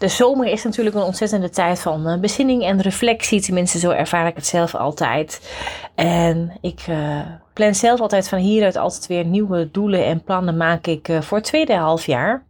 de 0.00 0.08
zomer 0.08 0.46
is 0.46 0.64
natuurlijk 0.64 0.96
een 0.96 1.02
ontzettende 1.02 1.50
tijd 1.50 1.80
van 1.80 2.08
uh, 2.08 2.18
bezinning 2.18 2.62
en 2.62 2.80
reflectie. 2.80 3.40
Tenminste, 3.40 3.78
zo 3.78 3.90
ervaar 3.90 4.26
ik 4.26 4.34
het 4.34 4.46
zelf 4.46 4.74
altijd. 4.74 5.54
En 5.94 6.52
ik 6.60 6.86
uh, 6.88 7.20
plan 7.52 7.74
zelf 7.74 8.00
altijd 8.00 8.28
van 8.28 8.38
hieruit 8.38 8.76
altijd 8.76 9.06
weer 9.06 9.24
nieuwe 9.24 9.70
doelen 9.70 10.04
en 10.04 10.22
plannen 10.22 10.56
maak 10.56 10.86
ik 10.86 11.08
uh, 11.08 11.20
voor 11.20 11.36
het 11.36 11.46
tweede 11.46 11.74
halfjaar. 11.74 12.44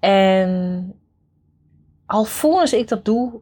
En 0.00 0.92
alvorens 2.06 2.72
ik 2.72 2.88
dat 2.88 3.04
doe, 3.04 3.32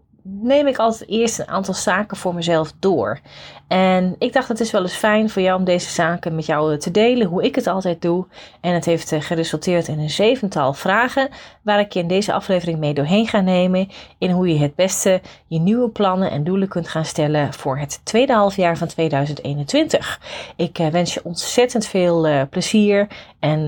neem 0.42 0.66
ik 0.66 0.76
altijd 0.76 1.10
eerst 1.10 1.38
een 1.38 1.48
aantal 1.48 1.74
zaken 1.74 2.16
voor 2.16 2.34
mezelf 2.34 2.72
door. 2.78 3.20
En 3.68 4.16
ik 4.18 4.32
dacht, 4.32 4.48
het 4.48 4.60
is 4.60 4.70
wel 4.70 4.82
eens 4.82 4.94
fijn 4.94 5.30
voor 5.30 5.42
jou 5.42 5.58
om 5.58 5.64
deze 5.64 5.90
zaken 5.90 6.34
met 6.34 6.46
jou 6.46 6.78
te 6.78 6.90
delen, 6.90 7.26
hoe 7.26 7.44
ik 7.44 7.54
het 7.54 7.66
altijd 7.66 8.02
doe. 8.02 8.26
En 8.60 8.74
het 8.74 8.84
heeft 8.84 9.12
eh, 9.12 9.20
geresulteerd 9.20 9.88
in 9.88 9.98
een 9.98 10.10
zevental 10.10 10.72
vragen, 10.72 11.28
waar 11.62 11.80
ik 11.80 11.92
je 11.92 12.00
in 12.00 12.08
deze 12.08 12.32
aflevering 12.32 12.78
mee 12.78 12.94
doorheen 12.94 13.26
ga 13.26 13.40
nemen. 13.40 13.88
In 14.18 14.30
hoe 14.30 14.48
je 14.48 14.58
het 14.58 14.74
beste 14.74 15.20
je 15.46 15.58
nieuwe 15.58 15.88
plannen 15.88 16.30
en 16.30 16.44
doelen 16.44 16.68
kunt 16.68 16.88
gaan 16.88 17.04
stellen 17.04 17.52
voor 17.52 17.78
het 17.78 18.00
tweede 18.04 18.32
halfjaar 18.32 18.76
van 18.76 18.88
2021. 18.88 20.20
Ik 20.56 20.78
eh, 20.78 20.86
wens 20.86 21.14
je 21.14 21.24
ontzettend 21.24 21.86
veel 21.86 22.48
plezier 22.48 23.06
en 23.38 23.66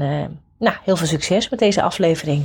nou, 0.59 0.77
heel 0.85 0.97
veel 0.97 1.07
succes 1.07 1.49
met 1.49 1.59
deze 1.59 1.83
aflevering. 1.83 2.45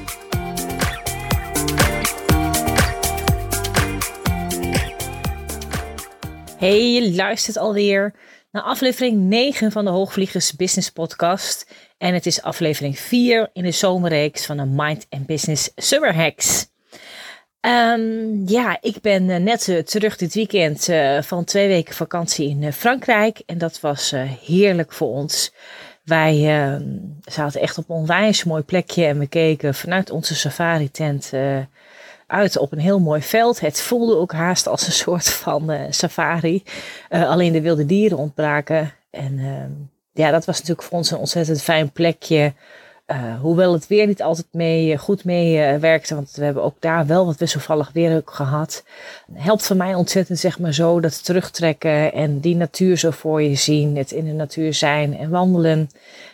Hey, 6.61 6.91
je 6.91 7.15
luistert 7.15 7.57
alweer 7.57 8.13
naar 8.51 8.63
aflevering 8.63 9.21
9 9.21 9.71
van 9.71 9.85
de 9.85 9.91
Hoogvliegers 9.91 10.55
Business 10.55 10.89
Podcast. 10.89 11.71
En 11.97 12.13
het 12.13 12.25
is 12.25 12.41
aflevering 12.41 12.99
4 12.99 13.49
in 13.53 13.63
de 13.63 13.71
zomerreeks 13.71 14.45
van 14.45 14.57
de 14.57 14.65
Mind 14.65 15.05
and 15.09 15.25
Business 15.25 15.71
Summer 15.75 16.15
Hacks. 16.15 16.69
Um, 17.61 18.47
ja, 18.47 18.77
ik 18.81 19.01
ben 19.01 19.29
uh, 19.29 19.37
net 19.37 19.67
uh, 19.67 19.79
terug 19.79 20.17
dit 20.17 20.33
weekend 20.33 20.87
uh, 20.87 21.21
van 21.21 21.43
twee 21.43 21.67
weken 21.67 21.95
vakantie 21.95 22.49
in 22.49 22.73
Frankrijk. 22.73 23.41
En 23.45 23.57
dat 23.57 23.79
was 23.79 24.13
heerlijk 24.45 24.93
voor 24.93 25.09
ons. 25.09 25.53
Wij 26.03 26.61
ehm, 26.61 26.83
zaten 27.25 27.61
echt 27.61 27.77
op 27.77 27.89
een 27.89 27.95
onwijs 27.95 28.43
mooi 28.43 28.63
plekje 28.63 29.05
en 29.05 29.19
we 29.19 29.27
keken 29.27 29.75
vanuit 29.75 30.09
onze 30.09 30.35
safari-tent 30.35 31.31
uit 32.31 32.57
op 32.57 32.71
een 32.71 32.79
heel 32.79 32.99
mooi 32.99 33.21
veld. 33.21 33.59
Het 33.59 33.81
voelde 33.81 34.17
ook 34.17 34.31
haast 34.31 34.67
als 34.67 34.85
een 34.85 34.91
soort 34.91 35.29
van 35.29 35.71
uh, 35.71 35.81
safari. 35.89 36.63
Uh, 37.09 37.29
alleen 37.29 37.53
de 37.53 37.61
wilde 37.61 37.85
dieren 37.85 38.17
ontbraken. 38.17 38.93
En 39.09 39.37
uh, 39.37 39.55
ja, 40.13 40.31
dat 40.31 40.45
was 40.45 40.55
natuurlijk 40.59 40.87
voor 40.87 40.97
ons 40.97 41.11
een 41.11 41.17
ontzettend 41.17 41.61
fijn 41.61 41.91
plekje. 41.91 42.53
Eh, 43.05 43.39
hoewel 43.41 43.73
het 43.73 43.87
weer 43.87 44.07
niet 44.07 44.21
altijd 44.21 44.47
mee, 44.51 44.97
goed 44.97 45.23
mee 45.23 45.77
werkte, 45.77 46.15
want 46.15 46.31
we 46.31 46.43
hebben 46.43 46.63
ook 46.63 46.75
daar 46.79 47.05
wel 47.05 47.25
wat 47.25 47.37
wisselvallig 47.37 47.91
weer 47.93 48.21
gehad. 48.25 48.83
Helpt 49.33 49.65
voor 49.65 49.75
mij 49.75 49.95
ontzettend, 49.95 50.39
zeg 50.39 50.59
maar 50.59 50.73
zo, 50.73 50.99
dat 50.99 51.25
terugtrekken 51.25 52.13
en 52.13 52.39
die 52.39 52.55
natuur 52.55 52.97
zo 52.97 53.11
voor 53.11 53.41
je 53.41 53.55
zien. 53.55 53.97
Het 53.97 54.11
in 54.11 54.25
de 54.25 54.31
natuur 54.31 54.73
zijn 54.73 55.17
en 55.17 55.29
wandelen. 55.29 55.89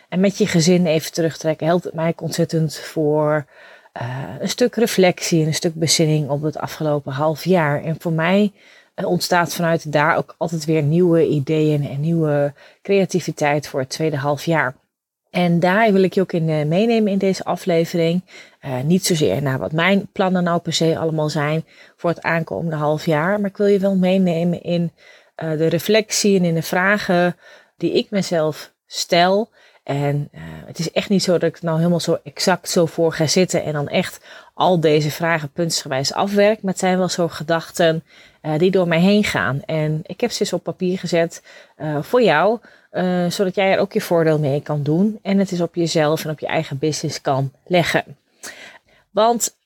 En 0.08 0.20
met 0.20 0.38
je 0.38 0.46
gezin 0.46 0.86
even 0.86 1.12
terugtrekken 1.12 1.66
helpt 1.66 1.84
het 1.84 1.94
mij 1.94 2.12
ontzettend 2.16 2.76
voor 2.76 3.46
uh, 4.02 4.34
een 4.40 4.48
stuk 4.48 4.74
reflectie 4.74 5.40
en 5.40 5.46
een 5.46 5.54
stuk 5.54 5.74
bezinning 5.74 6.28
op 6.28 6.42
het 6.42 6.58
afgelopen 6.58 7.12
half 7.12 7.44
jaar. 7.44 7.82
En 7.82 7.96
voor 7.98 8.12
mij 8.12 8.52
uh, 8.96 9.06
ontstaat 9.06 9.54
vanuit 9.54 9.92
daar 9.92 10.16
ook 10.16 10.34
altijd 10.38 10.64
weer 10.64 10.82
nieuwe 10.82 11.26
ideeën 11.26 11.88
en 11.88 12.00
nieuwe 12.00 12.52
creativiteit 12.82 13.68
voor 13.68 13.80
het 13.80 13.88
tweede 13.88 14.16
half 14.16 14.44
jaar. 14.44 14.74
En 15.30 15.60
daar 15.60 15.92
wil 15.92 16.02
ik 16.02 16.14
je 16.14 16.20
ook 16.20 16.32
in 16.32 16.48
uh, 16.48 16.64
meenemen 16.64 17.12
in 17.12 17.18
deze 17.18 17.44
aflevering. 17.44 18.22
niet 18.84 19.06
zozeer 19.06 19.42
naar 19.42 19.58
wat 19.58 19.72
mijn 19.72 20.08
plannen 20.12 20.44
nou 20.44 20.60
per 20.60 20.72
se 20.72 20.98
allemaal 20.98 21.28
zijn 21.28 21.64
voor 21.96 22.10
het 22.10 22.22
aankomende 22.22 22.76
half 22.76 23.06
jaar. 23.06 23.40
Maar 23.40 23.50
ik 23.50 23.56
wil 23.56 23.66
je 23.66 23.78
wel 23.78 23.96
meenemen 23.96 24.62
in 24.62 24.92
de 25.34 25.66
reflectie 25.66 26.38
en 26.38 26.44
in 26.44 26.54
de 26.54 26.62
vragen 26.62 27.36
die 27.76 27.92
ik 27.92 28.10
mezelf 28.10 28.72
stel. 28.86 29.50
En 29.88 30.28
uh, 30.34 30.40
het 30.66 30.78
is 30.78 30.92
echt 30.92 31.08
niet 31.08 31.22
zo 31.22 31.32
dat 31.32 31.42
ik 31.42 31.62
nou 31.62 31.76
helemaal 31.76 32.00
zo 32.00 32.18
exact 32.22 32.68
zo 32.68 32.86
voor 32.86 33.12
ga 33.12 33.26
zitten 33.26 33.64
en 33.64 33.72
dan 33.72 33.88
echt 33.88 34.20
al 34.54 34.80
deze 34.80 35.10
vragen 35.10 35.50
puntsgewijs 35.50 36.12
afwerk. 36.12 36.62
Maar 36.62 36.72
het 36.72 36.80
zijn 36.80 36.98
wel 36.98 37.08
zo 37.08 37.28
gedachten 37.28 38.04
uh, 38.42 38.58
die 38.58 38.70
door 38.70 38.88
mij 38.88 39.00
heen 39.00 39.24
gaan. 39.24 39.62
En 39.66 40.00
ik 40.06 40.20
heb 40.20 40.30
ze 40.30 40.40
eens 40.40 40.52
op 40.52 40.62
papier 40.62 40.98
gezet 40.98 41.42
uh, 41.78 42.02
voor 42.02 42.22
jou, 42.22 42.58
zodat 43.28 43.54
jij 43.54 43.72
er 43.72 43.78
ook 43.78 43.92
je 43.92 44.00
voordeel 44.00 44.38
mee 44.38 44.60
kan 44.62 44.82
doen. 44.82 45.18
En 45.22 45.38
het 45.38 45.52
is 45.52 45.60
op 45.60 45.74
jezelf 45.74 46.24
en 46.24 46.30
op 46.30 46.40
je 46.40 46.46
eigen 46.46 46.78
business 46.78 47.20
kan 47.20 47.52
leggen. 47.66 48.04
Want 49.10 49.56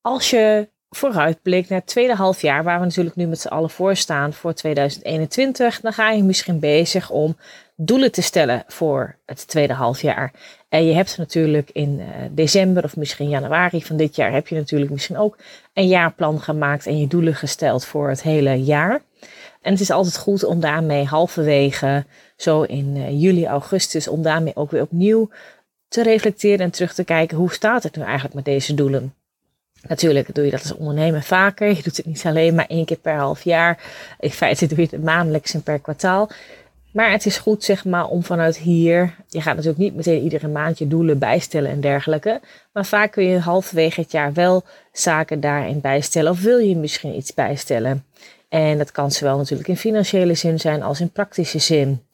als 0.00 0.30
je 0.30 0.68
vooruitblik 0.90 1.68
naar 1.68 1.78
het 1.78 1.88
tweede 1.88 2.14
halfjaar, 2.14 2.64
waar 2.64 2.78
we 2.78 2.84
natuurlijk 2.84 3.16
nu 3.16 3.26
met 3.26 3.40
z'n 3.40 3.48
allen 3.48 3.70
voor 3.70 3.96
staan 3.96 4.32
voor 4.32 4.54
2021, 4.54 5.80
dan 5.80 5.92
ga 5.92 6.10
je 6.10 6.22
misschien 6.22 6.58
bezig 6.58 7.10
om 7.10 7.36
doelen 7.76 8.12
te 8.12 8.22
stellen 8.22 8.64
voor 8.66 9.16
het 9.26 9.48
tweede 9.48 9.72
halfjaar. 9.72 10.32
En 10.68 10.86
je 10.86 10.94
hebt 10.94 11.18
natuurlijk 11.18 11.70
in 11.72 11.98
uh, 11.98 12.06
december 12.30 12.84
of 12.84 12.96
misschien 12.96 13.28
januari 13.28 13.84
van 13.84 13.96
dit 13.96 14.16
jaar, 14.16 14.32
heb 14.32 14.48
je 14.48 14.54
natuurlijk 14.54 14.90
misschien 14.90 15.18
ook 15.18 15.38
een 15.72 15.88
jaarplan 15.88 16.40
gemaakt 16.40 16.86
en 16.86 16.98
je 17.00 17.06
doelen 17.06 17.34
gesteld 17.34 17.84
voor 17.84 18.08
het 18.08 18.22
hele 18.22 18.62
jaar. 18.62 19.02
En 19.62 19.72
het 19.72 19.80
is 19.80 19.90
altijd 19.90 20.16
goed 20.16 20.44
om 20.44 20.60
daarmee 20.60 21.04
halverwege, 21.04 22.04
zo 22.36 22.62
in 22.62 22.96
uh, 22.96 23.20
juli, 23.22 23.46
augustus, 23.46 24.08
om 24.08 24.22
daarmee 24.22 24.56
ook 24.56 24.70
weer 24.70 24.82
opnieuw 24.82 25.30
te 25.88 26.02
reflecteren 26.02 26.64
en 26.64 26.70
terug 26.70 26.94
te 26.94 27.04
kijken 27.04 27.36
hoe 27.36 27.52
staat 27.52 27.82
het 27.82 27.96
nu 27.96 28.02
eigenlijk 28.02 28.34
met 28.34 28.44
deze 28.44 28.74
doelen. 28.74 29.14
Natuurlijk 29.88 30.34
doe 30.34 30.44
je 30.44 30.50
dat 30.50 30.60
als 30.60 30.74
ondernemer 30.74 31.22
vaker. 31.22 31.68
Je 31.68 31.82
doet 31.82 31.96
het 31.96 32.06
niet 32.06 32.24
alleen 32.24 32.54
maar 32.54 32.66
één 32.66 32.84
keer 32.84 32.96
per 32.96 33.16
half 33.16 33.42
jaar. 33.42 33.78
In 34.20 34.30
feite 34.30 34.66
doe 34.66 34.78
je 34.78 34.88
het 34.90 35.04
maandelijks 35.04 35.54
en 35.54 35.62
per 35.62 35.78
kwartaal. 35.78 36.30
Maar 36.94 37.10
het 37.10 37.26
is 37.26 37.38
goed, 37.38 37.64
zeg 37.64 37.84
maar, 37.84 38.06
om 38.06 38.22
vanuit 38.22 38.56
hier. 38.56 39.14
Je 39.28 39.40
gaat 39.40 39.54
natuurlijk 39.54 39.82
niet 39.82 39.94
meteen 39.94 40.22
iedere 40.22 40.48
maand 40.48 40.78
je 40.78 40.86
doelen 40.86 41.18
bijstellen 41.18 41.70
en 41.70 41.80
dergelijke. 41.80 42.40
Maar 42.72 42.86
vaak 42.86 43.12
kun 43.12 43.24
je 43.24 43.38
halverwege 43.38 44.00
het 44.00 44.12
jaar 44.12 44.32
wel 44.32 44.62
zaken 44.92 45.40
daarin 45.40 45.80
bijstellen. 45.80 46.30
Of 46.30 46.40
wil 46.40 46.58
je 46.58 46.76
misschien 46.76 47.16
iets 47.16 47.34
bijstellen? 47.34 48.04
En 48.48 48.78
dat 48.78 48.92
kan 48.92 49.10
zowel 49.10 49.36
natuurlijk 49.36 49.68
in 49.68 49.76
financiële 49.76 50.34
zin 50.34 50.60
zijn 50.60 50.82
als 50.82 51.00
in 51.00 51.10
praktische 51.10 51.58
zin. 51.58 52.06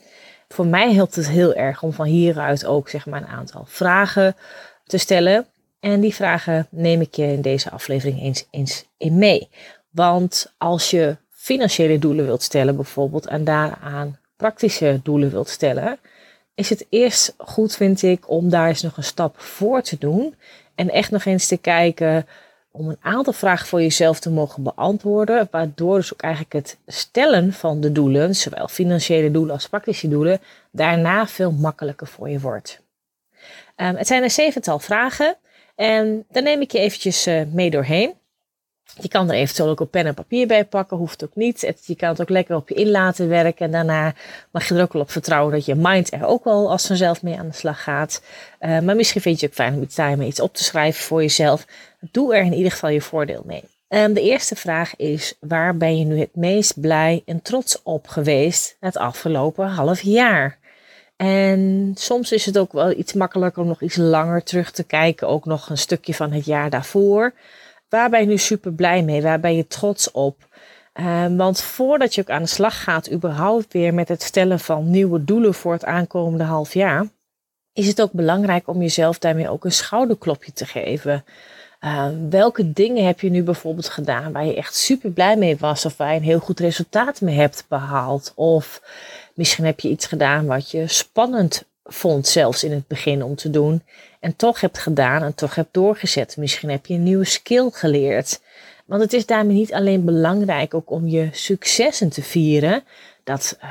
Voor 0.48 0.66
mij 0.66 0.92
helpt 0.94 1.16
het 1.16 1.28
heel 1.28 1.54
erg 1.54 1.82
om 1.82 1.92
van 1.92 2.06
hieruit 2.06 2.66
ook 2.66 2.88
zeg 2.88 3.06
maar, 3.06 3.22
een 3.22 3.28
aantal 3.28 3.64
vragen 3.66 4.36
te 4.84 4.98
stellen. 4.98 5.46
En 5.80 6.00
die 6.00 6.14
vragen 6.14 6.66
neem 6.70 7.00
ik 7.00 7.14
je 7.14 7.26
in 7.26 7.42
deze 7.42 7.70
aflevering 7.70 8.20
eens, 8.20 8.46
eens 8.50 8.84
in 8.96 9.18
mee. 9.18 9.48
Want 9.90 10.52
als 10.58 10.90
je 10.90 11.16
financiële 11.30 11.98
doelen 11.98 12.24
wilt 12.24 12.42
stellen, 12.42 12.76
bijvoorbeeld, 12.76 13.26
en 13.26 13.44
daaraan 13.44 14.19
praktische 14.40 15.00
doelen 15.02 15.30
wilt 15.30 15.48
stellen, 15.48 15.98
is 16.54 16.68
het 16.68 16.86
eerst 16.88 17.34
goed, 17.38 17.76
vind 17.76 18.02
ik, 18.02 18.30
om 18.30 18.50
daar 18.50 18.68
eens 18.68 18.82
nog 18.82 18.96
een 18.96 19.04
stap 19.04 19.40
voor 19.40 19.82
te 19.82 19.96
doen. 19.98 20.34
En 20.74 20.90
echt 20.90 21.10
nog 21.10 21.24
eens 21.24 21.46
te 21.46 21.56
kijken 21.56 22.26
om 22.70 22.88
een 22.88 22.98
aantal 23.00 23.32
vragen 23.32 23.66
voor 23.66 23.80
jezelf 23.80 24.20
te 24.20 24.30
mogen 24.30 24.62
beantwoorden. 24.62 25.48
Waardoor 25.50 25.96
dus 25.96 26.12
ook 26.12 26.20
eigenlijk 26.20 26.52
het 26.52 26.78
stellen 26.86 27.52
van 27.52 27.80
de 27.80 27.92
doelen, 27.92 28.34
zowel 28.36 28.68
financiële 28.68 29.30
doelen 29.30 29.54
als 29.54 29.68
praktische 29.68 30.08
doelen, 30.08 30.40
daarna 30.70 31.26
veel 31.26 31.52
makkelijker 31.52 32.06
voor 32.06 32.28
je 32.28 32.40
wordt. 32.40 32.80
Um, 33.76 33.96
het 33.96 34.06
zijn 34.06 34.22
een 34.22 34.30
zevental 34.30 34.78
vragen. 34.78 35.36
En 35.74 36.24
daar 36.30 36.42
neem 36.42 36.60
ik 36.60 36.72
je 36.72 36.78
eventjes 36.78 37.26
uh, 37.26 37.42
mee 37.52 37.70
doorheen. 37.70 38.14
Je 39.00 39.08
kan 39.08 39.30
er 39.30 39.36
eventueel 39.36 39.68
ook 39.68 39.80
op 39.80 39.90
pen 39.90 40.06
en 40.06 40.14
papier 40.14 40.46
bij 40.46 40.64
pakken, 40.64 40.96
hoeft 40.96 41.24
ook 41.24 41.34
niet. 41.34 41.74
Je 41.84 41.96
kan 41.96 42.08
het 42.08 42.20
ook 42.20 42.28
lekker 42.28 42.56
op 42.56 42.68
je 42.68 42.74
in 42.74 42.90
laten 42.90 43.28
werken. 43.28 43.66
En 43.66 43.72
daarna 43.72 44.14
mag 44.50 44.68
je 44.68 44.74
er 44.74 44.82
ook 44.82 44.92
wel 44.92 45.02
op 45.02 45.10
vertrouwen 45.10 45.52
dat 45.52 45.64
je 45.64 45.74
mind 45.74 46.12
er 46.12 46.26
ook 46.26 46.44
wel 46.44 46.70
als 46.70 46.86
vanzelf 46.86 47.22
mee 47.22 47.38
aan 47.38 47.48
de 47.48 47.54
slag 47.54 47.82
gaat. 47.82 48.22
Uh, 48.60 48.78
maar 48.78 48.96
misschien 48.96 49.20
vind 49.20 49.40
je 49.40 49.46
het 49.46 49.54
ook 49.54 49.64
fijn 49.66 49.74
om 49.74 49.82
iets 49.82 50.28
iets 50.28 50.40
op 50.40 50.54
te 50.54 50.64
schrijven 50.64 51.02
voor 51.02 51.20
jezelf. 51.20 51.66
Doe 52.00 52.34
er 52.34 52.44
in 52.44 52.54
ieder 52.54 52.72
geval 52.72 52.90
je 52.90 53.00
voordeel 53.00 53.42
mee. 53.46 53.62
Um, 53.88 54.12
de 54.12 54.20
eerste 54.20 54.56
vraag 54.56 54.96
is: 54.96 55.34
waar 55.40 55.76
ben 55.76 55.98
je 55.98 56.04
nu 56.04 56.18
het 56.18 56.36
meest 56.36 56.80
blij 56.80 57.22
en 57.26 57.42
trots 57.42 57.80
op 57.82 58.08
geweest 58.08 58.76
het 58.80 58.96
afgelopen 58.96 59.66
half 59.66 60.00
jaar? 60.00 60.58
En 61.16 61.92
soms 61.94 62.32
is 62.32 62.46
het 62.46 62.58
ook 62.58 62.72
wel 62.72 62.90
iets 62.90 63.12
makkelijker 63.12 63.62
om 63.62 63.68
nog 63.68 63.82
iets 63.82 63.96
langer 63.96 64.42
terug 64.42 64.70
te 64.70 64.84
kijken, 64.84 65.28
ook 65.28 65.44
nog 65.44 65.68
een 65.68 65.78
stukje 65.78 66.14
van 66.14 66.32
het 66.32 66.44
jaar 66.44 66.70
daarvoor. 66.70 67.32
Waar 67.90 68.10
ben 68.10 68.20
je 68.20 68.26
nu 68.26 68.38
super 68.38 68.72
blij 68.72 69.02
mee? 69.02 69.22
Waar 69.22 69.40
ben 69.40 69.56
je 69.56 69.66
trots 69.66 70.10
op? 70.10 70.48
Ehm, 70.92 71.36
want 71.36 71.60
voordat 71.60 72.14
je 72.14 72.20
ook 72.20 72.30
aan 72.30 72.42
de 72.42 72.48
slag 72.48 72.82
gaat, 72.82 73.12
überhaupt 73.12 73.72
weer 73.72 73.94
met 73.94 74.08
het 74.08 74.22
stellen 74.22 74.60
van 74.60 74.90
nieuwe 74.90 75.24
doelen 75.24 75.54
voor 75.54 75.72
het 75.72 75.84
aankomende 75.84 76.44
half 76.44 76.74
jaar, 76.74 77.06
is 77.72 77.86
het 77.86 78.02
ook 78.02 78.12
belangrijk 78.12 78.68
om 78.68 78.80
jezelf 78.80 79.18
daarmee 79.18 79.48
ook 79.48 79.64
een 79.64 79.72
schouderklopje 79.72 80.52
te 80.52 80.66
geven. 80.66 81.24
Ehm, 81.80 82.28
welke 82.28 82.72
dingen 82.72 83.06
heb 83.06 83.20
je 83.20 83.30
nu 83.30 83.42
bijvoorbeeld 83.42 83.88
gedaan 83.88 84.32
waar 84.32 84.44
je 84.44 84.54
echt 84.54 84.74
super 84.74 85.10
blij 85.10 85.36
mee 85.36 85.56
was 85.56 85.84
of 85.84 85.96
waar 85.96 86.10
je 86.10 86.16
een 86.16 86.22
heel 86.22 86.38
goed 86.38 86.60
resultaat 86.60 87.20
mee 87.20 87.36
hebt 87.36 87.64
behaald? 87.68 88.32
Of 88.34 88.82
misschien 89.34 89.64
heb 89.64 89.80
je 89.80 89.88
iets 89.88 90.06
gedaan 90.06 90.46
wat 90.46 90.70
je 90.70 90.88
spannend 90.88 91.64
vond, 91.92 92.28
zelfs 92.28 92.64
in 92.64 92.72
het 92.72 92.86
begin 92.86 93.22
om 93.22 93.34
te 93.34 93.50
doen, 93.50 93.82
en 94.20 94.36
toch 94.36 94.60
hebt 94.60 94.78
gedaan 94.78 95.22
en 95.22 95.34
toch 95.34 95.54
hebt 95.54 95.74
doorgezet. 95.74 96.36
Misschien 96.36 96.70
heb 96.70 96.86
je 96.86 96.94
een 96.94 97.02
nieuwe 97.02 97.24
skill 97.24 97.70
geleerd. 97.72 98.40
Want 98.86 99.02
het 99.02 99.12
is 99.12 99.26
daarmee 99.26 99.56
niet 99.56 99.72
alleen 99.72 100.04
belangrijk 100.04 100.74
ook 100.74 100.90
om 100.90 101.08
je 101.08 101.28
successen 101.32 102.08
te 102.08 102.22
vieren. 102.22 102.82
Dat 103.24 103.58
uh, 103.64 103.70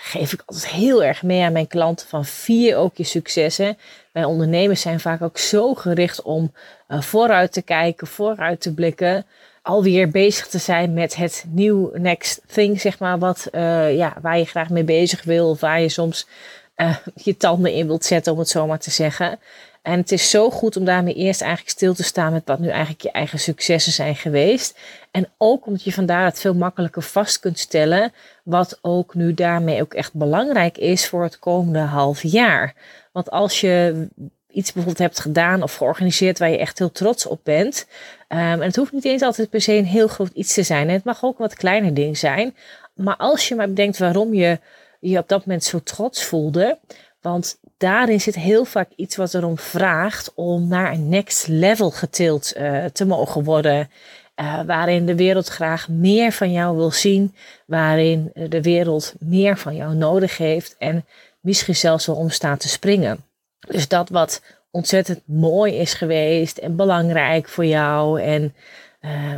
geef 0.00 0.32
ik 0.32 0.42
altijd 0.46 0.66
heel 0.66 1.04
erg 1.04 1.22
mee 1.22 1.42
aan 1.42 1.52
mijn 1.52 1.66
klanten 1.66 2.08
van 2.08 2.24
vier 2.24 2.76
ook 2.76 2.96
je 2.96 3.04
successen. 3.04 3.78
Wij 4.12 4.24
ondernemers 4.24 4.80
zijn 4.80 5.00
vaak 5.00 5.22
ook 5.22 5.38
zo 5.38 5.74
gericht 5.74 6.22
om 6.22 6.52
uh, 6.88 7.00
vooruit 7.00 7.52
te 7.52 7.62
kijken, 7.62 8.06
vooruit 8.06 8.60
te 8.60 8.74
blikken. 8.74 9.26
Alweer 9.62 10.08
bezig 10.08 10.46
te 10.46 10.58
zijn 10.58 10.92
met 10.92 11.16
het 11.16 11.44
nieuw 11.48 11.90
next 11.94 12.40
thing, 12.46 12.80
zeg 12.80 12.98
maar, 12.98 13.18
wat, 13.18 13.48
uh, 13.52 13.96
ja, 13.96 14.16
waar 14.22 14.38
je 14.38 14.44
graag 14.44 14.68
mee 14.68 14.84
bezig 14.84 15.22
wil. 15.22 15.50
Of 15.50 15.60
waar 15.60 15.80
je 15.80 15.88
soms 15.88 16.26
je 17.14 17.36
tanden 17.36 17.72
in 17.72 17.86
wilt 17.86 18.04
zetten, 18.04 18.32
om 18.32 18.38
het 18.38 18.48
zo 18.48 18.66
maar 18.66 18.78
te 18.78 18.90
zeggen. 18.90 19.38
En 19.82 19.98
het 19.98 20.12
is 20.12 20.30
zo 20.30 20.50
goed 20.50 20.76
om 20.76 20.84
daarmee 20.84 21.14
eerst 21.14 21.40
eigenlijk 21.40 21.70
stil 21.70 21.94
te 21.94 22.02
staan 22.02 22.32
met 22.32 22.42
wat 22.44 22.58
nu 22.58 22.68
eigenlijk 22.68 23.00
je 23.00 23.10
eigen 23.10 23.38
successen 23.38 23.92
zijn 23.92 24.16
geweest. 24.16 24.78
En 25.10 25.28
ook 25.38 25.66
omdat 25.66 25.82
je 25.82 25.92
vandaar 25.92 26.24
het 26.24 26.40
veel 26.40 26.54
makkelijker 26.54 27.02
vast 27.02 27.40
kunt 27.40 27.58
stellen, 27.58 28.12
wat 28.44 28.78
ook 28.82 29.14
nu 29.14 29.34
daarmee 29.34 29.80
ook 29.80 29.94
echt 29.94 30.14
belangrijk 30.14 30.78
is 30.78 31.08
voor 31.08 31.22
het 31.22 31.38
komende 31.38 31.78
half 31.78 32.22
jaar. 32.22 32.74
Want 33.12 33.30
als 33.30 33.60
je 33.60 34.06
iets 34.52 34.72
bijvoorbeeld 34.72 35.08
hebt 35.08 35.20
gedaan 35.20 35.62
of 35.62 35.74
georganiseerd 35.74 36.38
waar 36.38 36.50
je 36.50 36.58
echt 36.58 36.78
heel 36.78 36.92
trots 36.92 37.26
op 37.26 37.40
bent. 37.42 37.86
Um, 38.28 38.38
en 38.38 38.60
het 38.60 38.76
hoeft 38.76 38.92
niet 38.92 39.04
eens 39.04 39.22
altijd 39.22 39.50
per 39.50 39.60
se 39.60 39.72
een 39.72 39.84
heel 39.84 40.08
groot 40.08 40.30
iets 40.34 40.54
te 40.54 40.62
zijn. 40.62 40.88
Het 40.88 41.04
mag 41.04 41.24
ook 41.24 41.38
een 41.38 41.44
wat 41.44 41.54
kleiner 41.54 41.94
ding 41.94 42.18
zijn. 42.18 42.56
Maar 42.94 43.16
als 43.16 43.48
je 43.48 43.54
maar 43.54 43.68
bedenkt 43.68 43.98
waarom 43.98 44.34
je 44.34 44.58
je 45.00 45.18
op 45.18 45.28
dat 45.28 45.46
moment 45.46 45.64
zo 45.64 45.82
trots 45.82 46.24
voelde. 46.24 46.78
Want 47.20 47.58
daarin 47.78 48.20
zit 48.20 48.34
heel 48.34 48.64
vaak 48.64 48.88
iets 48.96 49.16
wat 49.16 49.34
erom 49.34 49.58
vraagt 49.58 50.32
om 50.34 50.68
naar 50.68 50.92
een 50.92 51.08
next 51.08 51.46
level 51.46 51.90
getild 51.90 52.52
uh, 52.56 52.84
te 52.84 53.04
mogen 53.04 53.44
worden. 53.44 53.90
Uh, 54.40 54.60
waarin 54.66 55.06
de 55.06 55.16
wereld 55.16 55.48
graag 55.48 55.88
meer 55.88 56.32
van 56.32 56.52
jou 56.52 56.76
wil 56.76 56.90
zien. 56.90 57.34
Waarin 57.66 58.30
de 58.48 58.62
wereld 58.62 59.14
meer 59.18 59.58
van 59.58 59.76
jou 59.76 59.94
nodig 59.94 60.36
heeft. 60.36 60.76
En 60.78 61.04
misschien 61.40 61.76
zelfs 61.76 62.06
wel 62.06 62.16
om 62.16 62.30
staat 62.30 62.60
te 62.60 62.68
springen. 62.68 63.24
Dus 63.68 63.88
dat 63.88 64.08
wat 64.08 64.42
ontzettend 64.70 65.20
mooi 65.24 65.74
is 65.74 65.94
geweest 65.94 66.58
en 66.58 66.76
belangrijk 66.76 67.48
voor 67.48 67.66
jou. 67.66 68.22
En 68.22 68.54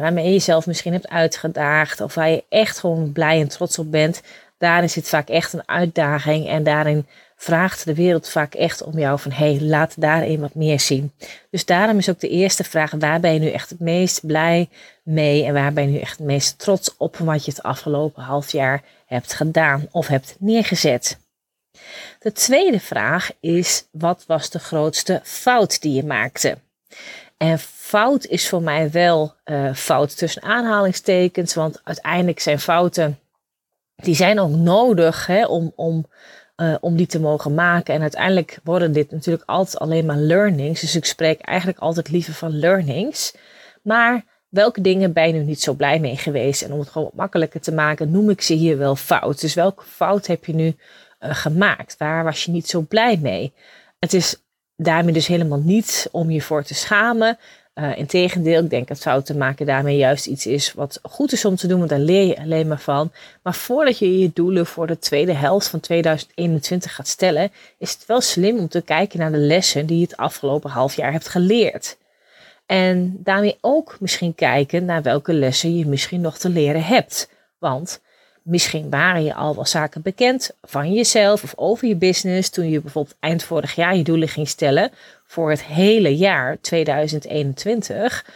waarmee 0.00 0.24
je 0.24 0.32
jezelf 0.32 0.66
misschien 0.66 0.92
hebt 0.92 1.08
uitgedaagd. 1.08 2.00
Of 2.00 2.14
waar 2.14 2.30
je 2.30 2.44
echt 2.48 2.78
gewoon 2.78 3.12
blij 3.12 3.40
en 3.40 3.48
trots 3.48 3.78
op 3.78 3.90
bent. 3.90 4.22
Daarin 4.62 4.90
zit 4.90 5.08
vaak 5.08 5.28
echt 5.28 5.52
een 5.52 5.68
uitdaging. 5.68 6.48
En 6.48 6.62
daarin 6.62 7.06
vraagt 7.36 7.84
de 7.84 7.94
wereld 7.94 8.28
vaak 8.28 8.54
echt 8.54 8.82
om 8.82 8.98
jou 8.98 9.18
van 9.18 9.32
hey, 9.32 9.58
laat 9.60 10.00
daarin 10.00 10.40
wat 10.40 10.54
meer 10.54 10.80
zien. 10.80 11.12
Dus 11.50 11.64
daarom 11.64 11.98
is 11.98 12.08
ook 12.08 12.20
de 12.20 12.28
eerste 12.28 12.64
vraag: 12.64 12.90
waar 12.90 13.20
ben 13.20 13.32
je 13.32 13.40
nu 13.40 13.50
echt 13.50 13.70
het 13.70 13.80
meest 13.80 14.26
blij 14.26 14.68
mee 15.02 15.44
en 15.44 15.54
waar 15.54 15.72
ben 15.72 15.84
je 15.84 15.90
nu 15.90 15.98
echt 15.98 16.18
het 16.18 16.26
meest 16.26 16.58
trots 16.58 16.96
op 16.96 17.16
wat 17.16 17.44
je 17.44 17.50
het 17.50 17.62
afgelopen 17.62 18.22
half 18.22 18.52
jaar 18.52 18.82
hebt 19.06 19.32
gedaan 19.32 19.88
of 19.90 20.06
hebt 20.06 20.36
neergezet? 20.38 21.18
De 22.18 22.32
tweede 22.32 22.80
vraag 22.80 23.30
is: 23.40 23.84
wat 23.90 24.24
was 24.26 24.50
de 24.50 24.58
grootste 24.58 25.20
fout 25.22 25.80
die 25.80 25.94
je 25.94 26.04
maakte? 26.04 26.58
En 27.36 27.58
fout 27.58 28.26
is 28.26 28.48
voor 28.48 28.62
mij 28.62 28.90
wel 28.90 29.34
uh, 29.44 29.74
fout 29.74 30.16
tussen 30.16 30.42
aanhalingstekens, 30.42 31.54
want 31.54 31.80
uiteindelijk 31.84 32.40
zijn 32.40 32.60
fouten 32.60 33.18
die 34.02 34.14
zijn 34.14 34.40
ook 34.40 34.50
nodig 34.50 35.26
hè, 35.26 35.46
om, 35.46 35.72
om 35.76 36.06
uh, 36.56 36.74
om 36.80 36.96
die 36.96 37.06
te 37.06 37.20
mogen 37.20 37.54
maken. 37.54 37.94
En 37.94 38.00
uiteindelijk 38.00 38.58
worden 38.64 38.92
dit 38.92 39.10
natuurlijk 39.10 39.48
altijd 39.48 39.78
alleen 39.78 40.06
maar 40.06 40.16
learnings. 40.16 40.80
Dus 40.80 40.96
ik 40.96 41.04
spreek 41.04 41.40
eigenlijk 41.40 41.78
altijd 41.78 42.10
liever 42.10 42.32
van 42.32 42.58
learnings. 42.58 43.34
Maar 43.82 44.24
welke 44.48 44.80
dingen 44.80 45.12
ben 45.12 45.26
je 45.26 45.32
nu 45.32 45.42
niet 45.42 45.62
zo 45.62 45.72
blij 45.72 46.00
mee 46.00 46.16
geweest? 46.16 46.62
En 46.62 46.72
om 46.72 46.78
het 46.78 46.88
gewoon 46.88 47.08
wat 47.08 47.16
makkelijker 47.16 47.60
te 47.60 47.72
maken, 47.72 48.10
noem 48.10 48.30
ik 48.30 48.40
ze 48.40 48.54
hier 48.54 48.78
wel 48.78 48.96
fout. 48.96 49.40
Dus 49.40 49.54
welke 49.54 49.84
fout 49.84 50.26
heb 50.26 50.44
je 50.44 50.54
nu 50.54 50.66
uh, 51.20 51.34
gemaakt? 51.34 51.96
Waar 51.98 52.24
was 52.24 52.44
je 52.44 52.50
niet 52.50 52.68
zo 52.68 52.80
blij 52.80 53.16
mee? 53.16 53.52
Het 53.98 54.12
is 54.12 54.42
daarmee 54.76 55.12
dus 55.12 55.26
helemaal 55.26 55.60
niet 55.60 56.08
om 56.12 56.30
je 56.30 56.40
voor 56.40 56.62
te 56.62 56.74
schamen. 56.74 57.38
Uh, 57.74 57.98
Integendeel, 57.98 58.62
ik 58.62 58.70
denk 58.70 58.88
dat 58.88 58.98
fouten 58.98 59.38
maken 59.38 59.66
daarmee 59.66 59.96
juist 59.96 60.26
iets 60.26 60.46
is 60.46 60.72
wat 60.72 61.00
goed 61.02 61.32
is 61.32 61.44
om 61.44 61.56
te 61.56 61.66
doen, 61.66 61.78
want 61.78 61.90
daar 61.90 61.98
leer 61.98 62.26
je 62.26 62.40
alleen 62.40 62.68
maar 62.68 62.80
van. 62.80 63.12
Maar 63.42 63.54
voordat 63.54 63.98
je 63.98 64.18
je 64.18 64.30
doelen 64.34 64.66
voor 64.66 64.86
de 64.86 64.98
tweede 64.98 65.32
helft 65.32 65.68
van 65.68 65.80
2021 65.80 66.94
gaat 66.94 67.08
stellen, 67.08 67.50
is 67.78 67.92
het 67.92 68.06
wel 68.06 68.20
slim 68.20 68.58
om 68.58 68.68
te 68.68 68.82
kijken 68.82 69.18
naar 69.18 69.32
de 69.32 69.38
lessen 69.38 69.86
die 69.86 69.98
je 69.98 70.04
het 70.04 70.16
afgelopen 70.16 70.70
half 70.70 70.94
jaar 70.94 71.12
hebt 71.12 71.28
geleerd. 71.28 71.96
En 72.66 73.16
daarmee 73.18 73.58
ook 73.60 73.96
misschien 74.00 74.34
kijken 74.34 74.84
naar 74.84 75.02
welke 75.02 75.32
lessen 75.32 75.76
je 75.76 75.86
misschien 75.86 76.20
nog 76.20 76.38
te 76.38 76.48
leren 76.48 76.84
hebt. 76.84 77.30
Want 77.58 78.00
Misschien 78.42 78.90
waren 78.90 79.24
je 79.24 79.34
al 79.34 79.54
wel 79.54 79.66
zaken 79.66 80.02
bekend 80.02 80.50
van 80.62 80.92
jezelf 80.92 81.42
of 81.42 81.52
over 81.56 81.88
je 81.88 81.96
business 81.96 82.50
toen 82.50 82.70
je 82.70 82.80
bijvoorbeeld 82.80 83.16
eind 83.20 83.42
vorig 83.42 83.74
jaar 83.74 83.96
je 83.96 84.02
doelen 84.02 84.28
ging 84.28 84.48
stellen 84.48 84.90
voor 85.32 85.50
het 85.50 85.64
hele 85.64 86.16
jaar 86.16 86.60
2021. 86.60 88.26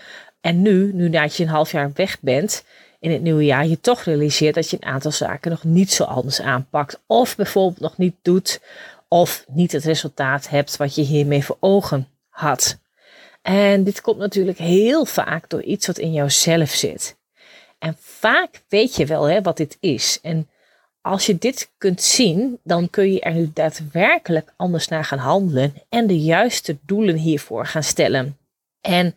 En 0.40 0.62
nu, 0.62 0.92
nu 0.92 1.10
dat 1.10 1.36
je 1.36 1.42
een 1.42 1.48
half 1.48 1.72
jaar 1.72 1.90
weg 1.94 2.20
bent 2.20 2.64
in 3.00 3.10
het 3.10 3.22
nieuwe 3.22 3.44
jaar, 3.44 3.66
je 3.66 3.80
toch 3.80 4.02
realiseert 4.02 4.54
dat 4.54 4.70
je 4.70 4.76
een 4.80 4.88
aantal 4.88 5.10
zaken 5.10 5.50
nog 5.50 5.64
niet 5.64 5.92
zo 5.92 6.04
anders 6.04 6.40
aanpakt. 6.40 7.00
Of 7.06 7.36
bijvoorbeeld 7.36 7.80
nog 7.80 7.96
niet 7.96 8.14
doet 8.22 8.60
of 9.08 9.44
niet 9.48 9.72
het 9.72 9.84
resultaat 9.84 10.48
hebt 10.48 10.76
wat 10.76 10.94
je 10.94 11.02
hiermee 11.02 11.44
voor 11.44 11.56
ogen 11.60 12.08
had. 12.28 12.78
En 13.42 13.84
dit 13.84 14.00
komt 14.00 14.18
natuurlijk 14.18 14.58
heel 14.58 15.04
vaak 15.04 15.48
door 15.48 15.62
iets 15.62 15.86
wat 15.86 15.98
in 15.98 16.12
jouzelf 16.12 16.70
zit. 16.70 17.16
En 17.78 17.96
vaak 18.00 18.62
weet 18.68 18.96
je 18.96 19.06
wel 19.06 19.24
hè, 19.24 19.42
wat 19.42 19.56
dit 19.56 19.76
is. 19.80 20.18
En 20.22 20.48
als 21.06 21.26
je 21.26 21.38
dit 21.38 21.70
kunt 21.78 22.02
zien, 22.02 22.58
dan 22.62 22.90
kun 22.90 23.12
je 23.12 23.20
er 23.20 23.32
nu 23.32 23.50
daadwerkelijk 23.54 24.52
anders 24.56 24.88
naar 24.88 25.04
gaan 25.04 25.18
handelen 25.18 25.74
en 25.88 26.06
de 26.06 26.18
juiste 26.18 26.76
doelen 26.86 27.16
hiervoor 27.16 27.66
gaan 27.66 27.82
stellen. 27.82 28.38
En 28.80 29.14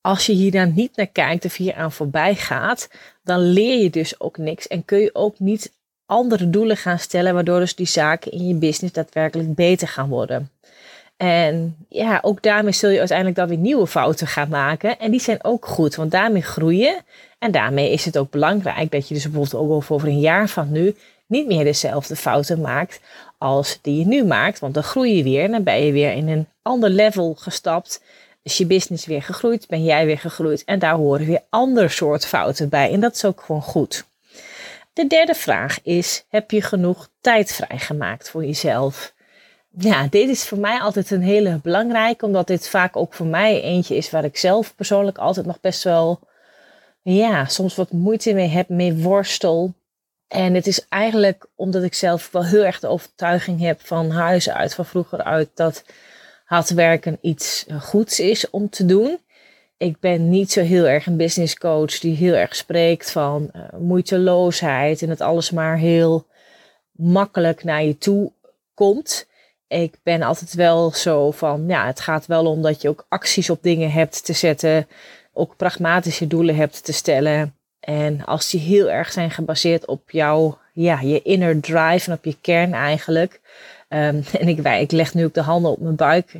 als 0.00 0.26
je 0.26 0.32
hier 0.32 0.50
dan 0.50 0.72
niet 0.74 0.96
naar 0.96 1.06
kijkt 1.06 1.44
of 1.44 1.56
hier 1.56 1.74
aan 1.74 1.92
voorbij 1.92 2.34
gaat, 2.34 2.88
dan 3.22 3.40
leer 3.40 3.82
je 3.82 3.90
dus 3.90 4.20
ook 4.20 4.36
niks 4.36 4.66
en 4.66 4.84
kun 4.84 4.98
je 4.98 5.14
ook 5.14 5.38
niet 5.38 5.72
andere 6.06 6.50
doelen 6.50 6.76
gaan 6.76 6.98
stellen, 6.98 7.34
waardoor 7.34 7.58
dus 7.58 7.74
die 7.74 7.86
zaken 7.86 8.32
in 8.32 8.48
je 8.48 8.54
business 8.54 8.94
daadwerkelijk 8.94 9.54
beter 9.54 9.88
gaan 9.88 10.08
worden. 10.08 10.50
En 11.16 11.76
ja, 11.88 12.18
ook 12.22 12.42
daarmee 12.42 12.72
zul 12.72 12.90
je 12.90 12.98
uiteindelijk 12.98 13.36
dan 13.36 13.48
weer 13.48 13.58
nieuwe 13.58 13.86
fouten 13.86 14.26
gaan 14.26 14.48
maken. 14.48 14.98
En 14.98 15.10
die 15.10 15.20
zijn 15.20 15.44
ook 15.44 15.66
goed, 15.66 15.94
want 15.94 16.10
daarmee 16.10 16.42
groeien. 16.42 17.04
En 17.38 17.50
daarmee 17.50 17.92
is 17.92 18.04
het 18.04 18.18
ook 18.18 18.30
belangrijk 18.30 18.90
dat 18.90 19.08
je 19.08 19.14
dus 19.14 19.22
bijvoorbeeld 19.22 19.54
ook 19.54 19.90
over 19.90 20.08
een 20.08 20.20
jaar 20.20 20.48
van 20.48 20.72
nu 20.72 20.96
niet 21.26 21.46
meer 21.46 21.64
dezelfde 21.64 22.16
fouten 22.16 22.60
maakt 22.60 23.00
als 23.38 23.78
die 23.82 23.98
je 23.98 24.06
nu 24.06 24.24
maakt. 24.24 24.58
Want 24.58 24.74
dan 24.74 24.82
groei 24.82 25.16
je 25.16 25.22
weer 25.22 25.44
en 25.44 25.50
dan 25.50 25.62
ben 25.62 25.84
je 25.84 25.92
weer 25.92 26.12
in 26.12 26.28
een 26.28 26.48
ander 26.62 26.90
level 26.90 27.34
gestapt. 27.34 28.02
Is 28.42 28.58
je 28.58 28.66
business 28.66 29.06
weer 29.06 29.22
gegroeid, 29.22 29.66
ben 29.68 29.84
jij 29.84 30.06
weer 30.06 30.18
gegroeid. 30.18 30.64
En 30.64 30.78
daar 30.78 30.94
horen 30.94 31.26
weer 31.26 31.42
ander 31.48 31.90
soort 31.90 32.26
fouten 32.26 32.68
bij. 32.68 32.92
En 32.92 33.00
dat 33.00 33.14
is 33.14 33.24
ook 33.24 33.40
gewoon 33.40 33.62
goed. 33.62 34.04
De 34.92 35.06
derde 35.06 35.34
vraag 35.34 35.82
is: 35.82 36.24
heb 36.28 36.50
je 36.50 36.62
genoeg 36.62 37.08
tijd 37.20 37.52
vrijgemaakt 37.52 38.30
voor 38.30 38.44
jezelf? 38.44 39.12
ja, 39.78 40.06
dit 40.10 40.28
is 40.28 40.44
voor 40.44 40.58
mij 40.58 40.80
altijd 40.80 41.10
een 41.10 41.22
hele 41.22 41.60
belangrijke, 41.62 42.24
omdat 42.24 42.46
dit 42.46 42.68
vaak 42.68 42.96
ook 42.96 43.14
voor 43.14 43.26
mij 43.26 43.62
eentje 43.62 43.96
is 43.96 44.10
waar 44.10 44.24
ik 44.24 44.36
zelf 44.36 44.74
persoonlijk 44.74 45.18
altijd 45.18 45.46
nog 45.46 45.60
best 45.60 45.84
wel, 45.84 46.20
ja, 47.14 47.44
soms 47.44 47.74
wat 47.74 47.92
moeite 47.92 48.32
mee 48.32 48.48
heb, 48.48 48.68
mee 48.68 48.94
worstel. 48.94 49.74
En 50.28 50.54
het 50.54 50.66
is 50.66 50.88
eigenlijk 50.88 51.46
omdat 51.54 51.82
ik 51.82 51.94
zelf 51.94 52.30
wel 52.30 52.44
heel 52.44 52.64
erg 52.64 52.80
de 52.80 52.86
overtuiging 52.86 53.60
heb 53.60 53.80
van 53.80 54.10
huis 54.10 54.50
uit, 54.50 54.74
van 54.74 54.86
vroeger 54.86 55.22
uit, 55.22 55.48
dat 55.54 55.84
hard 56.44 56.70
werken 56.70 57.18
iets 57.20 57.66
goeds 57.80 58.20
is 58.20 58.50
om 58.50 58.70
te 58.70 58.84
doen. 58.84 59.18
Ik 59.76 60.00
ben 60.00 60.28
niet 60.28 60.52
zo 60.52 60.60
heel 60.60 60.86
erg 60.86 61.06
een 61.06 61.16
business 61.16 61.56
coach 61.56 61.98
die 61.98 62.16
heel 62.16 62.34
erg 62.34 62.56
spreekt 62.56 63.10
van 63.10 63.50
uh, 63.52 63.62
moeiteloosheid 63.78 65.02
en 65.02 65.08
het 65.08 65.20
alles 65.20 65.50
maar 65.50 65.76
heel 65.76 66.26
makkelijk 66.90 67.64
naar 67.64 67.84
je 67.84 67.98
toe 67.98 68.32
komt. 68.74 69.26
Ik 69.68 69.94
ben 70.02 70.22
altijd 70.22 70.54
wel 70.54 70.92
zo 70.92 71.30
van, 71.30 71.64
ja, 71.66 71.86
het 71.86 72.00
gaat 72.00 72.26
wel 72.26 72.46
om 72.46 72.62
dat 72.62 72.82
je 72.82 72.88
ook 72.88 73.06
acties 73.08 73.50
op 73.50 73.62
dingen 73.62 73.90
hebt 73.90 74.24
te 74.24 74.32
zetten, 74.32 74.88
ook 75.32 75.56
pragmatische 75.56 76.26
doelen 76.26 76.56
hebt 76.56 76.84
te 76.84 76.92
stellen. 76.92 77.54
En 77.80 78.24
als 78.24 78.50
die 78.50 78.60
heel 78.60 78.90
erg 78.90 79.12
zijn 79.12 79.30
gebaseerd 79.30 79.86
op 79.86 80.10
jouw, 80.10 80.58
ja, 80.72 81.00
je 81.00 81.22
inner 81.22 81.60
drive 81.60 82.10
en 82.10 82.16
op 82.16 82.24
je 82.24 82.36
kern 82.40 82.72
eigenlijk. 82.72 83.40
Um, 83.88 84.22
en 84.40 84.48
ik, 84.48 84.58
ik 84.58 84.92
leg 84.92 85.14
nu 85.14 85.24
ook 85.24 85.34
de 85.34 85.42
handen 85.42 85.70
op 85.70 85.80
mijn 85.80 85.96
buik. 85.96 86.32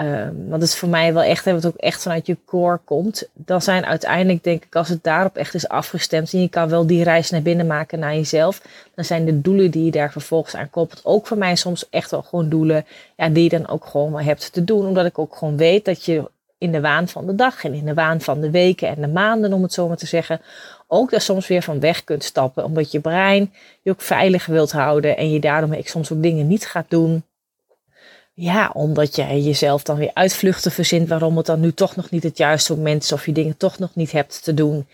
Um, 0.00 0.48
want 0.48 0.62
het 0.62 0.70
is 0.70 0.76
voor 0.76 0.88
mij 0.88 1.14
wel 1.14 1.22
echt, 1.22 1.44
wat 1.44 1.66
ook 1.66 1.76
echt 1.76 2.02
vanuit 2.02 2.26
je 2.26 2.36
core 2.46 2.80
komt. 2.84 3.28
Dan 3.32 3.62
zijn 3.62 3.84
uiteindelijk, 3.86 4.44
denk 4.44 4.64
ik, 4.64 4.76
als 4.76 4.88
het 4.88 5.02
daarop 5.02 5.36
echt 5.36 5.54
is 5.54 5.68
afgestemd. 5.68 6.32
En 6.32 6.40
je 6.40 6.48
kan 6.48 6.68
wel 6.68 6.86
die 6.86 7.02
reis 7.02 7.30
naar 7.30 7.42
binnen 7.42 7.66
maken 7.66 7.98
naar 7.98 8.14
jezelf. 8.14 8.62
Dan 8.94 9.04
zijn 9.04 9.24
de 9.24 9.40
doelen 9.40 9.70
die 9.70 9.84
je 9.84 9.90
daar 9.90 10.12
vervolgens 10.12 10.54
aan 10.54 10.70
koppelt. 10.70 11.04
Ook 11.04 11.26
voor 11.26 11.38
mij 11.38 11.56
soms 11.56 11.88
echt 11.90 12.10
wel 12.10 12.22
gewoon 12.22 12.48
doelen. 12.48 12.86
Ja, 13.16 13.28
die 13.28 13.42
je 13.42 13.48
dan 13.48 13.68
ook 13.68 13.84
gewoon 13.84 14.20
hebt 14.20 14.52
te 14.52 14.64
doen. 14.64 14.86
Omdat 14.86 15.06
ik 15.06 15.18
ook 15.18 15.36
gewoon 15.36 15.56
weet 15.56 15.84
dat 15.84 16.04
je 16.04 16.30
in 16.58 16.72
de 16.72 16.80
waan 16.80 17.08
van 17.08 17.26
de 17.26 17.34
dag 17.34 17.64
en 17.64 17.74
in 17.74 17.84
de 17.84 17.94
waan 17.94 18.20
van 18.20 18.40
de 18.40 18.50
weken 18.50 18.88
en 18.88 19.00
de 19.00 19.08
maanden, 19.08 19.52
om 19.52 19.62
het 19.62 19.72
zo 19.72 19.88
maar 19.88 19.96
te 19.96 20.06
zeggen, 20.06 20.40
ook 20.86 21.10
daar 21.10 21.20
soms 21.20 21.46
weer 21.46 21.62
van 21.62 21.80
weg 21.80 22.04
kunt 22.04 22.24
stappen. 22.24 22.64
Omdat 22.64 22.92
je 22.92 23.00
brein 23.00 23.52
je 23.82 23.90
ook 23.90 24.00
veilig 24.00 24.46
wilt 24.46 24.72
houden 24.72 25.16
en 25.16 25.30
je 25.30 25.40
daarom 25.40 25.72
ik 25.72 25.88
soms 25.88 26.12
ook 26.12 26.22
dingen 26.22 26.46
niet 26.46 26.66
gaat 26.66 26.86
doen. 26.88 27.22
Ja, 28.34 28.70
omdat 28.72 29.16
je 29.16 29.42
jezelf 29.42 29.82
dan 29.82 29.96
weer 29.96 30.10
uitvluchten 30.14 30.70
verzint 30.70 31.08
waarom 31.08 31.36
het 31.36 31.46
dan 31.46 31.60
nu 31.60 31.72
toch 31.72 31.96
nog 31.96 32.10
niet 32.10 32.22
het 32.22 32.38
juiste 32.38 32.74
moment 32.74 33.02
is 33.02 33.12
of 33.12 33.26
je 33.26 33.32
dingen 33.32 33.56
toch 33.56 33.78
nog 33.78 33.94
niet 33.94 34.12
hebt 34.12 34.44
te 34.44 34.54
doen. 34.54 34.86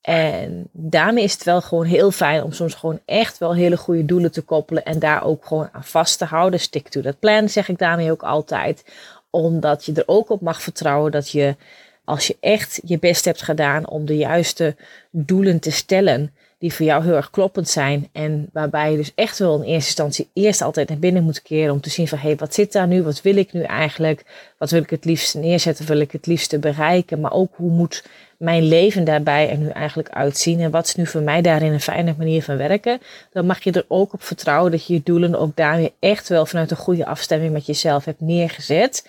En 0.00 0.68
daarmee 0.72 1.24
is 1.24 1.32
het 1.32 1.44
wel 1.44 1.60
gewoon 1.60 1.84
heel 1.84 2.10
fijn 2.10 2.42
om 2.42 2.52
soms 2.52 2.74
gewoon 2.74 3.00
echt 3.04 3.38
wel 3.38 3.54
hele 3.54 3.76
goede 3.76 4.04
doelen 4.04 4.32
te 4.32 4.42
koppelen 4.42 4.84
en 4.84 4.98
daar 4.98 5.24
ook 5.24 5.46
gewoon 5.46 5.68
aan 5.72 5.84
vast 5.84 6.18
te 6.18 6.24
houden. 6.24 6.60
Stick 6.60 6.88
to 6.88 7.00
that 7.00 7.18
plan, 7.18 7.48
zeg 7.48 7.68
ik 7.68 7.78
daarmee 7.78 8.10
ook 8.10 8.22
altijd. 8.22 8.84
Omdat 9.30 9.84
je 9.84 9.92
er 9.92 10.02
ook 10.06 10.30
op 10.30 10.40
mag 10.40 10.62
vertrouwen 10.62 11.12
dat 11.12 11.30
je 11.30 11.56
als 12.04 12.26
je 12.26 12.36
echt 12.40 12.80
je 12.84 12.98
best 12.98 13.24
hebt 13.24 13.42
gedaan 13.42 13.88
om 13.88 14.06
de 14.06 14.16
juiste 14.16 14.76
doelen 15.10 15.60
te 15.60 15.70
stellen, 15.70 16.34
die 16.60 16.74
voor 16.74 16.86
jou 16.86 17.04
heel 17.04 17.14
erg 17.14 17.30
kloppend 17.30 17.68
zijn. 17.68 18.08
En 18.12 18.48
waarbij 18.52 18.90
je 18.90 18.96
dus 18.96 19.12
echt 19.14 19.38
wel 19.38 19.54
in 19.54 19.62
eerste 19.62 19.74
instantie 19.74 20.28
eerst 20.32 20.62
altijd 20.62 20.88
naar 20.88 20.98
binnen 20.98 21.22
moet 21.22 21.42
keren 21.42 21.72
om 21.72 21.80
te 21.80 21.90
zien 21.90 22.08
van 22.08 22.18
hé, 22.18 22.26
hey, 22.26 22.36
wat 22.36 22.54
zit 22.54 22.72
daar 22.72 22.86
nu? 22.86 23.02
Wat 23.02 23.22
wil 23.22 23.36
ik 23.36 23.52
nu 23.52 23.62
eigenlijk? 23.62 24.24
Wat 24.58 24.70
wil 24.70 24.82
ik 24.82 24.90
het 24.90 25.04
liefste 25.04 25.38
neerzetten? 25.38 25.86
Wil 25.86 26.00
ik 26.00 26.12
het 26.12 26.26
liefste 26.26 26.58
bereiken? 26.58 27.20
Maar 27.20 27.32
ook 27.32 27.52
hoe 27.56 27.70
moet 27.70 28.04
mijn 28.36 28.62
leven 28.62 29.04
daarbij 29.04 29.50
er 29.50 29.56
nu 29.56 29.68
eigenlijk 29.68 30.08
uitzien? 30.08 30.60
En 30.60 30.70
wat 30.70 30.86
is 30.86 30.94
nu 30.94 31.06
voor 31.06 31.22
mij 31.22 31.42
daarin 31.42 31.72
een 31.72 31.80
fijne 31.80 32.14
manier 32.18 32.42
van 32.42 32.56
werken? 32.56 33.00
Dan 33.32 33.46
mag 33.46 33.64
je 33.64 33.72
er 33.72 33.84
ook 33.88 34.12
op 34.12 34.22
vertrouwen 34.22 34.70
dat 34.70 34.86
je 34.86 34.92
je 34.92 35.00
doelen 35.04 35.34
ook 35.34 35.56
daarmee 35.56 35.92
echt 35.98 36.28
wel 36.28 36.46
vanuit 36.46 36.70
een 36.70 36.76
goede 36.76 37.06
afstemming 37.06 37.52
met 37.52 37.66
jezelf 37.66 38.04
hebt 38.04 38.20
neergezet. 38.20 39.08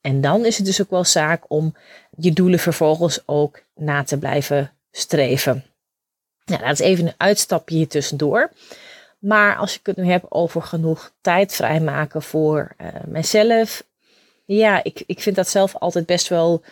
En 0.00 0.20
dan 0.20 0.44
is 0.44 0.56
het 0.56 0.66
dus 0.66 0.82
ook 0.82 0.90
wel 0.90 1.04
zaak 1.04 1.44
om 1.48 1.74
je 2.16 2.32
doelen 2.32 2.58
vervolgens 2.58 3.22
ook 3.26 3.62
na 3.74 4.02
te 4.02 4.18
blijven 4.18 4.70
streven. 4.90 5.71
Nou, 6.44 6.62
dat 6.62 6.72
is 6.72 6.80
even 6.80 7.06
een 7.06 7.14
uitstapje 7.16 7.76
hier 7.76 7.88
tussendoor. 7.88 8.50
Maar 9.18 9.56
als 9.56 9.78
ik 9.78 9.86
het 9.86 9.96
nu 9.96 10.10
heb 10.10 10.26
over 10.28 10.62
genoeg 10.62 11.12
tijd 11.20 11.54
vrijmaken 11.54 12.22
voor 12.22 12.74
uh, 12.80 12.86
mezelf. 13.06 13.84
Ja, 14.44 14.84
ik, 14.84 15.02
ik 15.06 15.20
vind 15.20 15.36
dat 15.36 15.48
zelf 15.48 15.76
altijd 15.76 16.06
best 16.06 16.28
wel 16.28 16.62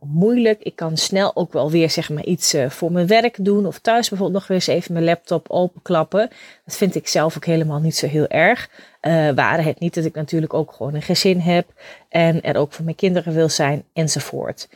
moeilijk. 0.00 0.62
Ik 0.62 0.76
kan 0.76 0.96
snel 0.96 1.36
ook 1.36 1.52
wel 1.52 1.70
weer 1.70 1.90
zeg 1.90 2.10
maar 2.10 2.24
iets 2.24 2.54
uh, 2.54 2.70
voor 2.70 2.92
mijn 2.92 3.06
werk 3.06 3.44
doen. 3.44 3.66
Of 3.66 3.78
thuis 3.78 4.08
bijvoorbeeld 4.08 4.40
nog 4.40 4.56
eens 4.56 4.66
even 4.66 4.92
mijn 4.92 5.04
laptop 5.04 5.50
openklappen. 5.50 6.30
Dat 6.64 6.76
vind 6.76 6.94
ik 6.94 7.08
zelf 7.08 7.36
ook 7.36 7.44
helemaal 7.44 7.80
niet 7.80 7.96
zo 7.96 8.06
heel 8.06 8.26
erg. 8.26 8.70
Uh, 9.02 9.30
waren 9.30 9.64
het 9.64 9.80
niet 9.80 9.94
dat 9.94 10.04
ik 10.04 10.14
natuurlijk 10.14 10.54
ook 10.54 10.72
gewoon 10.72 10.94
een 10.94 11.02
gezin 11.02 11.40
heb. 11.40 11.72
En 12.08 12.42
er 12.42 12.56
ook 12.56 12.72
voor 12.72 12.84
mijn 12.84 12.96
kinderen 12.96 13.34
wil 13.34 13.48
zijn 13.48 13.84
enzovoort. 13.92 14.68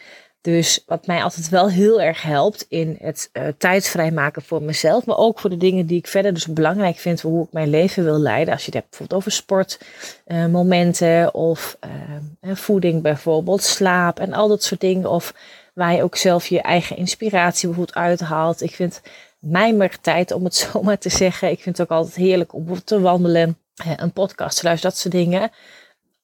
Dus 0.43 0.83
wat 0.87 1.07
mij 1.07 1.23
altijd 1.23 1.49
wel 1.49 1.71
heel 1.71 2.01
erg 2.01 2.23
helpt 2.23 2.67
in 2.69 2.97
het 3.01 3.31
uh, 3.33 3.43
tijd 3.59 3.89
vrijmaken 3.89 4.43
voor 4.43 4.63
mezelf, 4.63 5.05
maar 5.05 5.17
ook 5.17 5.41
voor 5.41 5.51
de 5.51 5.57
dingen 5.57 5.87
die 5.87 5.99
ik 5.99 6.07
verder 6.07 6.35
dus 6.35 6.47
belangrijk 6.47 6.97
vind 6.97 7.21
voor 7.21 7.31
hoe 7.31 7.45
ik 7.45 7.53
mijn 7.53 7.71
leven 7.71 8.05
wil 8.05 8.19
leiden. 8.19 8.55
Als 8.55 8.65
je 8.65 8.71
het 8.71 8.75
hebt 8.75 8.89
bijvoorbeeld 8.89 9.21
over 9.21 9.33
sportmomenten 9.33 11.35
of 11.35 11.77
uh, 12.41 12.57
voeding 12.57 13.03
bijvoorbeeld, 13.03 13.63
slaap 13.63 14.19
en 14.19 14.33
al 14.33 14.49
dat 14.49 14.63
soort 14.63 14.81
dingen. 14.81 15.11
Of 15.11 15.35
waar 15.75 15.95
je 15.95 16.03
ook 16.03 16.17
zelf 16.17 16.47
je 16.47 16.63
eigen 16.63 16.97
inspiratie 16.97 17.69
bijvoorbeeld 17.69 17.97
uithaalt. 17.97 18.63
Ik 18.63 18.75
vind 18.75 19.01
tijd 20.01 20.33
om 20.33 20.45
het 20.45 20.55
zo 20.73 20.83
maar 20.83 20.99
te 20.99 21.11
zeggen. 21.11 21.51
Ik 21.51 21.63
vind 21.63 21.79
het 21.79 21.91
ook 21.91 21.99
altijd 21.99 22.17
heerlijk 22.17 22.55
om 22.55 22.85
te 22.85 23.01
wandelen, 23.01 23.59
een 23.97 24.13
podcast 24.13 24.59
te 24.59 24.65
luisteren, 24.65 24.95
dat 24.95 25.01
soort 25.01 25.15
dingen 25.15 25.51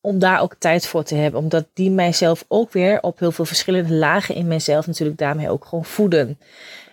om 0.00 0.19
daar 0.19 0.40
ook 0.40 0.55
tijd 0.59 0.87
voor 0.87 1.02
te 1.02 1.14
hebben. 1.14 1.40
Omdat 1.40 1.67
die 1.73 1.90
mijzelf 1.90 2.45
ook 2.49 2.73
weer 2.73 3.02
op 3.02 3.19
heel 3.19 3.33
veel 3.33 3.45
verschillende 3.45 3.95
lagen 3.95 4.35
in 4.35 4.47
mijzelf 4.47 4.87
natuurlijk 4.87 5.19
daarmee 5.19 5.50
ook 5.50 5.64
gewoon 5.64 5.85
voeden. 5.85 6.38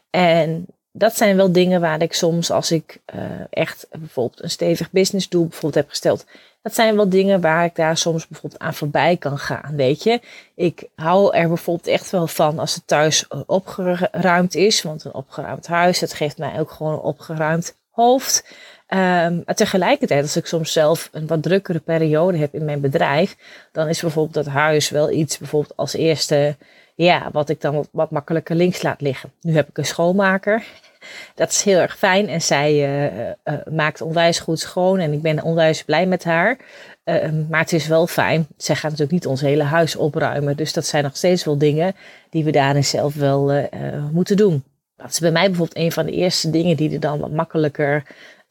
En 0.09 0.65
dat 0.91 1.17
zijn 1.17 1.35
wel 1.35 1.51
dingen 1.51 1.81
waar 1.81 2.01
ik 2.01 2.13
soms, 2.13 2.51
als 2.51 2.71
ik 2.71 3.01
uh, 3.15 3.21
echt 3.49 3.87
bijvoorbeeld 3.89 4.43
een 4.43 4.49
stevig 4.49 4.91
businessdoel 4.91 5.41
bijvoorbeeld 5.41 5.75
heb 5.75 5.89
gesteld, 5.89 6.25
dat 6.61 6.75
zijn 6.75 6.95
wel 6.95 7.09
dingen 7.09 7.41
waar 7.41 7.65
ik 7.65 7.75
daar 7.75 7.97
soms 7.97 8.27
bijvoorbeeld 8.27 8.61
aan 8.61 8.73
voorbij 8.73 9.17
kan 9.17 9.37
gaan. 9.37 9.75
Weet 9.75 10.03
je, 10.03 10.21
ik 10.55 10.87
hou 10.95 11.35
er 11.35 11.47
bijvoorbeeld 11.47 11.87
echt 11.87 12.09
wel 12.09 12.27
van 12.27 12.59
als 12.59 12.75
het 12.75 12.87
thuis 12.87 13.27
opgeruimd 13.45 14.55
is. 14.55 14.81
Want 14.81 15.03
een 15.03 15.13
opgeruimd 15.13 15.67
huis, 15.67 15.99
dat 15.99 16.13
geeft 16.13 16.37
mij 16.37 16.59
ook 16.59 16.71
gewoon 16.71 16.93
een 16.93 16.99
opgeruimd 16.99 17.77
hoofd. 17.89 18.45
Um, 18.87 19.41
maar 19.45 19.55
tegelijkertijd, 19.55 20.21
als 20.21 20.35
ik 20.35 20.45
soms 20.45 20.71
zelf 20.71 21.09
een 21.11 21.27
wat 21.27 21.43
drukkere 21.43 21.79
periode 21.79 22.37
heb 22.37 22.53
in 22.53 22.65
mijn 22.65 22.81
bedrijf, 22.81 23.35
dan 23.71 23.87
is 23.87 24.01
bijvoorbeeld 24.01 24.45
dat 24.45 24.53
huis 24.53 24.89
wel 24.89 25.11
iets 25.11 25.37
bijvoorbeeld 25.37 25.77
als 25.77 25.93
eerste, 25.93 26.55
ja, 26.95 27.29
wat 27.31 27.49
ik 27.49 27.61
dan 27.61 27.87
wat 27.91 28.11
makkelijker 28.11 28.55
links 28.55 28.81
laat 28.81 29.01
liggen. 29.01 29.31
Nu 29.41 29.55
heb 29.55 29.69
ik 29.69 29.77
een 29.77 29.85
schoonmaker. 29.85 30.63
Dat 31.35 31.51
is 31.51 31.61
heel 31.61 31.79
erg 31.79 31.97
fijn 31.97 32.27
en 32.27 32.41
zij 32.41 32.73
uh, 32.73 33.27
uh, 33.27 33.53
maakt 33.71 34.01
onwijs 34.01 34.39
goed 34.39 34.59
schoon 34.59 34.99
en 34.99 35.13
ik 35.13 35.21
ben 35.21 35.43
onwijs 35.43 35.83
blij 35.83 36.05
met 36.05 36.23
haar. 36.23 36.57
Uh, 37.05 37.29
maar 37.49 37.59
het 37.59 37.73
is 37.73 37.87
wel 37.87 38.07
fijn. 38.07 38.47
Zij 38.57 38.75
gaat 38.75 38.83
natuurlijk 38.83 39.11
niet 39.11 39.27
ons 39.27 39.41
hele 39.41 39.63
huis 39.63 39.95
opruimen. 39.95 40.57
Dus 40.57 40.73
dat 40.73 40.85
zijn 40.85 41.03
nog 41.03 41.17
steeds 41.17 41.43
wel 41.43 41.57
dingen 41.57 41.95
die 42.29 42.43
we 42.43 42.51
daarin 42.51 42.83
zelf 42.83 43.15
wel 43.15 43.67
moeten 44.11 44.37
doen. 44.37 44.63
Dat 44.95 45.09
is 45.11 45.19
bij 45.19 45.31
mij 45.31 45.47
bijvoorbeeld 45.47 45.77
een 45.77 45.91
van 45.91 46.05
de 46.05 46.11
eerste 46.11 46.49
dingen 46.49 46.77
die 46.77 46.93
er 46.93 46.99
dan 46.99 47.19
wat 47.19 47.31
makkelijker 47.31 48.03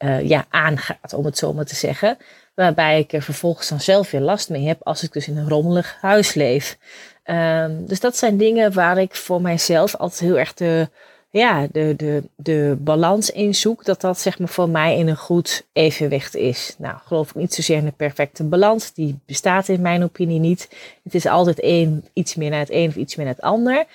uh, 0.03 0.27
ja, 0.27 0.45
aangaat, 0.49 1.13
om 1.13 1.25
het 1.25 1.37
zo 1.37 1.53
maar 1.53 1.65
te 1.65 1.75
zeggen. 1.75 2.17
Waarbij 2.55 2.99
ik 2.99 3.13
er 3.13 3.21
vervolgens 3.21 3.69
dan 3.69 3.79
zelf 3.79 4.11
weer 4.11 4.21
last 4.21 4.49
mee 4.49 4.67
heb 4.67 4.79
als 4.83 5.03
ik 5.03 5.13
dus 5.13 5.27
in 5.27 5.37
een 5.37 5.49
rommelig 5.49 5.97
huis 6.01 6.33
leef. 6.33 6.77
Um, 7.25 7.85
dus 7.85 7.99
dat 7.99 8.17
zijn 8.17 8.37
dingen 8.37 8.73
waar 8.73 8.97
ik 8.97 9.15
voor 9.15 9.41
mijzelf 9.41 9.95
altijd 9.95 10.19
heel 10.19 10.39
erg 10.39 10.53
de, 10.53 10.89
ja, 11.29 11.67
de, 11.71 11.93
de, 11.97 12.23
de 12.35 12.77
balans 12.79 13.29
in 13.29 13.55
zoek. 13.55 13.85
Dat 13.85 14.01
dat 14.01 14.19
zeg 14.19 14.39
maar 14.39 14.47
voor 14.47 14.69
mij 14.69 14.97
in 14.97 15.07
een 15.07 15.17
goed 15.17 15.65
evenwicht 15.73 16.35
is. 16.35 16.75
Nou, 16.77 16.97
geloof 17.05 17.29
ik 17.29 17.35
niet 17.35 17.53
zozeer 17.53 17.77
in 17.77 17.85
een 17.85 17.93
perfecte 17.93 18.43
balans. 18.43 18.93
Die 18.93 19.19
bestaat 19.25 19.67
in 19.67 19.81
mijn 19.81 20.03
opinie 20.03 20.39
niet. 20.39 20.69
Het 21.03 21.15
is 21.15 21.25
altijd 21.25 21.59
één, 21.59 22.05
iets 22.13 22.35
meer 22.35 22.49
naar 22.49 22.59
het 22.59 22.71
een 22.71 22.87
of 22.87 22.95
iets 22.95 23.15
meer 23.15 23.25
naar 23.25 23.35
het 23.35 23.43
ander 23.43 23.85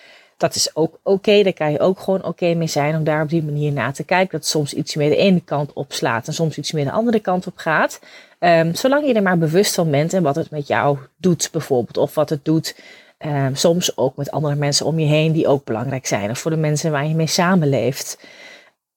dat 0.41 0.55
is 0.55 0.77
ook 0.77 0.99
oké. 1.03 1.43
Daar 1.43 1.53
kan 1.53 1.73
je 1.73 1.81
ook 1.81 2.01
gewoon 2.01 2.25
oké 2.25 2.55
mee 2.55 2.67
zijn 2.67 2.97
om 2.97 3.05
daar 3.05 3.23
op 3.23 3.29
die 3.29 3.43
manier 3.43 3.73
naar 3.73 3.93
te 3.93 4.05
kijken. 4.05 4.39
Dat 4.39 4.49
soms 4.49 4.75
iets 4.75 4.95
meer 4.95 5.09
de 5.09 5.17
ene 5.17 5.41
kant 5.41 5.73
op 5.73 5.93
slaat 5.93 6.27
en 6.27 6.33
soms 6.33 6.59
iets 6.59 6.73
meer 6.73 6.85
de 6.85 6.91
andere 6.91 7.21
kant 7.21 7.47
op 7.47 7.57
gaat. 7.57 8.01
Um, 8.39 8.75
zolang 8.75 9.07
je 9.07 9.15
er 9.15 9.23
maar 9.23 9.39
bewust 9.39 9.75
van 9.75 9.91
bent 9.91 10.13
en 10.13 10.23
wat 10.23 10.37
het 10.37 10.51
met 10.51 10.67
jou 10.67 10.99
doet 11.17 11.49
bijvoorbeeld. 11.53 11.97
Of 11.97 12.15
wat 12.15 12.31
het 12.31 12.45
doet 12.45 12.81
um, 13.19 13.57
soms 13.57 13.97
ook 13.97 14.17
met 14.17 14.31
andere 14.31 14.55
mensen 14.55 14.87
om 14.87 14.99
je 14.99 15.07
heen 15.07 15.33
die 15.33 15.47
ook 15.49 15.65
belangrijk 15.65 16.07
zijn. 16.07 16.31
Of 16.31 16.39
voor 16.39 16.51
de 16.51 16.57
mensen 16.57 16.91
waar 16.91 17.07
je 17.07 17.15
mee 17.15 17.27
samenleeft. 17.27 18.19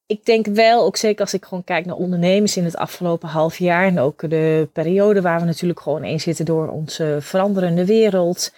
Ik 0.06 0.26
denk 0.26 0.46
wel, 0.46 0.84
ook 0.84 0.98
zeker 0.98 1.22
als 1.22 1.34
ik 1.34 1.46
gewoon 1.46 1.64
kijk 1.64 1.86
naar 1.86 1.96
ondernemers 1.96 2.58
in 2.58 2.64
het 2.64 2.78
afgelopen 2.78 3.30
half 3.30 3.58
jaar. 3.58 3.86
En 3.86 4.00
ook 4.00 4.30
de 4.30 4.68
periode 4.74 5.22
waar 5.22 5.40
we 5.40 5.46
natuurlijk 5.46 5.80
gewoon 5.80 6.04
in 6.04 6.20
zitten 6.20 6.46
door 6.46 6.68
onze 6.68 7.18
veranderende 7.20 7.86
wereld. 7.86 8.52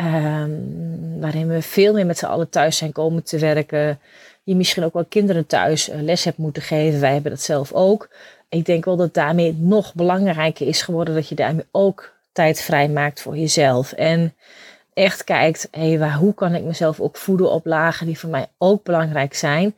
Um, 0.00 1.20
waarin 1.20 1.48
we 1.48 1.62
veel 1.62 1.92
meer 1.92 2.06
met 2.06 2.18
z'n 2.18 2.24
allen 2.24 2.48
thuis 2.48 2.76
zijn 2.76 2.92
komen 2.92 3.22
te 3.22 3.38
werken. 3.38 3.98
Je 4.42 4.56
misschien 4.56 4.84
ook 4.84 4.92
wel 4.92 5.04
kinderen 5.04 5.46
thuis 5.46 5.88
eh, 5.88 6.00
les 6.00 6.24
hebt 6.24 6.38
moeten 6.38 6.62
geven. 6.62 7.00
Wij 7.00 7.12
hebben 7.12 7.30
dat 7.30 7.40
zelf 7.40 7.72
ook. 7.72 8.08
Ik 8.48 8.66
denk 8.66 8.84
wel 8.84 8.96
dat 8.96 9.14
daarmee 9.14 9.56
nog 9.58 9.94
belangrijker 9.94 10.66
is 10.66 10.82
geworden 10.82 11.14
dat 11.14 11.28
je 11.28 11.34
daarmee 11.34 11.64
ook 11.70 12.12
tijd 12.32 12.60
vrij 12.60 12.88
maakt 12.88 13.20
voor 13.20 13.36
jezelf. 13.36 13.92
En 13.92 14.34
echt 14.94 15.24
kijkt, 15.24 15.68
hé, 15.70 15.94
hey, 15.94 16.12
hoe 16.12 16.34
kan 16.34 16.54
ik 16.54 16.62
mezelf 16.62 17.00
ook 17.00 17.16
voeden 17.16 17.50
op 17.50 17.66
lagen 17.66 18.06
die 18.06 18.18
voor 18.18 18.30
mij 18.30 18.46
ook 18.58 18.82
belangrijk 18.84 19.34
zijn. 19.34 19.74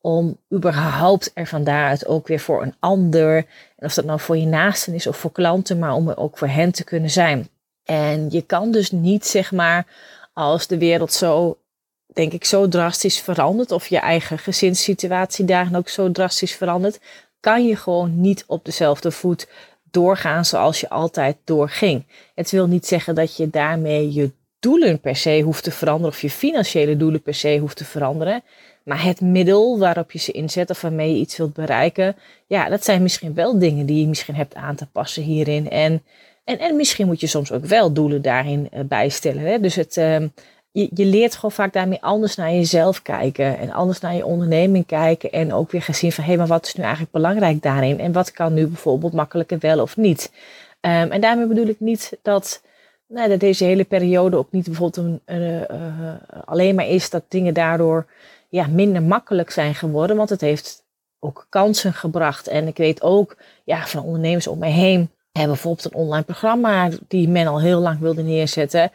Om 0.00 0.36
überhaupt 0.52 1.30
er 1.34 1.46
van 1.46 1.64
daaruit 1.64 2.06
ook 2.06 2.28
weer 2.28 2.40
voor 2.40 2.62
een 2.62 2.74
ander, 2.78 3.36
en 3.76 3.86
of 3.86 3.94
dat 3.94 4.04
nou 4.04 4.20
voor 4.20 4.36
je 4.36 4.46
naasten 4.46 4.94
is 4.94 5.06
of 5.06 5.16
voor 5.16 5.32
klanten, 5.32 5.78
maar 5.78 5.94
om 5.94 6.08
er 6.08 6.16
ook 6.16 6.38
voor 6.38 6.48
hen 6.48 6.72
te 6.72 6.84
kunnen 6.84 7.10
zijn. 7.10 7.48
En 7.84 8.26
je 8.30 8.42
kan 8.42 8.70
dus 8.70 8.90
niet, 8.90 9.26
zeg 9.26 9.52
maar, 9.52 9.86
als 10.32 10.66
de 10.66 10.78
wereld 10.78 11.12
zo, 11.12 11.58
denk 12.06 12.32
ik, 12.32 12.44
zo 12.44 12.68
drastisch 12.68 13.20
verandert, 13.20 13.72
of 13.72 13.86
je 13.86 13.98
eigen 13.98 14.38
gezinssituatie 14.38 15.44
daarin 15.44 15.76
ook 15.76 15.88
zo 15.88 16.12
drastisch 16.12 16.54
verandert, 16.54 17.00
kan 17.40 17.66
je 17.66 17.76
gewoon 17.76 18.20
niet 18.20 18.44
op 18.46 18.64
dezelfde 18.64 19.10
voet 19.10 19.48
doorgaan 19.90 20.44
zoals 20.44 20.80
je 20.80 20.88
altijd 20.88 21.36
doorging. 21.44 22.04
Het 22.34 22.50
wil 22.50 22.66
niet 22.66 22.86
zeggen 22.86 23.14
dat 23.14 23.36
je 23.36 23.50
daarmee 23.50 24.12
je 24.12 24.30
doelen 24.60 25.00
per 25.00 25.16
se 25.16 25.40
hoeft 25.40 25.64
te 25.64 25.70
veranderen 25.70 26.12
of 26.12 26.20
je 26.20 26.30
financiële 26.30 26.96
doelen 26.96 27.22
per 27.22 27.34
se 27.34 27.58
hoeft 27.58 27.76
te 27.76 27.84
veranderen. 27.84 28.42
Maar 28.84 29.04
het 29.04 29.20
middel 29.20 29.78
waarop 29.78 30.12
je 30.12 30.18
ze 30.18 30.32
inzet 30.32 30.70
of 30.70 30.80
waarmee 30.80 31.10
je 31.10 31.20
iets 31.20 31.36
wilt 31.36 31.52
bereiken, 31.52 32.16
ja, 32.46 32.68
dat 32.68 32.84
zijn 32.84 33.02
misschien 33.02 33.34
wel 33.34 33.58
dingen 33.58 33.86
die 33.86 34.00
je 34.00 34.06
misschien 34.06 34.34
hebt 34.34 34.54
aan 34.54 34.74
te 34.74 34.86
passen 34.86 35.22
hierin. 35.22 35.70
En, 35.70 36.02
en, 36.44 36.58
en 36.58 36.76
misschien 36.76 37.06
moet 37.06 37.20
je 37.20 37.26
soms 37.26 37.52
ook 37.52 37.64
wel 37.64 37.92
doelen 37.92 38.22
daarin 38.22 38.68
uh, 38.74 38.80
bijstellen. 38.80 39.42
Hè? 39.42 39.60
Dus 39.60 39.74
het, 39.74 39.96
uh, 39.96 40.20
je, 40.72 41.04
leert 41.04 41.34
gewoon 41.34 41.52
vaak 41.52 41.72
daarmee 41.72 42.02
anders 42.02 42.36
naar 42.36 42.52
jezelf 42.52 43.02
kijken 43.02 43.58
en 43.58 43.70
anders 43.70 44.00
naar 44.00 44.14
je 44.14 44.26
onderneming 44.26 44.86
kijken. 44.86 45.32
En 45.32 45.52
ook 45.52 45.70
weer 45.70 45.82
gezien 45.82 46.12
van 46.12 46.24
hé, 46.24 46.36
maar 46.36 46.46
wat 46.46 46.66
is 46.66 46.74
nu 46.74 46.82
eigenlijk 46.82 47.12
belangrijk 47.12 47.62
daarin? 47.62 48.00
En 48.00 48.12
wat 48.12 48.30
kan 48.30 48.54
nu 48.54 48.66
bijvoorbeeld 48.66 49.12
makkelijker 49.12 49.58
wel 49.58 49.80
of 49.80 49.96
niet? 49.96 50.32
Um, 50.80 51.10
en 51.10 51.20
daarmee 51.20 51.46
bedoel 51.46 51.66
ik 51.66 51.80
niet 51.80 52.18
dat 52.22 52.62
nou, 53.08 53.28
dat 53.28 53.40
deze 53.40 53.64
hele 53.64 53.84
periode 53.84 54.36
ook 54.36 54.52
niet 54.52 54.64
bijvoorbeeld 54.64 55.06
een, 55.06 55.20
uh, 55.26 55.60
uh, 55.60 56.14
alleen 56.44 56.74
maar 56.74 56.86
is 56.86 57.10
dat 57.10 57.24
dingen 57.28 57.54
daardoor 57.54 58.06
ja, 58.48 58.66
minder 58.66 59.02
makkelijk 59.02 59.50
zijn 59.50 59.74
geworden. 59.74 60.16
Want 60.16 60.30
het 60.30 60.40
heeft 60.40 60.84
ook 61.18 61.46
kansen 61.48 61.92
gebracht. 61.92 62.48
En 62.48 62.66
ik 62.66 62.76
weet 62.76 63.02
ook 63.02 63.36
ja, 63.64 63.86
van 63.86 64.02
ondernemers 64.02 64.46
om 64.46 64.58
mij 64.58 64.70
heen 64.70 65.10
hebben 65.32 65.52
bijvoorbeeld 65.54 65.84
een 65.84 66.00
online 66.00 66.24
programma 66.24 66.88
die 67.08 67.28
men 67.28 67.46
al 67.46 67.60
heel 67.60 67.80
lang 67.80 68.00
wilde 68.00 68.22
neerzetten. 68.22 68.90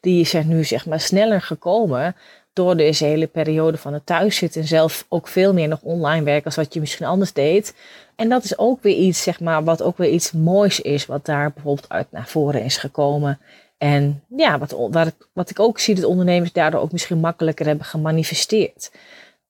Die 0.00 0.20
is 0.20 0.34
er 0.34 0.44
nu 0.44 0.64
zeg 0.64 0.86
maar 0.86 1.00
sneller 1.00 1.40
gekomen 1.40 2.16
door 2.52 2.76
deze 2.76 3.04
hele 3.04 3.26
periode 3.26 3.78
van 3.78 3.92
het 3.92 4.06
thuiszitten 4.06 4.60
en 4.60 4.66
zelf 4.66 5.06
ook 5.08 5.28
veel 5.28 5.52
meer 5.52 5.68
nog 5.68 5.82
online 5.82 6.24
werken 6.24 6.44
als 6.44 6.56
wat 6.56 6.74
je 6.74 6.80
misschien 6.80 7.06
anders 7.06 7.32
deed. 7.32 7.74
En 8.16 8.28
dat 8.28 8.44
is 8.44 8.58
ook 8.58 8.82
weer 8.82 8.96
iets, 8.96 9.22
zeg 9.22 9.40
maar, 9.40 9.64
wat 9.64 9.82
ook 9.82 9.96
weer 9.96 10.10
iets 10.10 10.32
moois 10.32 10.80
is, 10.80 11.06
wat 11.06 11.24
daar 11.24 11.52
bijvoorbeeld 11.52 11.88
uit 11.88 12.06
naar 12.10 12.26
voren 12.26 12.64
is 12.64 12.76
gekomen. 12.76 13.38
En 13.78 14.22
ja, 14.36 14.58
wat, 14.58 14.70
wat, 14.90 15.12
wat 15.32 15.50
ik 15.50 15.60
ook 15.60 15.78
zie, 15.78 15.94
dat 15.94 16.04
ondernemers 16.04 16.52
daardoor 16.52 16.80
ook 16.80 16.92
misschien 16.92 17.18
makkelijker 17.18 17.66
hebben 17.66 17.86
gemanifesteerd. 17.86 18.92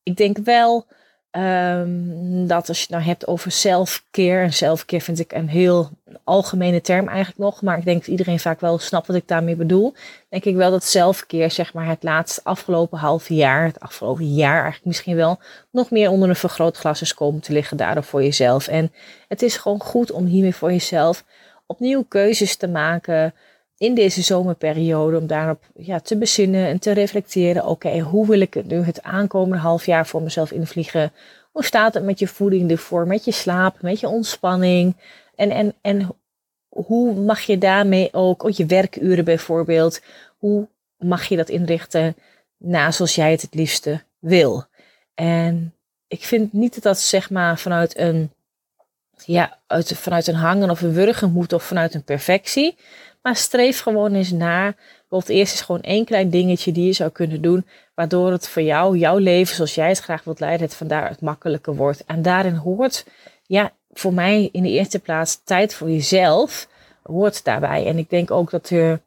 Ik 0.02 0.16
denk 0.16 0.38
wel 0.38 0.86
um, 1.32 2.46
dat 2.46 2.68
als 2.68 2.76
je 2.76 2.82
het 2.82 2.92
nou 2.92 3.02
hebt 3.02 3.26
over 3.26 3.50
self-care, 3.50 4.42
en 4.42 4.52
self-care 4.52 5.02
vind 5.02 5.18
ik 5.18 5.32
een 5.32 5.48
heel 5.48 5.90
algemene 6.24 6.80
term 6.80 7.08
eigenlijk 7.08 7.38
nog, 7.38 7.62
maar 7.62 7.78
ik 7.78 7.84
denk 7.84 7.98
dat 7.98 8.06
iedereen 8.06 8.40
vaak 8.40 8.60
wel 8.60 8.78
snapt 8.78 9.06
wat 9.06 9.16
ik 9.16 9.28
daarmee 9.28 9.56
bedoel. 9.56 9.94
Denk 10.28 10.44
ik 10.44 10.56
wel 10.56 10.70
dat 10.70 10.84
self-care, 10.84 11.48
zeg 11.48 11.74
maar, 11.74 11.86
het 11.86 12.02
laatste 12.02 12.40
afgelopen 12.44 12.98
half 12.98 13.28
jaar, 13.28 13.64
het 13.64 13.80
afgelopen 13.80 14.34
jaar 14.34 14.62
eigenlijk 14.62 14.84
misschien 14.84 15.16
wel, 15.16 15.38
nog 15.70 15.90
meer 15.90 16.10
onder 16.10 16.28
een 16.28 16.36
vergrootglas 16.36 17.02
is 17.02 17.14
komen 17.14 17.40
te 17.40 17.52
liggen 17.52 17.76
daardoor 17.76 18.04
voor 18.04 18.22
jezelf. 18.22 18.68
En 18.68 18.92
het 19.28 19.42
is 19.42 19.56
gewoon 19.56 19.80
goed 19.80 20.10
om 20.10 20.26
hiermee 20.26 20.54
voor 20.54 20.70
jezelf 20.70 21.24
opnieuw 21.66 22.04
keuzes 22.08 22.56
te 22.56 22.68
maken 22.68 23.34
in 23.82 23.94
deze 23.94 24.22
zomerperiode 24.22 25.18
om 25.18 25.26
daarop 25.26 25.62
ja, 25.74 26.00
te 26.00 26.16
bezinnen 26.16 26.66
en 26.66 26.78
te 26.78 26.92
reflecteren. 26.92 27.66
Oké, 27.66 27.98
hoe 27.98 28.26
wil 28.26 28.40
ik 28.40 28.54
het 28.54 28.66
nu 28.66 28.82
het 28.82 29.02
aankomende 29.02 29.62
half 29.62 29.86
jaar 29.86 30.06
voor 30.06 30.22
mezelf 30.22 30.52
invliegen? 30.52 31.12
Hoe 31.52 31.64
staat 31.64 31.94
het 31.94 32.04
met 32.04 32.18
je 32.18 32.26
voeding 32.26 32.70
ervoor, 32.70 33.06
met 33.06 33.24
je 33.24 33.32
slaap, 33.32 33.82
met 33.82 34.00
je 34.00 34.08
ontspanning? 34.08 34.96
En, 35.34 35.50
en, 35.50 35.74
en 35.80 36.08
hoe 36.68 37.14
mag 37.14 37.40
je 37.40 37.58
daarmee 37.58 38.08
ook, 38.12 38.44
ook 38.44 38.50
je 38.50 38.66
werkuren 38.66 39.24
bijvoorbeeld, 39.24 40.00
hoe 40.38 40.68
mag 40.98 41.24
je 41.24 41.36
dat 41.36 41.48
inrichten 41.48 42.16
na 42.56 42.90
zoals 42.90 43.14
jij 43.14 43.30
het 43.30 43.42
het 43.42 43.54
liefste 43.54 44.02
wil? 44.18 44.64
En 45.14 45.74
ik 46.08 46.24
vind 46.24 46.52
niet 46.52 46.74
dat 46.74 46.82
dat 46.82 46.98
zeg 46.98 47.30
maar 47.30 47.58
vanuit 47.58 47.98
een, 47.98 48.30
ja, 49.26 49.58
uit, 49.66 49.92
vanuit 49.96 50.26
een 50.26 50.34
hangen 50.34 50.70
of 50.70 50.80
een 50.80 50.92
wurgen 50.92 51.32
moet 51.32 51.52
of 51.52 51.62
vanuit 51.62 51.94
een 51.94 52.04
perfectie. 52.04 52.76
Maar 53.22 53.36
streef 53.36 53.80
gewoon 53.80 54.14
eens 54.14 54.30
naar. 54.30 54.74
Bijvoorbeeld 55.00 55.38
eerst 55.38 55.54
is 55.54 55.60
gewoon 55.60 55.80
één 55.80 56.04
klein 56.04 56.30
dingetje 56.30 56.72
die 56.72 56.86
je 56.86 56.92
zou 56.92 57.10
kunnen 57.10 57.42
doen. 57.42 57.66
Waardoor 57.94 58.32
het 58.32 58.48
voor 58.48 58.62
jou, 58.62 58.96
jouw 58.98 59.16
leven 59.16 59.54
zoals 59.54 59.74
jij 59.74 59.88
het 59.88 59.98
graag 59.98 60.24
wilt 60.24 60.40
leiden, 60.40 60.66
het 60.66 60.76
vandaar 60.76 61.08
het 61.08 61.20
makkelijker 61.20 61.74
wordt. 61.74 62.04
En 62.04 62.22
daarin 62.22 62.54
hoort, 62.54 63.06
ja, 63.46 63.72
voor 63.90 64.14
mij 64.14 64.48
in 64.52 64.62
de 64.62 64.68
eerste 64.68 64.98
plaats 64.98 65.40
tijd 65.44 65.74
voor 65.74 65.90
jezelf 65.90 66.68
hoort 67.02 67.44
daarbij. 67.44 67.86
En 67.86 67.98
ik 67.98 68.10
denk 68.10 68.30
ook 68.30 68.50
dat 68.50 68.70
er, 68.70 69.00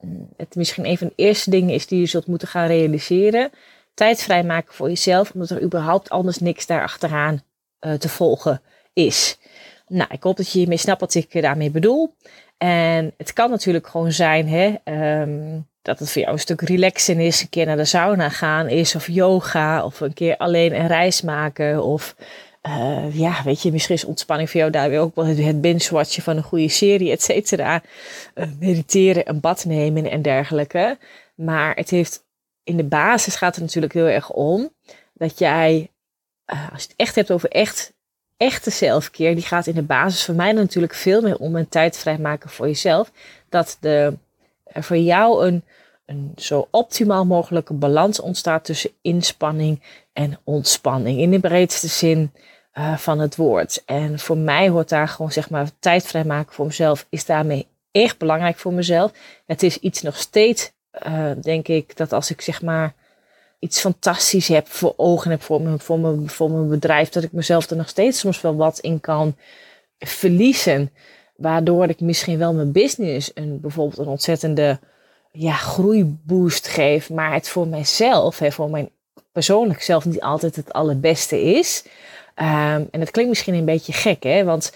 mm, 0.00 0.28
het 0.36 0.54
misschien 0.54 0.86
een 0.86 0.98
van 0.98 1.06
de 1.06 1.22
eerste 1.22 1.50
dingen 1.50 1.74
is 1.74 1.86
die 1.86 2.00
je 2.00 2.06
zult 2.06 2.26
moeten 2.26 2.48
gaan 2.48 2.66
realiseren. 2.66 3.50
Tijd 3.94 4.22
vrijmaken 4.22 4.74
voor 4.74 4.88
jezelf, 4.88 5.30
omdat 5.30 5.50
er 5.50 5.62
überhaupt 5.62 6.10
anders 6.10 6.38
niks 6.38 6.66
daar 6.66 6.82
achteraan 6.82 7.42
uh, 7.86 7.92
te 7.92 8.08
volgen 8.08 8.62
is. 8.94 9.38
Nou, 9.86 10.08
ik 10.12 10.22
hoop 10.22 10.36
dat 10.36 10.52
je 10.52 10.58
hiermee 10.58 10.76
snapt 10.76 11.00
wat 11.00 11.14
ik 11.14 11.42
daarmee 11.42 11.70
bedoel. 11.70 12.14
En 12.58 13.14
het 13.16 13.32
kan 13.32 13.50
natuurlijk 13.50 13.86
gewoon 13.86 14.12
zijn 14.12 14.48
hè, 14.48 14.74
um, 15.20 15.68
dat 15.82 15.98
het 15.98 16.10
voor 16.10 16.20
jou 16.20 16.32
een 16.32 16.40
stuk 16.40 16.60
relaxen 16.60 17.20
is. 17.20 17.42
Een 17.42 17.48
keer 17.48 17.66
naar 17.66 17.76
de 17.76 17.84
sauna 17.84 18.28
gaan 18.28 18.68
is, 18.68 18.94
of 18.94 19.06
yoga, 19.06 19.84
of 19.84 20.00
een 20.00 20.12
keer 20.12 20.36
alleen 20.36 20.74
een 20.74 20.86
reis 20.86 21.22
maken. 21.22 21.84
Of 21.84 22.16
uh, 22.62 23.18
ja, 23.18 23.42
weet 23.44 23.62
je, 23.62 23.72
misschien 23.72 23.94
is 23.94 24.04
ontspanning 24.04 24.50
voor 24.50 24.60
jou 24.60 24.72
daar 24.72 24.88
weer 24.88 25.00
ook 25.00 25.14
wel 25.14 25.26
het 25.26 25.60
binge-watchen 25.60 26.22
van 26.22 26.36
een 26.36 26.42
goede 26.42 26.68
serie, 26.68 27.10
et 27.10 27.22
cetera. 27.22 27.82
Uh, 28.34 28.46
mediteren, 28.58 29.28
een 29.28 29.40
bad 29.40 29.64
nemen 29.64 30.10
en 30.10 30.22
dergelijke. 30.22 30.98
Maar 31.34 31.76
het 31.76 31.90
heeft, 31.90 32.24
in 32.62 32.76
de 32.76 32.84
basis 32.84 33.36
gaat 33.36 33.54
het 33.54 33.64
natuurlijk 33.64 33.92
heel 33.92 34.06
erg 34.06 34.30
om 34.30 34.72
dat 35.14 35.38
jij, 35.38 35.90
uh, 36.52 36.72
als 36.72 36.82
je 36.82 36.88
het 36.88 36.96
echt 36.96 37.14
hebt 37.14 37.30
over 37.30 37.48
echt 37.48 37.93
echte 38.36 38.70
zelfkeer, 38.70 39.34
die 39.34 39.44
gaat 39.44 39.66
in 39.66 39.74
de 39.74 39.82
basis 39.82 40.24
voor 40.24 40.34
mij 40.34 40.52
natuurlijk 40.52 40.94
veel 40.94 41.22
meer 41.22 41.36
om 41.36 41.56
een 41.56 41.68
tijd 41.68 41.96
vrijmaken 41.96 42.50
voor 42.50 42.66
jezelf. 42.66 43.10
Dat 43.48 43.76
de, 43.80 44.14
er 44.64 44.82
voor 44.82 44.96
jou 44.96 45.46
een, 45.46 45.64
een 46.06 46.32
zo 46.36 46.68
optimaal 46.70 47.24
mogelijke 47.24 47.72
balans 47.72 48.20
ontstaat 48.20 48.64
tussen 48.64 48.90
inspanning 49.02 49.82
en 50.12 50.38
ontspanning. 50.44 51.18
In 51.20 51.30
de 51.30 51.40
breedste 51.40 51.88
zin 51.88 52.32
uh, 52.74 52.96
van 52.96 53.18
het 53.18 53.36
woord. 53.36 53.82
En 53.84 54.18
voor 54.18 54.38
mij 54.38 54.68
hoort 54.68 54.88
daar 54.88 55.08
gewoon 55.08 55.32
zeg 55.32 55.50
maar 55.50 55.68
tijd 55.78 56.06
vrijmaken 56.06 56.54
voor 56.54 56.66
mezelf 56.66 57.06
is 57.08 57.24
daarmee 57.24 57.66
echt 57.90 58.18
belangrijk 58.18 58.58
voor 58.58 58.72
mezelf. 58.72 59.12
Het 59.46 59.62
is 59.62 59.78
iets 59.78 60.02
nog 60.02 60.16
steeds, 60.16 60.72
uh, 61.06 61.30
denk 61.40 61.68
ik, 61.68 61.96
dat 61.96 62.12
als 62.12 62.30
ik 62.30 62.40
zeg 62.40 62.62
maar 62.62 62.94
iets 63.64 63.80
fantastisch 63.80 64.48
heb 64.48 64.68
voor 64.68 64.94
ogen 64.96 65.30
heb 65.30 65.42
voor 65.42 65.60
mijn, 65.60 65.80
voor, 65.80 65.98
mijn, 65.98 66.28
voor 66.30 66.50
mijn 66.50 66.68
bedrijf, 66.68 67.08
dat 67.08 67.22
ik 67.22 67.32
mezelf 67.32 67.70
er 67.70 67.76
nog 67.76 67.88
steeds 67.88 68.18
soms 68.18 68.40
wel 68.40 68.56
wat 68.56 68.78
in 68.78 69.00
kan 69.00 69.36
verliezen. 69.98 70.90
Waardoor 71.36 71.88
ik 71.88 72.00
misschien 72.00 72.38
wel 72.38 72.54
mijn 72.54 72.72
business 72.72 73.30
een, 73.34 73.60
bijvoorbeeld 73.60 73.98
een 73.98 74.06
ontzettende 74.06 74.78
ja, 75.32 75.52
groeiboost 75.52 76.68
geef, 76.68 77.10
maar 77.10 77.32
het 77.32 77.48
voor 77.48 77.66
mijzelf, 77.66 78.38
hè, 78.38 78.52
voor 78.52 78.70
mijn 78.70 78.88
persoonlijk 79.32 79.82
zelf 79.82 80.04
niet 80.04 80.20
altijd 80.20 80.56
het 80.56 80.72
allerbeste 80.72 81.42
is. 81.42 81.84
Um, 82.36 82.88
en 82.90 82.98
dat 82.98 83.10
klinkt 83.10 83.30
misschien 83.30 83.54
een 83.54 83.64
beetje 83.64 83.92
gek, 83.92 84.22
hè? 84.22 84.44
Want 84.44 84.72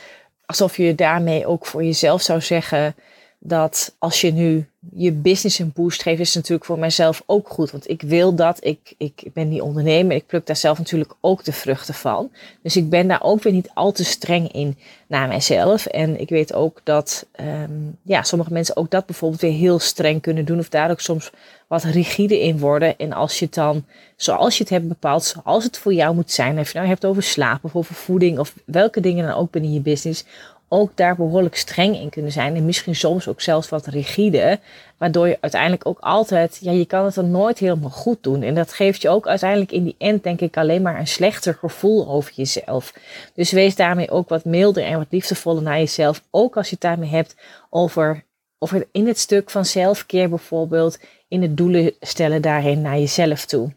alsof 0.47 0.77
je 0.77 0.95
daarmee 0.95 1.47
ook 1.47 1.67
voor 1.67 1.85
jezelf 1.85 2.23
zou 2.23 2.41
zeggen 2.41 2.95
dat 3.39 3.95
als 3.99 4.21
je 4.21 4.33
nu 4.33 4.69
je 4.95 5.13
business 5.13 5.59
een 5.59 5.73
boost 5.75 6.03
geeft, 6.03 6.21
is 6.21 6.27
het 6.27 6.37
natuurlijk 6.37 6.65
voor 6.65 6.79
mijzelf 6.79 7.23
ook 7.27 7.49
goed. 7.49 7.71
Want 7.71 7.89
ik 7.89 8.03
wil 8.03 8.35
dat. 8.35 8.65
Ik, 8.65 8.95
ik 8.97 9.23
ben 9.33 9.49
die 9.49 9.63
ondernemer. 9.63 10.17
Ik 10.17 10.27
pluk 10.27 10.47
daar 10.47 10.57
zelf 10.57 10.79
natuurlijk 10.79 11.15
ook 11.21 11.45
de 11.45 11.53
vruchten 11.53 11.95
van. 11.95 12.31
Dus 12.63 12.77
ik 12.77 12.91
ben 12.91 13.09
daar 13.09 13.23
ook 13.23 13.43
weer 13.43 13.53
niet 13.53 13.71
al 13.75 13.93
te 13.93 14.05
streng 14.05 14.53
in 14.53 14.79
naar 15.07 15.29
mijzelf. 15.29 15.87
En 15.87 16.21
ik 16.21 16.29
weet 16.29 16.53
ook 16.53 16.81
dat 16.85 17.27
um, 17.41 17.97
ja, 18.03 18.23
sommige 18.23 18.53
mensen 18.53 18.77
ook 18.77 18.91
dat 18.91 19.07
bijvoorbeeld 19.07 19.41
weer 19.41 19.53
heel 19.53 19.79
streng 19.79 20.21
kunnen 20.21 20.45
doen. 20.45 20.59
Of 20.59 20.69
daar 20.69 20.91
ook 20.91 21.01
soms 21.01 21.31
wat 21.67 21.85
rigide 21.85 22.41
in 22.41 22.59
worden. 22.59 22.99
En 22.99 23.13
als 23.13 23.39
je 23.39 23.45
het 23.45 23.55
dan, 23.55 23.85
zoals 24.17 24.57
je 24.57 24.63
het 24.63 24.73
hebt 24.73 24.89
bepaald, 24.89 25.25
zoals 25.25 25.65
het 25.65 25.79
voor 25.79 25.95
jou 25.95 26.15
moet 26.15 26.31
zijn. 26.31 26.59
Of 26.59 26.73
je 26.73 26.79
nou 26.79 26.89
hebt 26.89 27.05
over 27.05 27.23
slaap 27.23 27.65
of 27.65 27.77
over 27.77 27.95
voeding 27.95 28.39
of 28.39 28.55
welke 28.65 29.01
dingen 29.01 29.27
dan 29.27 29.37
ook 29.37 29.51
binnen 29.51 29.73
je 29.73 29.81
business 29.81 30.25
ook 30.69 30.91
daar 30.95 31.17
behoorlijk 31.17 31.57
streng 31.57 32.01
in 32.01 32.11
kunnen 32.11 32.33
zijn. 32.33 32.57
En 32.57 32.65
misschien 32.65 32.95
soms 32.95 33.29
ook 33.29 33.41
zelfs 33.41 33.69
wat 33.69 33.87
rigide. 33.87 34.59
Waardoor 34.99 35.29
je 35.29 35.39
uiteindelijk 35.41 35.87
ook 35.87 35.99
altijd, 36.01 36.59
ja, 36.61 36.73
je 36.73 36.85
kan 36.85 37.05
het 37.05 37.15
dan 37.15 37.31
nooit 37.31 37.59
helemaal 37.59 37.91
goed 37.91 38.23
doen. 38.23 38.43
En 38.43 38.55
dat 38.55 38.73
geeft 38.73 39.03
je 39.03 39.09
ook 39.09 39.27
uiteindelijk 39.27 39.73
in 39.73 39.85
die 39.85 39.95
end, 39.99 40.23
denk 40.23 40.41
ik, 40.41 40.57
alleen 40.57 40.83
maar 40.83 40.99
een 40.99 41.07
slechter 41.07 41.55
gevoel 41.55 42.09
over 42.09 42.33
jezelf. 42.35 42.95
Dus 43.35 43.53
wees 43.53 43.77
daarmee 43.77 44.11
ook 44.11 44.29
wat 44.29 44.45
milder 44.45 44.85
en 44.85 44.99
wat 44.99 45.07
liefdevoller 45.11 45.63
naar 45.63 45.79
jezelf. 45.79 46.23
Ook 46.31 46.57
als 46.57 46.67
je 46.67 46.73
het 46.73 46.83
daarmee 46.83 47.11
hebt 47.11 47.37
over, 47.71 48.25
over 48.59 48.87
in 48.93 49.07
het 49.07 49.19
stuk 49.19 49.51
van 49.51 49.65
zelfkeer 49.65 50.29
bijvoorbeeld, 50.29 50.99
in 51.29 51.43
het 51.43 51.57
doelen 51.57 51.93
stellen 52.01 52.43
daarin 52.43 52.81
naar 52.81 52.99
jezelf 52.99 53.45
toe 53.45 53.73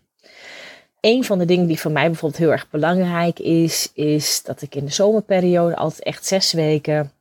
een 1.01 1.23
van 1.23 1.39
de 1.39 1.45
dingen 1.45 1.67
die 1.67 1.79
voor 1.79 1.91
mij 1.91 2.05
bijvoorbeeld 2.05 2.41
heel 2.41 2.51
erg 2.51 2.69
belangrijk 2.69 3.39
is, 3.39 3.91
is 3.93 4.43
dat 4.43 4.61
ik 4.61 4.75
in 4.75 4.85
de 4.85 4.91
zomerperiode 4.91 5.75
altijd 5.75 6.03
echt 6.03 6.25
zes 6.25 6.53
weken 6.53 7.11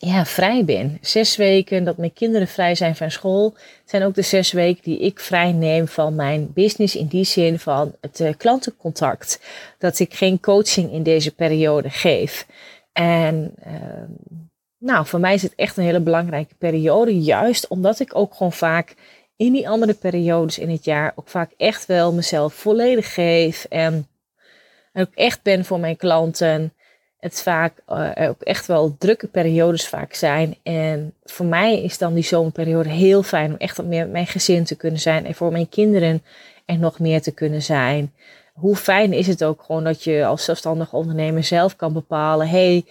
ja, 0.00 0.24
vrij 0.24 0.64
ben. 0.64 0.98
Zes 1.00 1.36
weken 1.36 1.84
dat 1.84 1.96
mijn 1.96 2.12
kinderen 2.12 2.48
vrij 2.48 2.74
zijn 2.74 2.96
van 2.96 3.10
school, 3.10 3.54
zijn 3.84 4.02
ook 4.02 4.14
de 4.14 4.22
zes 4.22 4.52
weken 4.52 4.82
die 4.82 4.98
ik 4.98 5.20
vrij 5.20 5.52
neem 5.52 5.88
van 5.88 6.14
mijn 6.14 6.52
business 6.52 6.96
in 6.96 7.06
die 7.06 7.24
zin 7.24 7.58
van 7.58 7.94
het 8.00 8.20
uh, 8.20 8.30
klantencontact. 8.36 9.40
Dat 9.78 9.98
ik 9.98 10.14
geen 10.14 10.40
coaching 10.40 10.92
in 10.92 11.02
deze 11.02 11.34
periode 11.34 11.90
geef. 11.90 12.46
En 12.92 13.54
uh, 13.66 13.72
nou, 14.78 15.06
voor 15.06 15.20
mij 15.20 15.34
is 15.34 15.42
het 15.42 15.54
echt 15.54 15.76
een 15.76 15.84
hele 15.84 16.00
belangrijke 16.00 16.54
periode. 16.54 17.20
Juist 17.20 17.68
omdat 17.68 18.00
ik 18.00 18.16
ook 18.16 18.34
gewoon 18.34 18.52
vaak 18.52 18.94
in 19.38 19.52
die 19.52 19.68
andere 19.68 19.94
periodes 19.94 20.58
in 20.58 20.70
het 20.70 20.84
jaar 20.84 21.12
ook 21.14 21.28
vaak 21.28 21.50
echt 21.56 21.86
wel 21.86 22.12
mezelf 22.12 22.54
volledig 22.54 23.14
geef. 23.14 23.66
En 23.68 24.06
ook 24.92 25.14
echt 25.14 25.42
ben 25.42 25.64
voor 25.64 25.80
mijn 25.80 25.96
klanten. 25.96 26.72
Het 27.18 27.42
vaak 27.42 27.72
uh, 27.88 28.10
ook 28.28 28.42
echt 28.42 28.66
wel 28.66 28.96
drukke 28.98 29.26
periodes 29.26 29.88
vaak 29.88 30.14
zijn. 30.14 30.56
En 30.62 31.14
voor 31.24 31.46
mij 31.46 31.82
is 31.82 31.98
dan 31.98 32.14
die 32.14 32.24
zomerperiode 32.24 32.88
heel 32.88 33.22
fijn 33.22 33.50
om 33.50 33.58
echt 33.58 33.76
wat 33.76 33.86
meer 33.86 34.02
met 34.02 34.12
mijn 34.12 34.26
gezin 34.26 34.64
te 34.64 34.76
kunnen 34.76 35.00
zijn. 35.00 35.26
En 35.26 35.34
voor 35.34 35.52
mijn 35.52 35.68
kinderen 35.68 36.22
er 36.64 36.78
nog 36.78 36.98
meer 36.98 37.22
te 37.22 37.32
kunnen 37.32 37.62
zijn 37.62 38.12
hoe 38.58 38.76
fijn 38.76 39.12
is 39.12 39.26
het 39.26 39.44
ook 39.44 39.62
gewoon 39.62 39.84
dat 39.84 40.04
je 40.04 40.24
als 40.24 40.44
zelfstandig 40.44 40.92
ondernemer 40.92 41.44
zelf 41.44 41.76
kan 41.76 41.92
bepalen: 41.92 42.48
hey, 42.48 42.84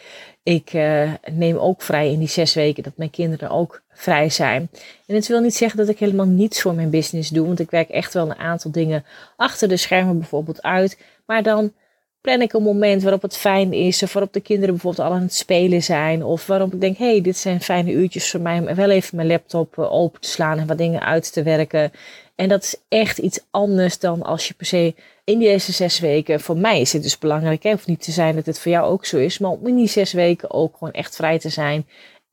ik 0.44 0.74
uh, 0.74 1.14
neem 1.32 1.58
ook 1.58 1.82
vrij 1.82 2.12
in 2.12 2.20
die 2.20 2.28
zes 2.28 2.54
weken 2.54 2.84
dat 2.84 2.98
mijn 2.98 3.10
kinderen 3.10 3.50
ook 3.50 3.82
vrij 3.98 4.30
zijn. 4.30 4.70
En 5.06 5.16
het 5.16 5.28
wil 5.28 5.40
niet 5.40 5.56
zeggen 5.56 5.78
dat 5.78 5.90
ik 5.90 6.00
helemaal 6.00 6.26
niets 6.26 6.62
voor 6.62 6.74
mijn 6.74 6.90
business 6.90 7.30
doe, 7.30 7.48
want 7.48 7.60
ik 7.60 7.72
werk 7.72 7.90
echt 7.90 8.14
wel 8.14 8.26
een 8.30 8.38
aantal 8.38 8.72
dingen 8.72 9.06
achter 9.36 9.68
de 9.68 9.78
schermen 9.78 10.18
bijvoorbeeld 10.18 10.62
uit. 10.62 10.98
Maar 11.26 11.44
dan 11.44 11.74
plan 12.22 12.42
ik 12.42 12.54
een 12.54 12.64
moment 12.64 13.02
waarop 13.02 13.22
het 13.22 13.38
fijn 13.38 13.74
is, 13.74 14.04
of 14.04 14.14
waarop 14.14 14.34
de 14.34 14.40
kinderen 14.40 14.74
bijvoorbeeld 14.74 15.08
al 15.08 15.14
aan 15.14 15.22
het 15.22 15.34
spelen 15.34 15.84
zijn, 15.84 16.24
of 16.24 16.48
waarop 16.48 16.74
ik 16.74 16.82
denk: 16.82 16.98
hey, 16.98 17.22
dit 17.22 17.38
zijn 17.38 17.62
fijne 17.62 17.92
uurtjes 17.92 18.32
voor 18.32 18.42
mij 18.42 18.60
om 18.60 18.76
wel 18.76 18.90
even 18.90 19.16
mijn 19.16 19.28
laptop 19.28 19.78
eh, 19.78 19.94
open 19.94 20.22
te 20.22 20.30
slaan 20.30 20.60
en 20.60 20.68
wat 20.68 20.78
dingen 20.78 21.02
uit 21.02 21.34
te 21.34 21.44
werken. 21.44 21.92
En 22.36 22.50
dat 22.50 22.64
is 22.64 22.76
echt 22.88 23.18
iets 23.18 23.40
anders 23.52 24.00
dan 24.00 24.22
als 24.22 24.48
je 24.48 24.54
per 24.54 24.66
se 24.66 24.96
in 25.24 25.40
deze 25.40 25.72
zes 25.72 26.00
weken, 26.00 26.40
voor 26.40 26.58
mij 26.58 26.82
is 26.82 26.94
het 26.94 27.04
dus 27.04 27.18
belangrijk, 27.18 27.64
hè, 27.64 27.74
niet 27.86 28.04
te 28.04 28.12
zijn 28.12 28.36
dat 28.36 28.46
het 28.46 28.60
voor 28.60 28.72
jou 28.72 28.92
ook 28.92 29.06
zo 29.06 29.18
is, 29.18 29.38
maar 29.38 29.52
om 29.52 29.68
in 29.68 29.76
die 29.76 29.88
zes 29.88 30.14
weken 30.14 30.52
ook 30.52 30.78
gewoon 30.78 30.94
echt 30.94 31.16
vrij 31.16 31.40
te 31.40 31.50
zijn 31.50 31.86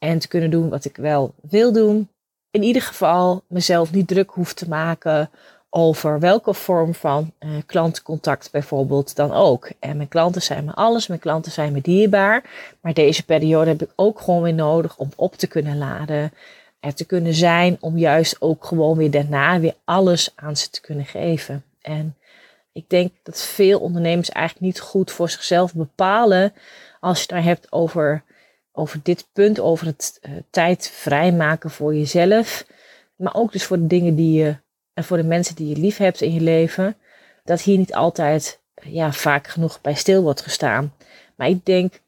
en 0.04 0.18
te 0.18 0.28
kunnen 0.28 0.50
doen 0.50 0.68
wat 0.68 0.84
ik 0.84 0.96
wel 0.96 1.34
wil 1.40 1.72
doen. 1.72 2.08
In 2.50 2.62
ieder 2.62 2.82
geval 2.82 3.42
mezelf 3.46 3.92
niet 3.92 4.08
druk 4.08 4.30
hoef 4.30 4.52
te 4.52 4.68
maken 4.68 5.30
over 5.70 6.20
welke 6.20 6.54
vorm 6.54 6.94
van 6.94 7.32
uh, 7.40 7.50
klantencontact 7.66 8.50
bijvoorbeeld 8.50 9.16
dan 9.16 9.32
ook. 9.32 9.70
En 9.78 9.96
mijn 9.96 10.08
klanten 10.08 10.42
zijn 10.42 10.64
me 10.64 10.72
alles, 10.74 11.06
mijn 11.06 11.20
klanten 11.20 11.52
zijn 11.52 11.72
me 11.72 11.80
dierbaar, 11.80 12.44
maar 12.80 12.94
deze 12.94 13.24
periode 13.24 13.70
heb 13.70 13.82
ik 13.82 13.90
ook 13.96 14.20
gewoon 14.20 14.42
weer 14.42 14.54
nodig 14.54 14.96
om 14.96 15.08
op 15.16 15.34
te 15.34 15.46
kunnen 15.46 15.78
laden, 15.78 16.32
er 16.80 16.94
te 16.94 17.04
kunnen 17.04 17.34
zijn, 17.34 17.76
om 17.80 17.98
juist 17.98 18.36
ook 18.40 18.64
gewoon 18.64 18.96
weer 18.96 19.10
daarna 19.10 19.60
weer 19.60 19.74
alles 19.84 20.32
aan 20.34 20.56
ze 20.56 20.70
te 20.70 20.80
kunnen 20.80 21.06
geven. 21.06 21.64
En 21.80 22.16
ik 22.72 22.88
denk 22.88 23.12
dat 23.22 23.42
veel 23.42 23.80
ondernemers 23.80 24.30
eigenlijk 24.30 24.66
niet 24.66 24.80
goed 24.80 25.10
voor 25.10 25.30
zichzelf 25.30 25.74
bepalen 25.74 26.52
als 27.00 27.16
je 27.16 27.22
het 27.22 27.30
daar 27.30 27.42
hebt 27.42 27.72
over, 27.72 28.22
over 28.76 29.00
dit 29.02 29.26
punt, 29.32 29.60
over 29.60 29.86
het 29.86 30.18
uh, 30.22 30.32
tijd 30.50 30.90
vrijmaken 30.94 31.70
voor 31.70 31.94
jezelf. 31.94 32.66
Maar 33.16 33.34
ook 33.34 33.52
dus 33.52 33.64
voor 33.64 33.76
de 33.76 33.86
dingen 33.86 34.14
die 34.14 34.38
je 34.42 34.56
en 34.94 35.04
voor 35.04 35.16
de 35.16 35.24
mensen 35.24 35.54
die 35.54 35.68
je 35.68 35.76
lief 35.76 35.96
hebt 35.96 36.20
in 36.20 36.32
je 36.32 36.40
leven. 36.40 36.96
Dat 37.44 37.60
hier 37.60 37.78
niet 37.78 37.94
altijd 37.94 38.60
ja, 38.82 39.12
vaak 39.12 39.46
genoeg 39.46 39.80
bij 39.80 39.94
stil 39.94 40.22
wordt 40.22 40.40
gestaan. 40.40 40.94
Maar 41.34 41.48
ik 41.48 41.64
denk 41.64 42.00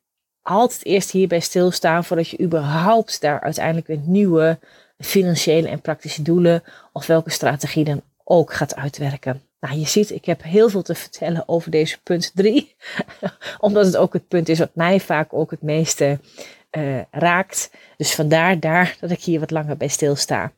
altijd 0.43 0.85
eerst 0.85 1.11
hierbij 1.11 1.41
stilstaan 1.41 2.05
voordat 2.05 2.29
je 2.29 2.41
überhaupt 2.41 3.21
daar 3.21 3.41
uiteindelijk 3.41 3.87
weer 3.87 4.01
nieuwe 4.05 4.59
financiële 4.99 5.69
en 5.69 5.81
praktische 5.81 6.23
doelen 6.23 6.63
of 6.93 7.07
welke 7.07 7.31
strategie 7.31 7.85
dan 7.85 8.03
ook 8.25 8.53
gaat 8.53 8.77
uitwerken. 8.77 9.46
Nou, 9.67 9.79
je 9.79 9.87
ziet, 9.87 10.11
ik 10.11 10.25
heb 10.25 10.43
heel 10.43 10.69
veel 10.69 10.83
te 10.83 10.95
vertellen 10.95 11.49
over 11.49 11.71
deze 11.71 11.99
punt 12.03 12.31
3. 12.35 12.75
Omdat 13.59 13.87
het 13.87 13.97
ook 13.97 14.13
het 14.13 14.29
punt 14.29 14.49
is 14.49 14.59
wat 14.59 14.75
mij 14.75 15.01
vaak 15.01 15.33
ook 15.33 15.51
het 15.51 15.63
meeste 15.63 16.19
uh, 16.71 17.01
raakt. 17.11 17.71
Dus 17.97 18.15
vandaar 18.15 18.61
daar 18.61 18.97
dat 19.01 19.11
ik 19.11 19.23
hier 19.23 19.41
wat 19.41 19.51
langer 19.51 19.77
bij 19.77 19.89
stilsta. 19.89 20.53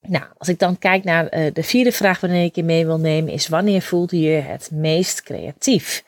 Nou, 0.00 0.24
als 0.38 0.48
ik 0.48 0.58
dan 0.58 0.78
kijk 0.78 1.04
naar 1.04 1.38
uh, 1.38 1.52
de 1.52 1.62
vierde 1.62 1.92
vraag 1.92 2.20
waarin 2.20 2.44
ik 2.44 2.54
je 2.54 2.64
mee 2.64 2.86
wil 2.86 2.98
nemen, 2.98 3.32
is 3.32 3.48
wanneer 3.48 3.82
voelde 3.82 4.20
je 4.20 4.40
het 4.40 4.70
meest 4.72 5.22
creatief? 5.22 6.04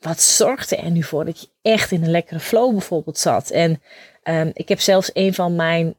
Wat 0.00 0.20
zorgde 0.20 0.76
er 0.76 0.90
nu 0.90 1.02
voor 1.02 1.24
dat 1.24 1.40
je 1.40 1.48
echt 1.62 1.90
in 1.90 2.02
een 2.02 2.10
lekkere 2.10 2.40
flow 2.40 2.70
bijvoorbeeld 2.72 3.18
zat? 3.18 3.50
En 3.50 3.82
um, 4.24 4.50
ik 4.54 4.68
heb 4.68 4.80
zelfs 4.80 5.10
een 5.12 5.34
van 5.34 5.56
mijn 5.56 5.94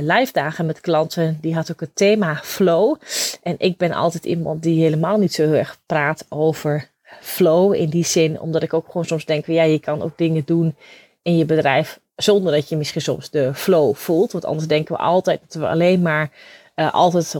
live 0.00 0.32
dagen 0.32 0.66
met 0.66 0.80
klanten, 0.80 1.38
die 1.40 1.54
had 1.54 1.70
ook 1.70 1.80
het 1.80 1.96
thema 1.96 2.40
flow. 2.42 2.96
En 3.42 3.54
ik 3.58 3.76
ben 3.76 3.92
altijd 3.92 4.24
iemand 4.24 4.62
die 4.62 4.82
helemaal 4.82 5.18
niet 5.18 5.34
zo 5.34 5.42
heel 5.42 5.54
erg 5.54 5.78
praat 5.86 6.26
over 6.28 6.90
flow 7.20 7.74
in 7.74 7.88
die 7.88 8.04
zin, 8.04 8.40
omdat 8.40 8.62
ik 8.62 8.74
ook 8.74 8.86
gewoon 8.86 9.04
soms 9.04 9.24
denk, 9.24 9.46
ja, 9.46 9.62
je 9.62 9.78
kan 9.78 10.02
ook 10.02 10.18
dingen 10.18 10.42
doen 10.44 10.74
in 11.22 11.36
je 11.36 11.44
bedrijf 11.44 11.98
zonder 12.16 12.52
dat 12.52 12.68
je 12.68 12.76
misschien 12.76 13.00
soms 13.00 13.30
de 13.30 13.54
flow 13.54 13.94
voelt. 13.94 14.32
Want 14.32 14.44
anders 14.44 14.68
denken 14.68 14.94
we 14.94 15.00
altijd 15.00 15.40
dat 15.46 15.62
we 15.62 15.68
alleen 15.68 16.02
maar 16.02 16.30
uh, 16.76 16.92
altijd 16.92 17.34
100% 17.34 17.38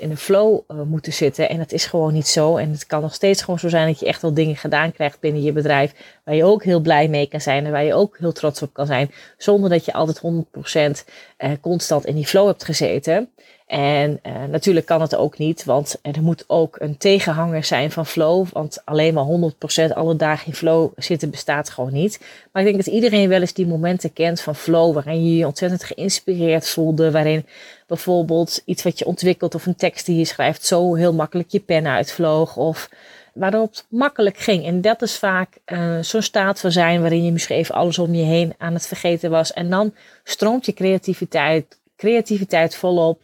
in 0.00 0.08
de 0.08 0.16
flow 0.16 0.60
uh, 0.68 0.82
moeten 0.82 1.12
zitten. 1.12 1.48
En 1.48 1.58
dat 1.58 1.72
is 1.72 1.86
gewoon 1.86 2.12
niet 2.12 2.28
zo. 2.28 2.56
En 2.56 2.70
het 2.70 2.86
kan 2.86 3.02
nog 3.02 3.14
steeds 3.14 3.42
gewoon 3.42 3.58
zo 3.58 3.68
zijn 3.68 3.86
dat 3.86 4.00
je 4.00 4.06
echt 4.06 4.22
wel 4.22 4.34
dingen 4.34 4.56
gedaan 4.56 4.92
krijgt 4.92 5.20
binnen 5.20 5.42
je 5.42 5.52
bedrijf. 5.52 5.92
Waar 6.24 6.34
je 6.34 6.44
ook 6.44 6.64
heel 6.64 6.80
blij 6.80 7.08
mee 7.08 7.26
kan 7.26 7.40
zijn 7.40 7.64
en 7.64 7.72
waar 7.72 7.84
je 7.84 7.94
ook 7.94 8.18
heel 8.18 8.32
trots 8.32 8.62
op 8.62 8.72
kan 8.72 8.86
zijn. 8.86 9.10
Zonder 9.36 9.70
dat 9.70 9.84
je 9.84 9.92
altijd 9.92 10.20
100% 10.20 10.22
uh, 10.24 10.90
eh, 11.36 11.52
constant 11.60 12.06
in 12.06 12.14
die 12.14 12.26
flow 12.26 12.46
hebt 12.46 12.64
gezeten. 12.64 13.30
En 13.70 14.20
uh, 14.26 14.32
natuurlijk 14.50 14.86
kan 14.86 15.00
het 15.00 15.16
ook 15.16 15.38
niet, 15.38 15.64
want 15.64 15.98
er 16.02 16.22
moet 16.22 16.44
ook 16.46 16.76
een 16.80 16.96
tegenhanger 16.96 17.64
zijn 17.64 17.90
van 17.90 18.06
flow. 18.06 18.46
Want 18.52 18.82
alleen 18.84 19.14
maar 19.14 19.52
100% 19.90 19.92
alle 19.94 20.16
dagen 20.16 20.46
in 20.46 20.54
flow 20.54 20.92
zitten 20.96 21.30
bestaat 21.30 21.70
gewoon 21.70 21.92
niet. 21.92 22.20
Maar 22.52 22.62
ik 22.62 22.68
denk 22.68 22.84
dat 22.84 22.94
iedereen 22.94 23.28
wel 23.28 23.40
eens 23.40 23.52
die 23.52 23.66
momenten 23.66 24.12
kent 24.12 24.40
van 24.40 24.54
flow, 24.54 24.94
waarin 24.94 25.24
je 25.24 25.36
je 25.36 25.46
ontzettend 25.46 25.84
geïnspireerd 25.84 26.68
voelde. 26.68 27.10
Waarin 27.10 27.46
bijvoorbeeld 27.86 28.62
iets 28.64 28.82
wat 28.82 28.98
je 28.98 29.04
ontwikkelt 29.04 29.54
of 29.54 29.66
een 29.66 29.76
tekst 29.76 30.06
die 30.06 30.18
je 30.18 30.24
schrijft 30.24 30.66
zo 30.66 30.94
heel 30.94 31.14
makkelijk 31.14 31.50
je 31.50 31.60
pen 31.60 31.86
uitvloog. 31.86 32.56
Of 32.56 32.88
waarop 33.32 33.70
het 33.70 33.86
makkelijk 33.88 34.38
ging. 34.38 34.64
En 34.64 34.80
dat 34.80 35.02
is 35.02 35.18
vaak 35.18 35.58
uh, 35.66 35.98
zo'n 36.00 36.22
staat 36.22 36.60
van 36.60 36.72
zijn 36.72 37.00
waarin 37.00 37.24
je 37.24 37.32
misschien 37.32 37.56
even 37.56 37.74
alles 37.74 37.98
om 37.98 38.14
je 38.14 38.24
heen 38.24 38.54
aan 38.58 38.74
het 38.74 38.86
vergeten 38.86 39.30
was. 39.30 39.52
En 39.52 39.70
dan 39.70 39.94
stroomt 40.24 40.66
je 40.66 40.72
creativiteit, 40.72 41.78
creativiteit 41.96 42.76
volop 42.76 43.20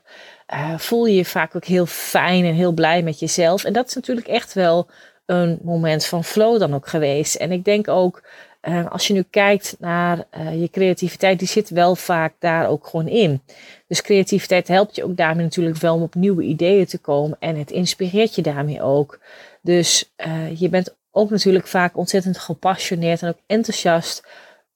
uh, 0.54 0.78
voel 0.78 1.06
je 1.06 1.14
je 1.14 1.24
vaak 1.24 1.56
ook 1.56 1.64
heel 1.64 1.86
fijn 1.86 2.44
en 2.44 2.54
heel 2.54 2.72
blij 2.72 3.02
met 3.02 3.18
jezelf. 3.18 3.64
En 3.64 3.72
dat 3.72 3.88
is 3.88 3.94
natuurlijk 3.94 4.28
echt 4.28 4.52
wel 4.52 4.86
een 5.26 5.58
moment 5.62 6.04
van 6.04 6.24
flow 6.24 6.58
dan 6.58 6.74
ook 6.74 6.86
geweest. 6.86 7.34
En 7.34 7.52
ik 7.52 7.64
denk 7.64 7.88
ook, 7.88 8.22
uh, 8.62 8.90
als 8.90 9.06
je 9.06 9.12
nu 9.12 9.24
kijkt 9.30 9.76
naar 9.78 10.24
uh, 10.38 10.60
je 10.60 10.70
creativiteit, 10.70 11.38
die 11.38 11.48
zit 11.48 11.70
wel 11.70 11.96
vaak 11.96 12.34
daar 12.38 12.68
ook 12.68 12.86
gewoon 12.86 13.08
in. 13.08 13.42
Dus 13.88 14.02
creativiteit 14.02 14.68
helpt 14.68 14.96
je 14.96 15.04
ook 15.04 15.16
daarmee 15.16 15.44
natuurlijk 15.44 15.76
wel 15.76 15.94
om 15.94 16.02
op 16.02 16.14
nieuwe 16.14 16.42
ideeën 16.42 16.86
te 16.86 16.98
komen. 16.98 17.36
En 17.40 17.56
het 17.56 17.70
inspireert 17.70 18.34
je 18.34 18.42
daarmee 18.42 18.82
ook. 18.82 19.20
Dus 19.62 20.12
je 20.54 20.68
bent 20.68 20.94
ook 21.10 21.30
natuurlijk 21.30 21.66
vaak 21.66 21.96
ontzettend 21.96 22.38
gepassioneerd 22.38 23.22
en 23.22 23.28
ook 23.28 23.40
enthousiast 23.46 24.26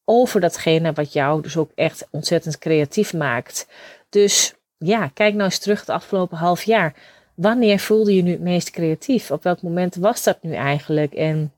over 0.04 0.40
datgene 0.40 0.92
wat 0.92 1.12
jou 1.12 1.42
dus 1.42 1.56
ook 1.56 1.70
echt 1.74 2.06
ontzettend 2.10 2.58
creatief 2.58 3.12
maakt. 3.12 3.66
Dus 4.08 4.54
ja, 4.84 5.10
kijk 5.14 5.34
nou 5.34 5.44
eens 5.44 5.58
terug 5.58 5.80
het 5.80 5.88
afgelopen 5.88 6.38
half 6.38 6.62
jaar. 6.62 6.94
Wanneer 7.34 7.78
voelde 7.78 8.14
je 8.14 8.22
nu 8.22 8.30
het 8.30 8.40
meest 8.40 8.70
creatief? 8.70 9.30
Op 9.30 9.42
welk 9.42 9.62
moment 9.62 9.94
was 9.94 10.22
dat 10.22 10.42
nu 10.42 10.54
eigenlijk? 10.54 11.12
En 11.12 11.52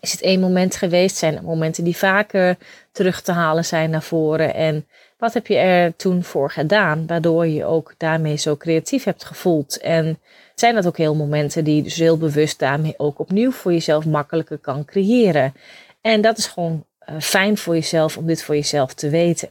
is 0.00 0.12
het 0.12 0.20
één 0.20 0.40
moment 0.40 0.76
geweest? 0.76 1.16
Zijn 1.16 1.36
er 1.36 1.42
momenten 1.42 1.84
die 1.84 1.96
vaker 1.96 2.56
terug 2.92 3.22
te 3.22 3.32
halen 3.32 3.64
zijn 3.64 3.90
naar 3.90 4.02
voren? 4.02 4.54
En 4.54 4.86
wat 5.18 5.34
heb 5.34 5.46
je 5.46 5.56
er 5.56 5.96
toen 5.96 6.22
voor 6.22 6.50
gedaan, 6.50 7.06
waardoor 7.06 7.46
je 7.46 7.64
ook 7.64 7.94
daarmee 7.96 8.36
zo 8.36 8.56
creatief 8.56 9.04
hebt 9.04 9.24
gevoeld? 9.24 9.78
En 9.78 10.18
zijn 10.54 10.74
dat 10.74 10.86
ook 10.86 10.96
heel 10.96 11.14
momenten 11.14 11.64
die 11.64 11.76
je 11.76 11.82
dus 11.82 11.96
heel 11.96 12.18
bewust 12.18 12.58
daarmee 12.58 12.94
ook 12.96 13.18
opnieuw 13.18 13.50
voor 13.50 13.72
jezelf 13.72 14.04
makkelijker 14.04 14.58
kan 14.58 14.84
creëren? 14.84 15.54
En 16.00 16.20
dat 16.20 16.38
is 16.38 16.46
gewoon 16.46 16.86
uh, 17.08 17.20
fijn 17.20 17.58
voor 17.58 17.74
jezelf 17.74 18.16
om 18.16 18.26
dit 18.26 18.42
voor 18.42 18.54
jezelf 18.54 18.94
te 18.94 19.08
weten. 19.08 19.48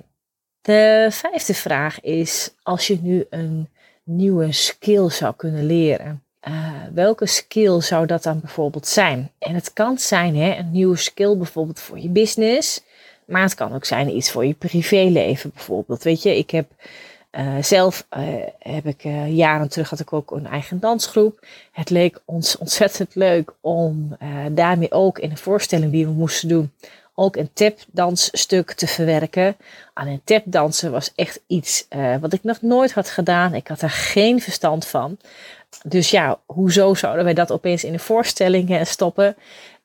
De 0.61 1.07
vijfde 1.09 1.53
vraag 1.53 2.01
is, 2.01 2.53
als 2.63 2.87
je 2.87 2.99
nu 3.01 3.25
een 3.29 3.69
nieuwe 4.03 4.51
skill 4.51 5.09
zou 5.09 5.33
kunnen 5.35 5.65
leren, 5.65 6.23
uh, 6.47 6.71
welke 6.93 7.25
skill 7.25 7.81
zou 7.81 8.05
dat 8.05 8.23
dan 8.23 8.39
bijvoorbeeld 8.39 8.87
zijn? 8.87 9.31
En 9.39 9.55
het 9.55 9.73
kan 9.73 9.97
zijn 9.97 10.35
hè, 10.35 10.55
een 10.55 10.71
nieuwe 10.71 10.97
skill 10.97 11.37
bijvoorbeeld 11.37 11.79
voor 11.79 11.99
je 11.99 12.09
business, 12.09 12.83
maar 13.25 13.41
het 13.41 13.53
kan 13.53 13.73
ook 13.73 13.85
zijn 13.85 14.15
iets 14.15 14.31
voor 14.31 14.45
je 14.45 14.53
privéleven 14.53 15.51
bijvoorbeeld. 15.53 16.03
Weet 16.03 16.21
je, 16.21 16.37
ik 16.37 16.49
heb 16.51 16.71
uh, 17.31 17.53
zelf 17.61 18.05
uh, 18.17 18.23
heb 18.59 18.85
ik 18.85 19.01
jaren 19.27 19.69
terug 19.69 19.89
had 19.89 19.99
ik 19.99 20.13
ook 20.13 20.31
een 20.31 20.47
eigen 20.47 20.79
dansgroep. 20.79 21.45
Het 21.71 21.89
leek 21.89 22.21
ons 22.25 22.57
ontzettend 22.63 23.15
leuk 23.15 23.53
om 23.61 24.17
daarmee 24.51 24.91
ook 24.91 25.19
in 25.19 25.31
een 25.31 25.37
voorstelling 25.37 25.91
die 25.91 26.05
we 26.05 26.11
moesten 26.11 26.49
doen 26.49 26.71
ook 27.15 27.35
een 27.35 27.49
tapdansstuk 27.53 28.71
te 28.73 28.87
verwerken. 28.87 29.57
Aan 29.93 30.07
een 30.07 30.21
tapdansen 30.23 30.91
was 30.91 31.11
echt 31.15 31.41
iets 31.47 31.85
uh, 31.89 32.17
wat 32.17 32.33
ik 32.33 32.43
nog 32.43 32.61
nooit 32.61 32.93
had 32.93 33.09
gedaan. 33.09 33.53
Ik 33.53 33.67
had 33.67 33.81
er 33.81 33.89
geen 33.89 34.41
verstand 34.41 34.87
van. 34.87 35.17
Dus 35.83 36.09
ja, 36.09 36.39
hoezo 36.45 36.93
zouden 36.93 37.23
wij 37.23 37.33
dat 37.33 37.51
opeens 37.51 37.83
in 37.83 37.91
de 37.91 37.99
voorstelling 37.99 38.87
stoppen? 38.87 39.35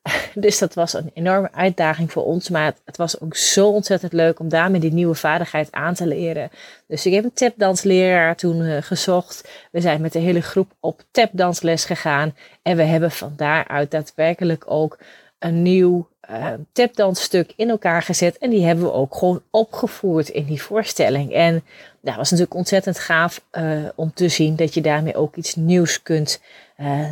Dus 0.33 0.57
dat 0.57 0.73
was 0.73 0.93
een 0.93 1.11
enorme 1.13 1.51
uitdaging 1.51 2.11
voor 2.11 2.25
ons. 2.25 2.49
Maar 2.49 2.73
het 2.85 2.97
was 2.97 3.19
ook 3.19 3.35
zo 3.35 3.67
ontzettend 3.67 4.13
leuk 4.13 4.39
om 4.39 4.49
daarmee 4.49 4.79
die 4.79 4.93
nieuwe 4.93 5.15
vaardigheid 5.15 5.71
aan 5.71 5.93
te 5.93 6.07
leren. 6.07 6.49
Dus 6.87 7.05
ik 7.05 7.13
heb 7.13 7.23
een 7.23 7.33
tapdansleraar 7.33 8.35
toen 8.35 8.61
uh, 8.61 8.81
gezocht. 8.81 9.49
We 9.71 9.81
zijn 9.81 10.01
met 10.01 10.13
de 10.13 10.19
hele 10.19 10.41
groep 10.41 10.71
op 10.79 11.01
tapdansles 11.11 11.85
gegaan. 11.85 12.35
En 12.61 12.77
we 12.77 12.83
hebben 12.83 13.11
van 13.11 13.33
daaruit 13.35 13.91
daadwerkelijk 13.91 14.63
ook 14.67 14.97
een 15.39 15.61
nieuw 15.61 16.07
uh, 16.31 16.53
tapdansstuk 16.71 17.53
in 17.55 17.69
elkaar 17.69 18.01
gezet. 18.01 18.37
En 18.37 18.49
die 18.49 18.65
hebben 18.65 18.85
we 18.85 18.91
ook 18.91 19.15
gewoon 19.15 19.41
opgevoerd 19.51 20.29
in 20.29 20.45
die 20.45 20.61
voorstelling. 20.61 21.33
En 21.33 21.53
dat 21.53 21.63
nou, 22.01 22.17
was 22.17 22.29
natuurlijk 22.29 22.57
ontzettend 22.57 22.99
gaaf 22.99 23.41
uh, 23.51 23.85
om 23.95 24.11
te 24.13 24.29
zien 24.29 24.55
dat 24.55 24.73
je 24.73 24.81
daarmee 24.81 25.15
ook 25.15 25.35
iets 25.35 25.55
nieuws 25.55 26.03
kunt 26.03 26.41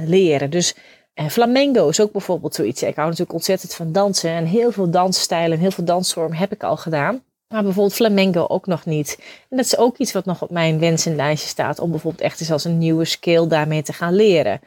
leren. 0.05 0.49
Dus 0.49 0.75
en 1.13 1.31
flamenco 1.31 1.89
is 1.89 1.99
ook 1.99 2.11
bijvoorbeeld 2.11 2.55
zoiets. 2.55 2.83
Ik 2.83 2.95
hou 2.95 3.07
natuurlijk 3.07 3.33
ontzettend 3.33 3.73
van 3.73 3.91
dansen. 3.91 4.29
En 4.29 4.45
heel 4.45 4.71
veel 4.71 4.89
dansstijlen 4.89 5.51
en 5.51 5.59
heel 5.59 5.71
veel 5.71 5.83
dansvormen 5.83 6.37
heb 6.37 6.51
ik 6.51 6.63
al 6.63 6.77
gedaan. 6.77 7.23
Maar 7.47 7.63
bijvoorbeeld 7.63 7.95
flamenco 7.95 8.45
ook 8.47 8.65
nog 8.65 8.85
niet. 8.85 9.19
En 9.49 9.57
dat 9.57 9.65
is 9.65 9.77
ook 9.77 9.97
iets 9.97 10.11
wat 10.11 10.25
nog 10.25 10.41
op 10.41 10.49
mijn 10.49 10.79
wensenlijstje 10.79 11.49
staat. 11.49 11.79
Om 11.79 11.91
bijvoorbeeld 11.91 12.23
echt 12.23 12.39
eens 12.39 12.51
als 12.51 12.63
een 12.63 12.77
nieuwe 12.77 13.05
skill 13.05 13.47
daarmee 13.47 13.81
te 13.81 13.93
gaan 13.93 14.13
leren. 14.13 14.61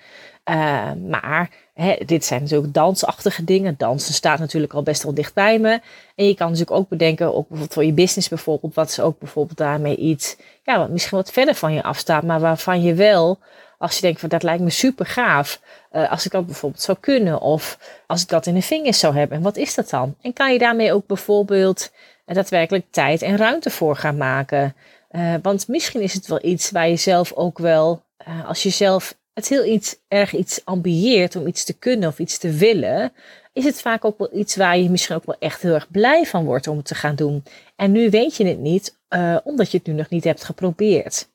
Uh, 0.51 0.93
maar 1.09 1.51
hè, 1.75 1.97
dit 2.07 2.25
zijn 2.25 2.43
natuurlijk 2.43 2.75
dansachtige 2.75 3.45
dingen. 3.45 3.75
Dansen 3.79 4.15
staat 4.15 4.39
natuurlijk 4.39 4.73
al 4.73 4.83
best 4.83 5.03
wel 5.03 5.15
dicht 5.15 5.35
bij 5.35 5.59
me. 5.59 5.81
En 6.15 6.27
je 6.27 6.35
kan 6.35 6.47
natuurlijk 6.47 6.77
ook 6.77 6.89
bedenken, 6.89 7.27
ook 7.27 7.49
bijvoorbeeld 7.49 7.73
voor 7.73 7.85
je 7.85 7.93
business 7.93 8.29
bijvoorbeeld. 8.29 8.75
Wat 8.75 8.89
is 8.89 9.01
ook 9.01 9.19
bijvoorbeeld 9.19 9.59
daarmee 9.59 9.97
iets, 9.97 10.37
ja, 10.65 10.79
wat 10.79 10.91
misschien 10.91 11.17
wat 11.17 11.33
verder 11.33 11.55
van 11.55 11.73
je 11.73 11.83
afstaat. 11.83 12.23
Maar 12.23 12.41
waarvan 12.41 12.83
je 12.83 12.95
wel 12.95 13.39
als 13.79 13.95
je 13.95 14.01
denkt 14.01 14.21
van 14.21 14.29
dat 14.29 14.43
lijkt 14.43 14.63
me 14.63 14.71
super 14.71 15.07
gaaf. 15.07 15.61
Uh, 15.93 16.11
als 16.11 16.25
ik 16.25 16.33
dat 16.33 16.47
bijvoorbeeld 16.47 16.83
zou 16.83 16.99
kunnen. 17.01 17.41
Of 17.41 17.79
als 18.07 18.23
ik 18.23 18.29
dat 18.29 18.47
in 18.47 18.55
de 18.55 18.63
vingers 18.63 18.99
zou 18.99 19.17
hebben. 19.17 19.37
En 19.37 19.43
wat 19.43 19.57
is 19.57 19.75
dat 19.75 19.91
dan? 19.91 20.15
En 20.21 20.33
kan 20.33 20.53
je 20.53 20.59
daarmee 20.59 20.93
ook 20.93 21.07
bijvoorbeeld 21.07 21.91
daadwerkelijk 22.35 22.85
tijd 22.91 23.23
en 23.23 23.37
ruimte 23.37 23.71
voor 23.71 23.97
gaan 23.97 24.17
maken. 24.17 24.75
Uh, 25.11 25.35
want 25.43 25.69
misschien 25.69 26.01
is 26.01 26.15
het 26.15 26.27
wel 26.27 26.45
iets 26.45 26.71
waar 26.71 26.89
je 26.89 26.97
zelf 26.97 27.33
ook 27.33 27.59
wel, 27.59 28.03
als 28.47 28.63
je 28.63 28.71
zelf 28.71 29.17
het 29.35 29.49
heel 29.49 29.65
iets, 29.65 29.97
erg 30.09 30.35
iets 30.35 30.65
ambieert 30.65 31.37
om 31.37 31.47
iets 31.47 31.65
te 31.65 31.79
kunnen 31.79 32.09
of 32.09 32.19
iets 32.19 32.39
te 32.39 32.51
willen, 32.51 33.13
is 33.53 33.65
het 33.65 33.81
vaak 33.81 34.05
ook 34.05 34.19
wel 34.19 34.31
iets 34.33 34.57
waar 34.57 34.79
je 34.79 34.91
misschien 34.91 35.17
ook 35.17 35.27
wel 35.27 35.37
echt 35.39 35.63
heel 35.63 35.75
erg 35.75 35.91
blij 35.91 36.25
van 36.27 36.45
wordt 36.45 36.67
om 36.67 36.77
het 36.77 36.87
te 36.87 36.95
gaan 36.95 37.15
doen. 37.15 37.43
En 37.77 37.93
nu 37.93 38.11
weet 38.11 38.37
je 38.37 38.47
het 38.47 38.59
niet, 38.59 38.97
omdat 39.45 39.71
je 39.71 39.79
het 39.79 39.87
nu 39.87 39.93
nog 39.93 40.09
niet 40.09 40.25
hebt 40.25 40.45
geprobeerd. 40.45 41.29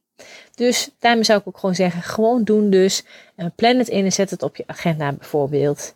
Dus 0.55 0.89
daarmee 0.99 1.23
zou 1.23 1.39
ik 1.39 1.47
ook 1.47 1.57
gewoon 1.57 1.75
zeggen, 1.75 2.01
gewoon 2.01 2.43
doen 2.43 2.69
dus. 2.69 3.03
Plan 3.55 3.77
het 3.77 3.87
in 3.87 4.05
en 4.05 4.11
zet 4.11 4.29
het 4.29 4.43
op 4.43 4.55
je 4.55 4.63
agenda 4.67 5.11
bijvoorbeeld. 5.11 5.93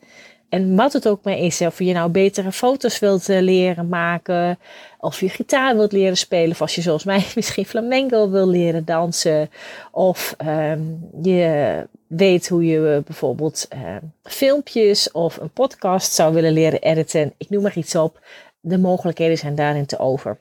En 0.50 0.76
wat 0.76 0.94
het 0.94 1.08
ook 1.08 1.24
maar 1.24 1.38
is, 1.38 1.62
of 1.62 1.80
je 1.80 1.94
nou 1.94 2.10
betere 2.10 2.52
foto's 2.52 3.00
wilt 3.00 3.30
eh, 3.30 3.42
leren 3.42 3.88
maken, 3.88 4.60
of 5.00 5.20
je 5.20 5.30
gitaar 5.30 5.76
wilt 5.76 5.92
leren 5.92 6.18
spelen, 6.18 6.52
of 6.52 6.62
als 6.62 6.76
je 6.76 6.82
zoals 6.82 7.04
mij 7.04 7.26
misschien 7.36 7.66
flamenco 7.66 8.30
wil 8.30 8.48
leren 8.48 8.86
dansen, 8.86 9.50
of 9.92 10.36
um, 10.46 11.10
je 11.22 11.88
weet 12.08 12.50
hoe 12.50 12.66
je 12.66 12.78
uh, 12.80 12.98
bijvoorbeeld 13.04 13.68
uh, 13.76 13.96
filmpjes 14.24 15.12
of 15.12 15.38
een 15.38 15.52
podcast 15.52 16.14
zou 16.14 16.34
willen 16.34 16.54
leren 16.54 16.82
editen, 16.82 17.34
ik 17.38 17.50
noem 17.50 17.62
maar 17.62 17.78
iets 17.78 17.96
op. 17.96 18.20
De 18.60 18.78
mogelijkheden 18.78 19.38
zijn 19.38 19.56
daarin 19.56 19.86
te 19.86 20.00
over. 20.00 20.38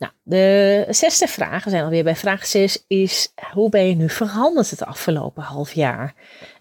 Nou, 0.00 0.12
de 0.22 0.86
zesde 0.88 1.26
vraag, 1.26 1.64
we 1.64 1.70
zijn 1.70 1.84
alweer 1.84 2.04
bij 2.04 2.16
vraag 2.16 2.46
6, 2.46 2.84
is 2.86 3.32
hoe 3.52 3.70
ben 3.70 3.88
je 3.88 3.94
nu 3.94 4.08
veranderd 4.08 4.70
het 4.70 4.84
afgelopen 4.84 5.42
half 5.42 5.72
jaar? 5.72 6.14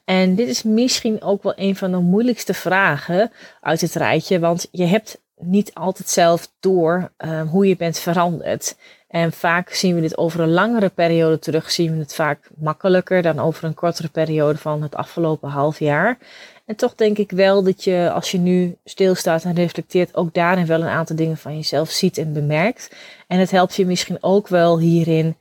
En 0.10 0.36
dit 0.36 0.48
is 0.48 0.64
misschien 0.64 1.22
ook 1.22 1.44
wel 1.44 1.54
een 1.56 1.76
van 1.76 1.92
de 1.92 1.98
moeilijkste 1.98 2.54
vragen 2.54 3.32
uit 3.62 3.82
het 3.82 3.96
rijtje, 3.96 4.40
want 4.40 4.68
je 4.72 4.86
hebt 4.86 5.22
niet 5.38 5.74
altijd 5.74 6.10
zelf 6.10 6.52
door 6.60 7.12
um, 7.18 7.48
hoe 7.48 7.68
je 7.68 7.76
bent 7.76 8.00
veranderd. 8.00 8.76
En 9.08 9.32
vaak 9.32 9.70
zien 9.74 9.96
we 9.96 10.02
dit 10.02 10.18
over 10.18 10.40
een 10.40 10.52
langere 10.52 10.90
periode 10.90 11.40
terug, 11.40 11.72
zien 11.72 11.94
we 11.94 12.00
het 12.00 12.16
vaak 12.16 12.50
makkelijker 12.58 13.22
dan 13.22 13.40
over 13.40 13.64
een 13.64 13.74
kortere 13.74 14.08
periode 14.08 14.58
van 14.58 14.82
het 14.82 14.96
afgelopen 14.96 15.50
half 15.50 15.80
jaar. 15.80 16.18
En 16.66 16.76
toch 16.76 16.96
denk 16.96 17.18
ik 17.18 17.32
wel 17.32 17.64
dat 17.64 17.84
je, 17.84 18.12
als 18.14 18.32
je 18.32 18.38
nu 18.38 18.78
stilstaat 18.86 19.44
en 19.44 19.56
reflecteert, 19.56 20.16
ook 20.16 20.34
daarin 20.34 20.66
wel 20.66 20.82
een 20.82 20.88
aantal 20.88 21.16
dingen 21.16 21.38
van 21.38 21.56
jezelf 21.56 21.90
ziet 21.90 22.18
en 22.18 22.34
bemerkt. 22.34 22.96
En 23.28 23.40
het 23.40 23.52
helpt 23.52 23.76
je 23.76 23.86
misschien 23.86 24.18
ook 24.22 24.48
wel 24.48 24.80
hierin 24.80 25.36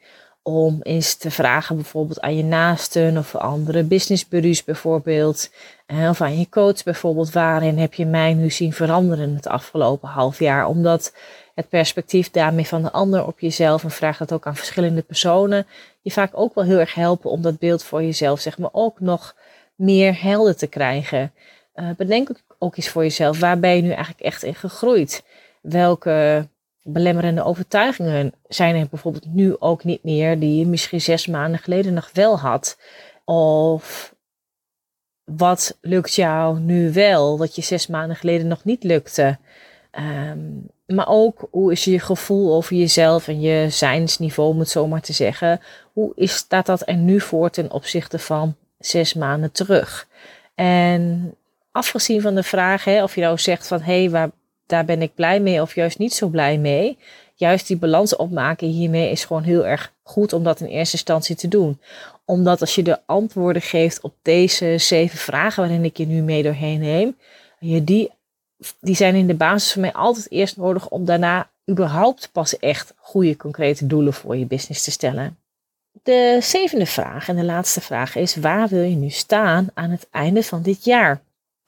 om 0.48 0.78
eens 0.82 1.14
te 1.14 1.30
vragen, 1.30 1.76
bijvoorbeeld 1.76 2.20
aan 2.20 2.36
je 2.36 2.44
naasten 2.44 3.16
of 3.16 3.34
andere 3.34 3.82
businessbureaus 3.82 4.64
bijvoorbeeld. 4.64 5.50
Eh, 5.86 6.08
of 6.08 6.20
aan 6.20 6.38
je 6.38 6.48
coach 6.48 6.84
bijvoorbeeld, 6.84 7.32
waarin 7.32 7.78
heb 7.78 7.94
je 7.94 8.06
mij 8.06 8.34
nu 8.34 8.50
zien 8.50 8.72
veranderen 8.72 9.34
het 9.34 9.46
afgelopen 9.46 10.08
half 10.08 10.38
jaar? 10.38 10.66
Omdat 10.66 11.14
het 11.54 11.68
perspectief 11.68 12.30
daarmee 12.30 12.66
van 12.66 12.82
de 12.82 12.92
ander 12.92 13.26
op 13.26 13.40
jezelf, 13.40 13.84
en 13.84 13.90
vraag 13.90 14.18
dat 14.18 14.32
ook 14.32 14.46
aan 14.46 14.56
verschillende 14.56 15.02
personen, 15.02 15.66
je 16.02 16.10
vaak 16.10 16.30
ook 16.32 16.54
wel 16.54 16.64
heel 16.64 16.78
erg 16.78 16.94
helpen 16.94 17.30
om 17.30 17.42
dat 17.42 17.58
beeld 17.58 17.84
voor 17.84 18.02
jezelf, 18.02 18.40
zeg 18.40 18.58
maar, 18.58 18.70
ook 18.72 19.00
nog 19.00 19.34
meer 19.74 20.22
helder 20.22 20.56
te 20.56 20.66
krijgen. 20.66 21.32
Uh, 21.74 21.88
bedenk 21.96 22.30
ook 22.58 22.76
eens 22.76 22.88
voor 22.88 23.02
jezelf, 23.02 23.40
waar 23.40 23.58
ben 23.58 23.76
je 23.76 23.82
nu 23.82 23.90
eigenlijk 23.90 24.20
echt 24.20 24.42
in 24.42 24.54
gegroeid? 24.54 25.24
Welke 25.60 26.48
belemmerende 26.92 27.44
overtuigingen 27.44 28.32
zijn 28.48 28.76
er 28.76 28.88
bijvoorbeeld 28.90 29.34
nu 29.34 29.56
ook 29.58 29.84
niet 29.84 30.04
meer, 30.04 30.38
die 30.38 30.58
je 30.58 30.66
misschien 30.66 31.00
zes 31.00 31.26
maanden 31.26 31.60
geleden 31.60 31.94
nog 31.94 32.10
wel 32.12 32.38
had? 32.38 32.78
Of 33.24 34.14
wat 35.24 35.78
lukt 35.80 36.14
jou 36.14 36.58
nu 36.58 36.92
wel, 36.92 37.38
wat 37.38 37.54
je 37.54 37.62
zes 37.62 37.86
maanden 37.86 38.16
geleden 38.16 38.46
nog 38.46 38.64
niet 38.64 38.84
lukte? 38.84 39.38
Um, 39.98 40.70
maar 40.86 41.08
ook 41.08 41.48
hoe 41.50 41.72
is 41.72 41.84
je 41.84 42.00
gevoel 42.00 42.54
over 42.54 42.76
jezelf 42.76 43.28
en 43.28 43.40
je 43.40 43.70
zijnsniveau, 43.70 44.50
om 44.50 44.58
het 44.58 44.68
zo 44.68 44.86
maar 44.86 45.00
te 45.00 45.12
zeggen. 45.12 45.60
Hoe 45.92 46.12
is, 46.14 46.34
staat 46.34 46.66
dat 46.66 46.88
er 46.88 46.96
nu 46.96 47.20
voor 47.20 47.50
ten 47.50 47.70
opzichte 47.70 48.18
van 48.18 48.56
zes 48.78 49.14
maanden 49.14 49.52
terug? 49.52 50.08
En 50.54 51.34
afgezien 51.72 52.20
van 52.20 52.34
de 52.34 52.42
vraag 52.42 52.84
hè, 52.84 53.02
of 53.02 53.14
je 53.14 53.20
nou 53.20 53.38
zegt 53.38 53.66
van 53.66 53.80
hé, 53.80 54.00
hey, 54.00 54.10
waar, 54.10 54.30
daar 54.68 54.84
ben 54.84 55.02
ik 55.02 55.14
blij 55.14 55.40
mee 55.40 55.60
of 55.60 55.74
juist 55.74 55.98
niet 55.98 56.14
zo 56.14 56.28
blij 56.28 56.58
mee. 56.58 56.98
Juist 57.34 57.66
die 57.66 57.76
balans 57.76 58.16
opmaken 58.16 58.68
hiermee 58.68 59.10
is 59.10 59.24
gewoon 59.24 59.42
heel 59.42 59.66
erg 59.66 59.92
goed 60.02 60.32
om 60.32 60.44
dat 60.44 60.60
in 60.60 60.66
eerste 60.66 60.96
instantie 60.96 61.36
te 61.36 61.48
doen. 61.48 61.80
Omdat 62.24 62.60
als 62.60 62.74
je 62.74 62.82
de 62.82 62.98
antwoorden 63.06 63.62
geeft 63.62 64.00
op 64.00 64.14
deze 64.22 64.74
zeven 64.78 65.18
vragen 65.18 65.62
waarin 65.62 65.84
ik 65.84 65.96
je 65.96 66.06
nu 66.06 66.22
mee 66.22 66.42
doorheen 66.42 66.80
neem, 66.80 67.16
je 67.58 67.84
die 67.84 68.10
die 68.80 68.94
zijn 68.94 69.14
in 69.14 69.26
de 69.26 69.34
basis 69.34 69.72
voor 69.72 69.80
mij 69.80 69.92
altijd 69.92 70.30
eerst 70.30 70.56
nodig 70.56 70.88
om 70.88 71.04
daarna 71.04 71.50
überhaupt 71.70 72.28
pas 72.32 72.58
echt 72.58 72.94
goede 72.96 73.36
concrete 73.36 73.86
doelen 73.86 74.12
voor 74.12 74.36
je 74.36 74.46
business 74.46 74.84
te 74.84 74.90
stellen. 74.90 75.38
De 76.02 76.38
zevende 76.40 76.86
vraag 76.86 77.28
en 77.28 77.36
de 77.36 77.44
laatste 77.44 77.80
vraag 77.80 78.16
is: 78.16 78.36
waar 78.36 78.68
wil 78.68 78.82
je 78.82 78.96
nu 78.96 79.10
staan 79.10 79.68
aan 79.74 79.90
het 79.90 80.06
einde 80.10 80.42
van 80.42 80.62
dit 80.62 80.84
jaar? 80.84 81.20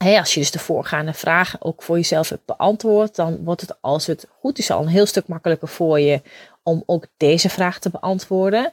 Als 0.07 0.35
je 0.35 0.41
dus 0.41 0.51
de 0.51 0.59
voorgaande 0.59 1.13
vragen 1.13 1.63
ook 1.63 1.83
voor 1.83 1.97
jezelf 1.97 2.29
hebt 2.29 2.45
beantwoord, 2.45 3.15
dan 3.17 3.45
wordt 3.45 3.61
het 3.61 3.77
als 3.81 4.07
het 4.07 4.29
goed 4.39 4.59
is 4.59 4.71
al 4.71 4.83
een 4.83 4.89
heel 4.89 5.07
stuk 5.07 5.27
makkelijker 5.27 5.69
voor 5.69 6.01
je 6.01 6.23
om 6.63 6.83
ook 6.87 7.07
deze 7.17 7.49
vraag 7.49 7.79
te 7.79 7.91
beantwoorden. 7.91 8.73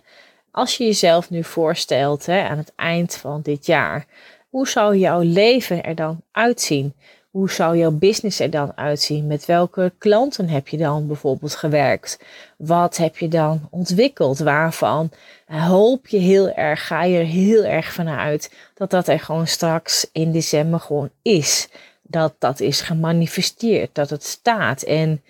Als 0.52 0.78
je 0.78 0.84
jezelf 0.84 1.30
nu 1.30 1.44
voorstelt 1.44 2.30
aan 2.30 2.58
het 2.58 2.74
eind 2.76 3.16
van 3.16 3.42
dit 3.42 3.66
jaar, 3.66 4.06
hoe 4.50 4.68
zou 4.68 4.96
jouw 4.96 5.22
leven 5.22 5.84
er 5.84 5.96
dan 5.96 6.22
uitzien? 6.32 6.94
Hoe 7.38 7.52
zou 7.52 7.78
jouw 7.78 7.92
business 7.92 8.40
er 8.40 8.50
dan 8.50 8.72
uitzien? 8.76 9.28
Met 9.28 9.46
welke 9.46 9.94
klanten 9.98 10.50
heb 10.50 10.68
je 10.68 10.78
dan 10.78 11.08
bijvoorbeeld 11.08 11.56
gewerkt? 11.56 12.20
Wat 12.58 12.98
heb 12.98 13.18
je 13.18 13.28
dan 13.28 13.68
ontwikkeld? 13.72 14.40
Waarvan 14.40 15.12
hoop 15.48 16.08
je 16.08 16.18
heel 16.18 16.50
erg, 16.50 16.88
ga 16.88 17.04
je 17.04 17.18
er 17.18 17.26
heel 17.26 17.64
erg 17.64 17.94
vanuit 17.94 18.54
dat 18.74 18.90
dat 18.90 19.08
er 19.08 19.20
gewoon 19.20 19.48
straks 19.48 20.10
in 20.12 20.32
december 20.32 20.80
gewoon 20.80 21.10
is. 21.22 21.68
Dat 22.02 22.36
dat 22.40 22.60
is 22.60 22.82
gemanifesteerd, 22.82 23.96
dat 23.96 24.10
het 24.10 24.24
staat. 24.24 24.82
En 24.82 25.24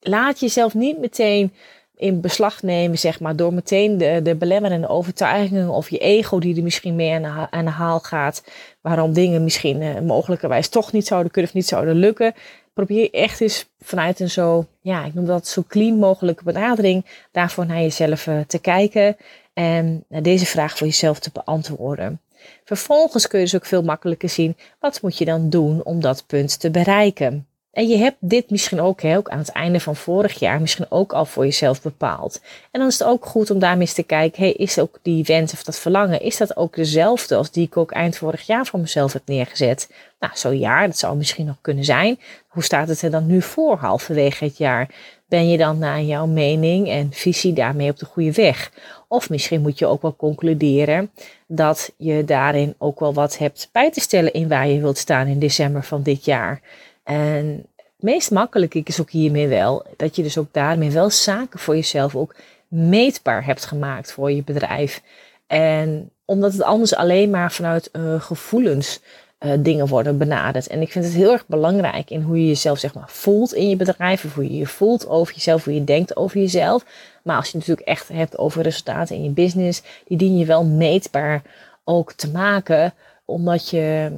laat 0.00 0.40
jezelf 0.40 0.74
niet 0.74 0.98
meteen 0.98 1.52
in 1.98 2.20
beslag 2.20 2.62
nemen, 2.62 2.98
zeg 2.98 3.20
maar, 3.20 3.36
door 3.36 3.54
meteen 3.54 3.98
de, 3.98 4.20
de 4.22 4.34
belemmerende 4.34 4.88
overtuigingen 4.88 5.68
of 5.68 5.90
je 5.90 5.98
ego 5.98 6.38
die 6.38 6.56
er 6.56 6.62
misschien 6.62 6.94
mee 6.94 7.12
aan 7.50 7.64
de, 7.64 7.70
haal 7.70 8.00
gaat, 8.00 8.44
waarom 8.80 9.12
dingen 9.12 9.44
misschien 9.44 9.82
uh, 9.82 10.00
mogelijkerwijs 10.00 10.68
toch 10.68 10.92
niet 10.92 11.06
zouden 11.06 11.32
kunnen 11.32 11.50
of 11.50 11.56
niet 11.56 11.66
zouden 11.66 11.94
lukken. 11.94 12.34
Probeer 12.74 13.12
echt 13.12 13.40
eens 13.40 13.66
vanuit 13.80 14.20
een 14.20 14.30
zo, 14.30 14.66
ja, 14.80 15.04
ik 15.04 15.14
noem 15.14 15.26
dat 15.26 15.46
zo 15.46 15.64
clean 15.68 15.98
mogelijke 15.98 16.44
benadering, 16.44 17.04
daarvoor 17.32 17.66
naar 17.66 17.80
jezelf 17.80 18.26
uh, 18.26 18.40
te 18.46 18.58
kijken 18.58 19.16
en 19.52 20.04
deze 20.08 20.46
vraag 20.46 20.76
voor 20.76 20.86
jezelf 20.86 21.18
te 21.18 21.30
beantwoorden. 21.32 22.20
Vervolgens 22.64 23.26
kun 23.26 23.38
je 23.38 23.44
dus 23.44 23.54
ook 23.54 23.66
veel 23.66 23.82
makkelijker 23.82 24.28
zien, 24.28 24.56
wat 24.80 25.02
moet 25.02 25.18
je 25.18 25.24
dan 25.24 25.50
doen 25.50 25.84
om 25.84 26.00
dat 26.00 26.26
punt 26.26 26.60
te 26.60 26.70
bereiken. 26.70 27.46
En 27.78 27.88
je 27.88 27.96
hebt 27.96 28.16
dit 28.20 28.50
misschien 28.50 28.80
ook, 28.80 29.02
hè, 29.02 29.16
ook 29.16 29.28
aan 29.28 29.38
het 29.38 29.48
einde 29.48 29.80
van 29.80 29.96
vorig 29.96 30.38
jaar, 30.38 30.60
misschien 30.60 30.86
ook 30.88 31.12
al 31.12 31.24
voor 31.24 31.44
jezelf 31.44 31.82
bepaald. 31.82 32.40
En 32.70 32.80
dan 32.80 32.88
is 32.88 32.98
het 32.98 33.08
ook 33.08 33.26
goed 33.26 33.50
om 33.50 33.58
daarmee 33.58 33.80
eens 33.80 33.92
te 33.92 34.02
kijken, 34.02 34.42
hey, 34.42 34.52
is 34.52 34.78
ook 34.78 34.98
die 35.02 35.24
wens 35.24 35.52
of 35.52 35.62
dat 35.62 35.78
verlangen, 35.78 36.20
is 36.20 36.36
dat 36.36 36.56
ook 36.56 36.74
dezelfde 36.74 37.36
als 37.36 37.50
die 37.50 37.66
ik 37.66 37.76
ook 37.76 37.90
eind 37.90 38.16
vorig 38.16 38.46
jaar 38.46 38.66
voor 38.66 38.80
mezelf 38.80 39.12
heb 39.12 39.22
neergezet? 39.26 39.90
Nou, 40.20 40.32
zo 40.36 40.52
ja, 40.52 40.86
dat 40.86 40.98
zou 40.98 41.16
misschien 41.16 41.46
nog 41.46 41.56
kunnen 41.60 41.84
zijn. 41.84 42.18
Hoe 42.48 42.62
staat 42.62 42.88
het 42.88 43.02
er 43.02 43.10
dan 43.10 43.26
nu 43.26 43.42
voor 43.42 43.76
halverwege 43.76 44.44
het 44.44 44.56
jaar? 44.56 44.88
Ben 45.28 45.48
je 45.48 45.58
dan 45.58 45.78
naar 45.78 46.02
jouw 46.02 46.26
mening 46.26 46.88
en 46.88 47.12
visie 47.12 47.52
daarmee 47.52 47.90
op 47.90 47.98
de 47.98 48.06
goede 48.06 48.32
weg? 48.32 48.72
Of 49.08 49.30
misschien 49.30 49.60
moet 49.60 49.78
je 49.78 49.86
ook 49.86 50.02
wel 50.02 50.16
concluderen 50.16 51.10
dat 51.46 51.92
je 51.96 52.24
daarin 52.24 52.74
ook 52.78 53.00
wel 53.00 53.14
wat 53.14 53.38
hebt 53.38 53.68
bij 53.72 53.90
te 53.90 54.00
stellen 54.00 54.32
in 54.32 54.48
waar 54.48 54.68
je 54.68 54.80
wilt 54.80 54.98
staan 54.98 55.26
in 55.26 55.38
december 55.38 55.84
van 55.84 56.02
dit 56.02 56.24
jaar. 56.24 56.60
En 57.08 57.66
het 57.76 57.86
meest 57.96 58.30
makkelijke 58.30 58.80
is 58.84 59.00
ook 59.00 59.10
hiermee 59.10 59.48
wel 59.48 59.86
dat 59.96 60.16
je 60.16 60.22
dus 60.22 60.38
ook 60.38 60.52
daarmee 60.52 60.90
wel 60.90 61.10
zaken 61.10 61.58
voor 61.58 61.74
jezelf 61.74 62.16
ook 62.16 62.34
meetbaar 62.68 63.44
hebt 63.44 63.64
gemaakt 63.64 64.12
voor 64.12 64.32
je 64.32 64.42
bedrijf. 64.42 65.02
En 65.46 66.10
omdat 66.24 66.52
het 66.52 66.62
anders 66.62 66.94
alleen 66.94 67.30
maar 67.30 67.52
vanuit 67.52 67.88
uh, 67.92 68.20
gevoelens 68.20 69.00
uh, 69.40 69.52
dingen 69.58 69.86
worden 69.86 70.18
benaderd. 70.18 70.66
En 70.66 70.80
ik 70.80 70.92
vind 70.92 71.04
het 71.04 71.14
heel 71.14 71.32
erg 71.32 71.46
belangrijk 71.46 72.10
in 72.10 72.22
hoe 72.22 72.40
je 72.40 72.46
jezelf 72.46 72.78
zeg 72.78 72.94
maar 72.94 73.10
voelt 73.10 73.54
in 73.54 73.68
je 73.68 73.76
bedrijf. 73.76 74.24
Of 74.24 74.34
hoe 74.34 74.44
je 74.44 74.56
je 74.56 74.66
voelt 74.66 75.08
over 75.08 75.34
jezelf, 75.34 75.64
hoe 75.64 75.74
je 75.74 75.84
denkt 75.84 76.16
over 76.16 76.40
jezelf. 76.40 76.84
Maar 77.22 77.36
als 77.36 77.50
je 77.50 77.58
natuurlijk 77.58 77.86
echt 77.86 78.08
hebt 78.08 78.38
over 78.38 78.62
resultaten 78.62 79.16
in 79.16 79.24
je 79.24 79.30
business, 79.30 79.82
die 80.04 80.16
dien 80.16 80.38
je 80.38 80.44
wel 80.44 80.64
meetbaar 80.64 81.42
ook 81.84 82.12
te 82.12 82.30
maken. 82.30 82.94
Omdat 83.24 83.68
je 83.68 84.12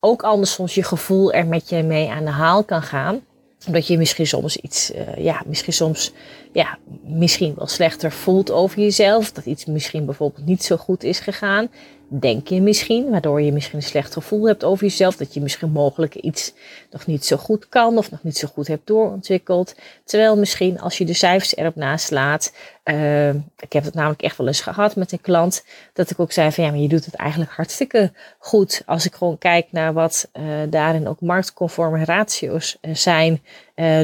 ook 0.00 0.22
anders 0.22 0.52
soms 0.52 0.74
je 0.74 0.82
gevoel 0.82 1.32
er 1.32 1.46
met 1.46 1.68
je 1.68 1.82
mee 1.82 2.10
aan 2.10 2.24
de 2.24 2.30
haal 2.30 2.64
kan 2.64 2.82
gaan. 2.82 3.20
Omdat 3.66 3.86
je 3.86 3.98
misschien 3.98 4.26
soms 4.26 4.56
iets, 4.56 4.90
uh, 4.94 5.16
ja, 5.16 5.42
misschien 5.46 5.72
soms, 5.72 6.12
ja, 6.52 6.78
misschien 7.02 7.54
wel 7.56 7.66
slechter 7.66 8.12
voelt 8.12 8.50
over 8.50 8.78
jezelf. 8.78 9.32
Dat 9.32 9.46
iets 9.46 9.64
misschien 9.64 10.04
bijvoorbeeld 10.04 10.46
niet 10.46 10.64
zo 10.64 10.76
goed 10.76 11.02
is 11.02 11.18
gegaan 11.18 11.68
denk 12.08 12.48
je 12.48 12.60
misschien, 12.60 13.10
waardoor 13.10 13.42
je 13.42 13.52
misschien 13.52 13.78
een 13.78 13.84
slecht 13.84 14.12
gevoel 14.12 14.46
hebt 14.46 14.64
over 14.64 14.84
jezelf, 14.84 15.16
dat 15.16 15.34
je 15.34 15.40
misschien 15.40 15.70
mogelijk 15.70 16.14
iets 16.14 16.52
nog 16.90 17.06
niet 17.06 17.24
zo 17.24 17.36
goed 17.36 17.68
kan 17.68 17.98
of 17.98 18.10
nog 18.10 18.22
niet 18.22 18.36
zo 18.36 18.48
goed 18.52 18.66
hebt 18.66 18.86
doorontwikkeld. 18.86 19.74
Terwijl 20.04 20.36
misschien 20.36 20.80
als 20.80 20.98
je 20.98 21.04
de 21.04 21.14
cijfers 21.14 21.56
erop 21.56 21.74
naslaat, 21.74 22.52
uh, 22.84 23.28
ik 23.34 23.72
heb 23.72 23.84
het 23.84 23.94
namelijk 23.94 24.22
echt 24.22 24.36
wel 24.36 24.46
eens 24.46 24.60
gehad 24.60 24.96
met 24.96 25.12
een 25.12 25.20
klant, 25.20 25.64
dat 25.92 26.10
ik 26.10 26.20
ook 26.20 26.32
zei 26.32 26.52
van 26.52 26.64
ja, 26.64 26.70
maar 26.70 26.80
je 26.80 26.88
doet 26.88 27.04
het 27.04 27.14
eigenlijk 27.14 27.50
hartstikke 27.50 28.12
goed. 28.38 28.82
Als 28.86 29.06
ik 29.06 29.14
gewoon 29.14 29.38
kijk 29.38 29.66
naar 29.70 29.92
wat 29.92 30.28
uh, 30.32 30.44
daarin 30.70 31.08
ook 31.08 31.20
marktconforme 31.20 32.04
ratio's 32.04 32.78
uh, 32.82 32.94
zijn, 32.94 33.42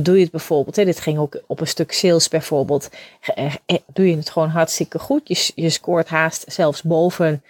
doe 0.03 0.17
je 0.17 0.23
het 0.23 0.31
bijvoorbeeld, 0.31 0.77
hè, 0.77 0.85
dit 0.85 1.01
ging 1.01 1.19
ook 1.19 1.43
op 1.47 1.61
een 1.61 1.67
stuk 1.67 1.93
sales 1.93 2.29
bijvoorbeeld, 2.29 2.89
doe 3.93 4.09
je 4.09 4.17
het 4.17 4.31
gewoon 4.31 4.49
hartstikke 4.49 4.99
goed. 4.99 5.29
Je, 5.29 5.53
je 5.55 5.71
scoort 5.71 6.09
haast 6.09 6.45
zelfs 6.47 6.83
boven 6.83 7.43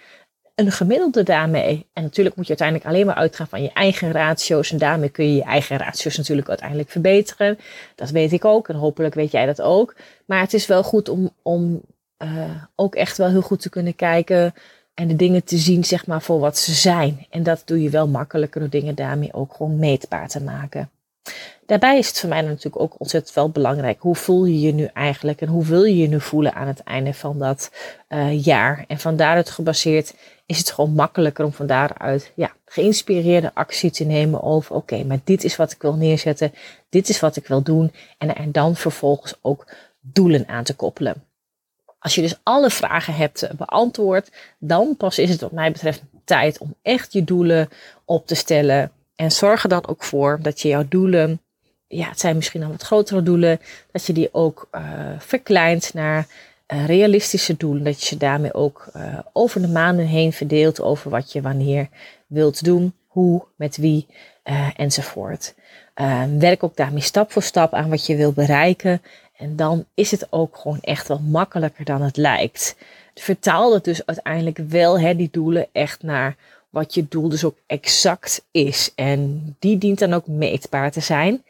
een 0.66 0.72
gemiddelde 0.72 1.22
daarmee. 1.22 1.86
En 1.92 2.02
natuurlijk 2.02 2.36
moet 2.36 2.46
je 2.46 2.56
uiteindelijk 2.56 2.88
alleen 2.88 3.06
maar 3.06 3.14
uitgaan 3.14 3.46
van 3.46 3.62
je 3.62 3.72
eigen 3.72 4.12
ratio's. 4.12 4.72
En 4.72 4.78
daarmee 4.78 5.08
kun 5.08 5.24
je 5.24 5.34
je 5.34 5.42
eigen 5.42 5.76
ratio's 5.76 6.16
natuurlijk 6.16 6.48
uiteindelijk 6.48 6.90
verbeteren. 6.90 7.58
Dat 7.94 8.10
weet 8.10 8.32
ik 8.32 8.44
ook 8.44 8.68
en 8.68 8.74
hopelijk 8.74 9.14
weet 9.14 9.30
jij 9.30 9.46
dat 9.46 9.60
ook. 9.60 9.94
Maar 10.26 10.40
het 10.40 10.54
is 10.54 10.66
wel 10.66 10.82
goed 10.82 11.08
om, 11.08 11.30
om 11.42 11.80
uh, 12.24 12.50
ook 12.74 12.94
echt 12.94 13.16
wel 13.16 13.28
heel 13.28 13.40
goed 13.40 13.60
te 13.60 13.70
kunnen 13.70 13.94
kijken. 13.94 14.54
En 14.94 15.08
de 15.08 15.16
dingen 15.16 15.44
te 15.44 15.56
zien, 15.56 15.84
zeg 15.84 16.06
maar, 16.06 16.22
voor 16.22 16.38
wat 16.38 16.58
ze 16.58 16.72
zijn. 16.72 17.26
En 17.30 17.42
dat 17.42 17.62
doe 17.64 17.82
je 17.82 17.90
wel 17.90 18.08
makkelijker 18.08 18.60
door 18.60 18.70
dingen 18.70 18.94
daarmee 18.94 19.32
ook 19.32 19.54
gewoon 19.54 19.78
meetbaar 19.78 20.28
te 20.28 20.42
maken. 20.42 20.90
Daarbij 21.66 21.98
is 21.98 22.08
het 22.08 22.18
voor 22.18 22.28
mij 22.28 22.40
natuurlijk 22.40 22.82
ook 22.82 22.94
ontzettend 22.98 23.34
wel 23.34 23.50
belangrijk. 23.50 24.00
Hoe 24.00 24.16
voel 24.16 24.44
je 24.44 24.60
je 24.60 24.72
nu 24.72 24.84
eigenlijk 24.84 25.40
en 25.40 25.48
hoe 25.48 25.64
wil 25.64 25.84
je 25.84 25.96
je 25.96 26.08
nu 26.08 26.20
voelen 26.20 26.54
aan 26.54 26.66
het 26.66 26.82
einde 26.82 27.14
van 27.14 27.38
dat 27.38 27.70
uh, 28.08 28.44
jaar? 28.44 28.84
En 28.88 28.98
van 28.98 29.16
daaruit 29.16 29.50
gebaseerd 29.50 30.14
is 30.46 30.58
het 30.58 30.70
gewoon 30.70 30.94
makkelijker 30.94 31.44
om 31.44 31.52
van 31.52 31.66
daaruit 31.66 32.32
ja, 32.34 32.52
geïnspireerde 32.64 33.50
actie 33.54 33.90
te 33.90 34.04
nemen 34.04 34.42
over 34.42 34.74
oké, 34.74 35.04
maar 35.04 35.20
dit 35.24 35.44
is 35.44 35.56
wat 35.56 35.72
ik 35.72 35.82
wil 35.82 35.94
neerzetten, 35.94 36.54
dit 36.88 37.08
is 37.08 37.20
wat 37.20 37.36
ik 37.36 37.46
wil 37.46 37.62
doen 37.62 37.92
en 38.18 38.36
er 38.36 38.52
dan 38.52 38.76
vervolgens 38.76 39.34
ook 39.40 39.66
doelen 40.00 40.48
aan 40.48 40.64
te 40.64 40.74
koppelen. 40.74 41.24
Als 41.98 42.14
je 42.14 42.22
dus 42.22 42.38
alle 42.42 42.70
vragen 42.70 43.14
hebt 43.14 43.48
beantwoord, 43.56 44.30
dan 44.58 44.96
pas 44.96 45.18
is 45.18 45.30
het 45.30 45.40
wat 45.40 45.52
mij 45.52 45.72
betreft 45.72 46.02
tijd 46.24 46.58
om 46.58 46.74
echt 46.82 47.12
je 47.12 47.24
doelen 47.24 47.68
op 48.04 48.26
te 48.26 48.34
stellen. 48.34 48.92
En 49.16 49.32
zorg 49.32 49.62
er 49.62 49.68
dan 49.68 49.88
ook 49.88 50.04
voor 50.04 50.38
dat 50.42 50.60
je 50.60 50.68
jouw 50.68 50.84
doelen, 50.88 51.40
ja, 51.86 52.08
het 52.08 52.20
zijn 52.20 52.36
misschien 52.36 52.62
al 52.62 52.70
wat 52.70 52.82
grotere 52.82 53.22
doelen, 53.22 53.60
dat 53.92 54.06
je 54.06 54.12
die 54.12 54.34
ook 54.34 54.68
uh, 54.72 54.82
verkleint 55.18 55.94
naar 55.94 56.26
uh, 56.72 56.86
realistische 56.86 57.56
doelen. 57.56 57.84
Dat 57.84 58.00
je 58.00 58.06
ze 58.06 58.16
daarmee 58.16 58.54
ook 58.54 58.90
uh, 58.96 59.18
over 59.32 59.60
de 59.60 59.68
maanden 59.68 60.06
heen 60.06 60.32
verdeelt 60.32 60.80
over 60.80 61.10
wat 61.10 61.32
je 61.32 61.40
wanneer 61.40 61.88
wilt 62.26 62.64
doen, 62.64 62.94
hoe, 63.06 63.44
met 63.56 63.76
wie 63.76 64.06
enzovoort. 64.76 65.54
werk 66.38 66.62
ook 66.62 66.76
daarmee 66.76 67.02
stap 67.02 67.32
voor 67.32 67.42
stap 67.42 67.74
aan 67.74 67.90
wat 67.90 68.06
je 68.06 68.16
wil 68.16 68.32
bereiken. 68.32 69.02
En 69.36 69.56
dan 69.56 69.84
is 69.94 70.10
het 70.10 70.26
ook 70.30 70.56
gewoon 70.56 70.80
echt 70.80 71.08
wel 71.08 71.18
makkelijker 71.18 71.84
dan 71.84 72.02
het 72.02 72.16
lijkt. 72.16 72.76
Vertaal 73.14 73.74
het 73.74 73.84
dus 73.84 74.06
uiteindelijk 74.06 74.58
wel, 74.58 75.00
hè, 75.00 75.16
die 75.16 75.28
doelen, 75.32 75.66
echt 75.72 76.02
naar 76.02 76.36
wat 76.72 76.94
je 76.94 77.06
doel 77.08 77.28
dus 77.28 77.44
ook 77.44 77.58
exact 77.66 78.44
is. 78.50 78.92
En 78.94 79.42
die 79.58 79.78
dient 79.78 79.98
dan 79.98 80.12
ook 80.12 80.26
meetbaar 80.26 80.90
te 80.90 81.00
zijn. 81.00 81.44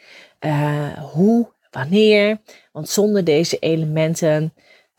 hoe, 1.12 1.48
wanneer. 1.70 2.38
Want 2.72 2.88
zonder 2.88 3.24
deze 3.24 3.58
elementen 3.58 4.52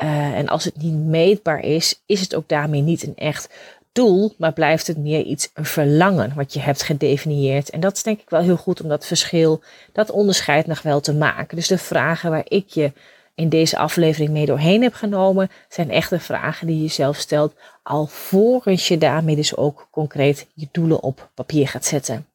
uh, 0.04 0.38
en 0.38 0.48
als 0.48 0.64
het 0.64 0.78
niet 0.78 0.94
meetbaar 0.94 1.60
is, 1.60 2.02
is 2.06 2.20
het 2.22 2.36
ook 2.36 2.48
daarmee 2.48 2.82
niet 2.82 3.04
een 3.04 3.16
echt 3.16 3.50
doel, 3.92 4.34
maar 4.38 4.54
blijft 4.54 4.88
het 4.88 4.98
meer 4.98 5.24
iets 5.24 5.50
een 5.54 5.66
verlangen 5.66 6.34
wat 6.36 6.54
je 6.54 6.60
hebt 6.60 6.84
gedefinieerd. 6.84 7.70
En 7.70 7.80
dat 7.80 7.96
is 7.96 8.04
denk 8.04 8.20
ik 8.22 8.30
wel 8.30 8.42
heel 8.42 8.58
goed 8.58 8.82
om 8.82 8.90
dat 8.90 9.06
verschil, 9.06 9.62
dat 9.92 10.12
onderscheid 10.12 10.68
nog 10.68 10.82
wel 10.82 11.00
te 11.00 11.14
maken. 11.14 11.56
Dus 11.56 11.68
de 11.68 11.78
vragen 11.78 12.30
waar 12.30 12.46
ik 12.48 12.70
je 12.70 12.92
in 13.36 13.50
deze 13.50 13.78
aflevering 13.78 14.30
mee 14.30 14.46
doorheen 14.46 14.82
heb 14.82 14.94
genomen, 14.94 15.50
zijn 15.70 15.92
echte 15.92 16.20
vragen 16.20 16.68
die 16.68 16.82
je 16.82 16.88
zelf 16.88 17.18
stelt, 17.18 17.54
alvorens 17.84 18.88
je 18.88 18.98
daarmee 18.98 19.36
dus 19.36 19.56
ook 19.56 19.88
concreet 19.92 20.48
je 20.54 20.68
doelen 20.72 21.02
op 21.02 21.30
papier 21.34 21.68
gaat 21.68 21.86
zetten. 21.86 22.28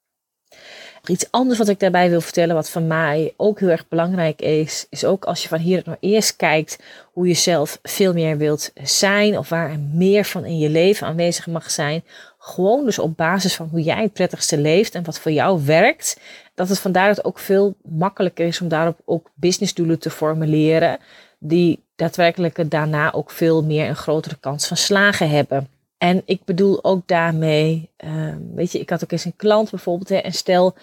Iets 1.06 1.26
anders 1.30 1.58
wat 1.58 1.68
ik 1.68 1.80
daarbij 1.80 2.10
wil 2.10 2.20
vertellen, 2.20 2.54
wat 2.54 2.70
voor 2.70 2.82
mij 2.82 3.34
ook 3.36 3.60
heel 3.60 3.68
erg 3.68 3.88
belangrijk 3.88 4.40
is, 4.40 4.86
is 4.90 5.04
ook 5.04 5.24
als 5.24 5.42
je 5.42 5.48
van 5.48 5.58
hier 5.58 5.82
naar 5.84 5.96
eerst 6.00 6.36
kijkt 6.36 6.78
hoe 7.12 7.28
je 7.28 7.34
zelf 7.34 7.78
veel 7.82 8.12
meer 8.12 8.36
wilt 8.36 8.72
zijn 8.82 9.38
of 9.38 9.48
waar 9.48 9.70
er 9.70 9.78
meer 9.78 10.24
van 10.24 10.44
in 10.44 10.58
je 10.58 10.68
leven 10.68 11.06
aanwezig 11.06 11.46
mag 11.46 11.70
zijn. 11.70 12.04
Gewoon 12.48 12.84
dus 12.84 12.98
op 12.98 13.16
basis 13.16 13.56
van 13.56 13.68
hoe 13.70 13.82
jij 13.82 14.02
het 14.02 14.12
prettigste 14.12 14.58
leeft 14.58 14.94
en 14.94 15.04
wat 15.04 15.18
voor 15.18 15.32
jou 15.32 15.64
werkt. 15.64 16.20
Dat 16.54 16.68
het 16.68 16.78
vandaar 16.78 17.18
ook 17.22 17.38
veel 17.38 17.74
makkelijker 17.82 18.46
is 18.46 18.60
om 18.60 18.68
daarop 18.68 19.00
ook 19.04 19.30
businessdoelen 19.34 19.98
te 19.98 20.10
formuleren. 20.10 20.98
Die 21.38 21.84
daadwerkelijk 21.96 22.70
daarna 22.70 23.12
ook 23.12 23.30
veel 23.30 23.64
meer 23.64 23.88
een 23.88 23.96
grotere 23.96 24.36
kans 24.40 24.66
van 24.66 24.76
slagen 24.76 25.30
hebben. 25.30 25.68
En 25.98 26.22
ik 26.24 26.44
bedoel 26.44 26.84
ook 26.84 27.08
daarmee, 27.08 27.90
uh, 28.04 28.34
weet 28.54 28.72
je, 28.72 28.80
ik 28.80 28.90
had 28.90 29.04
ook 29.04 29.12
eens 29.12 29.24
een 29.24 29.36
klant 29.36 29.70
bijvoorbeeld, 29.70 30.08
hè, 30.08 30.16
en 30.16 30.32
stel 30.32 30.74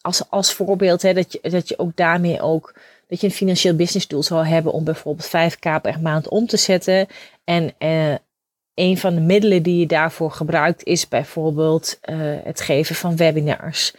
als, 0.00 0.30
als 0.30 0.52
voorbeeld 0.52 1.02
hè, 1.02 1.14
dat, 1.14 1.32
je, 1.32 1.50
dat 1.50 1.68
je 1.68 1.78
ook 1.78 1.96
daarmee 1.96 2.40
ook, 2.40 2.74
dat 3.08 3.20
je 3.20 3.26
een 3.26 3.32
financieel 3.32 3.76
businessdoel 3.76 4.22
zou 4.22 4.46
hebben 4.46 4.72
om 4.72 4.84
bijvoorbeeld 4.84 5.28
5k 5.28 5.80
per 5.82 6.00
maand 6.02 6.28
om 6.28 6.46
te 6.46 6.56
zetten. 6.56 7.06
En 7.44 7.74
uh, 7.78 8.14
een 8.74 8.98
van 8.98 9.14
de 9.14 9.20
middelen 9.20 9.62
die 9.62 9.78
je 9.78 9.86
daarvoor 9.86 10.30
gebruikt 10.30 10.84
is 10.84 11.08
bijvoorbeeld 11.08 11.98
uh, 12.10 12.16
het 12.44 12.60
geven 12.60 12.94
van 12.94 13.16
webinars. 13.16 13.94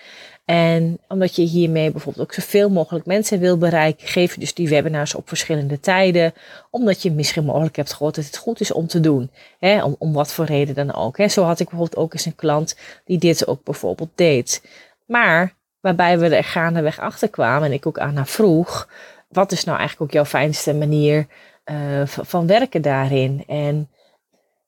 En 0.46 1.00
omdat 1.08 1.36
je 1.36 1.42
hiermee 1.42 1.92
bijvoorbeeld 1.92 2.26
ook 2.26 2.34
zoveel 2.34 2.70
mogelijk 2.70 3.06
mensen 3.06 3.40
wil 3.40 3.58
bereiken, 3.58 4.08
geef 4.08 4.34
je 4.34 4.40
dus 4.40 4.54
die 4.54 4.70
webinars 4.70 5.16
op 5.16 5.28
verschillende 5.28 5.80
tijden. 5.80 6.34
Omdat 6.70 7.02
je 7.02 7.12
misschien 7.12 7.46
mogelijk 7.46 7.76
hebt 7.76 7.94
gehoord 7.94 8.16
dat 8.16 8.26
het 8.26 8.38
goed 8.38 8.60
is 8.60 8.72
om 8.72 8.88
te 8.88 9.00
doen. 9.00 9.32
Hè, 9.60 9.84
om, 9.84 9.96
om 10.00 10.14
wat 10.14 10.34
voor 10.34 10.46
reden 10.46 10.76
dan 10.76 10.94
ook. 10.94 11.18
Hè. 11.18 11.28
Zo 11.28 11.44
had 11.44 11.60
ik 11.60 11.70
bijvoorbeeld 11.70 12.02
ook 12.02 12.14
eens 12.14 12.26
een 12.26 12.36
klant 12.36 12.78
die 13.06 13.18
dit 13.18 13.48
ook 13.48 13.64
bijvoorbeeld 13.64 14.12
deed. 14.16 14.66
Maar 15.06 15.54
waarbij 15.80 16.20
we 16.20 16.36
er 16.36 16.44
gaandeweg 16.44 17.00
achter 17.00 17.30
kwamen 17.30 17.68
en 17.68 17.74
ik 17.74 17.86
ook 17.86 18.00
aan 18.00 18.16
haar 18.16 18.28
vroeg. 18.28 18.90
Wat 19.30 19.52
is 19.52 19.64
nou 19.64 19.78
eigenlijk 19.78 20.10
ook 20.10 20.16
jouw 20.16 20.26
fijnste 20.26 20.74
manier 20.74 21.28
uh, 21.66 22.02
van 22.06 22.48
werken 22.48 22.82
daarin? 22.82 23.44
En 23.48 23.90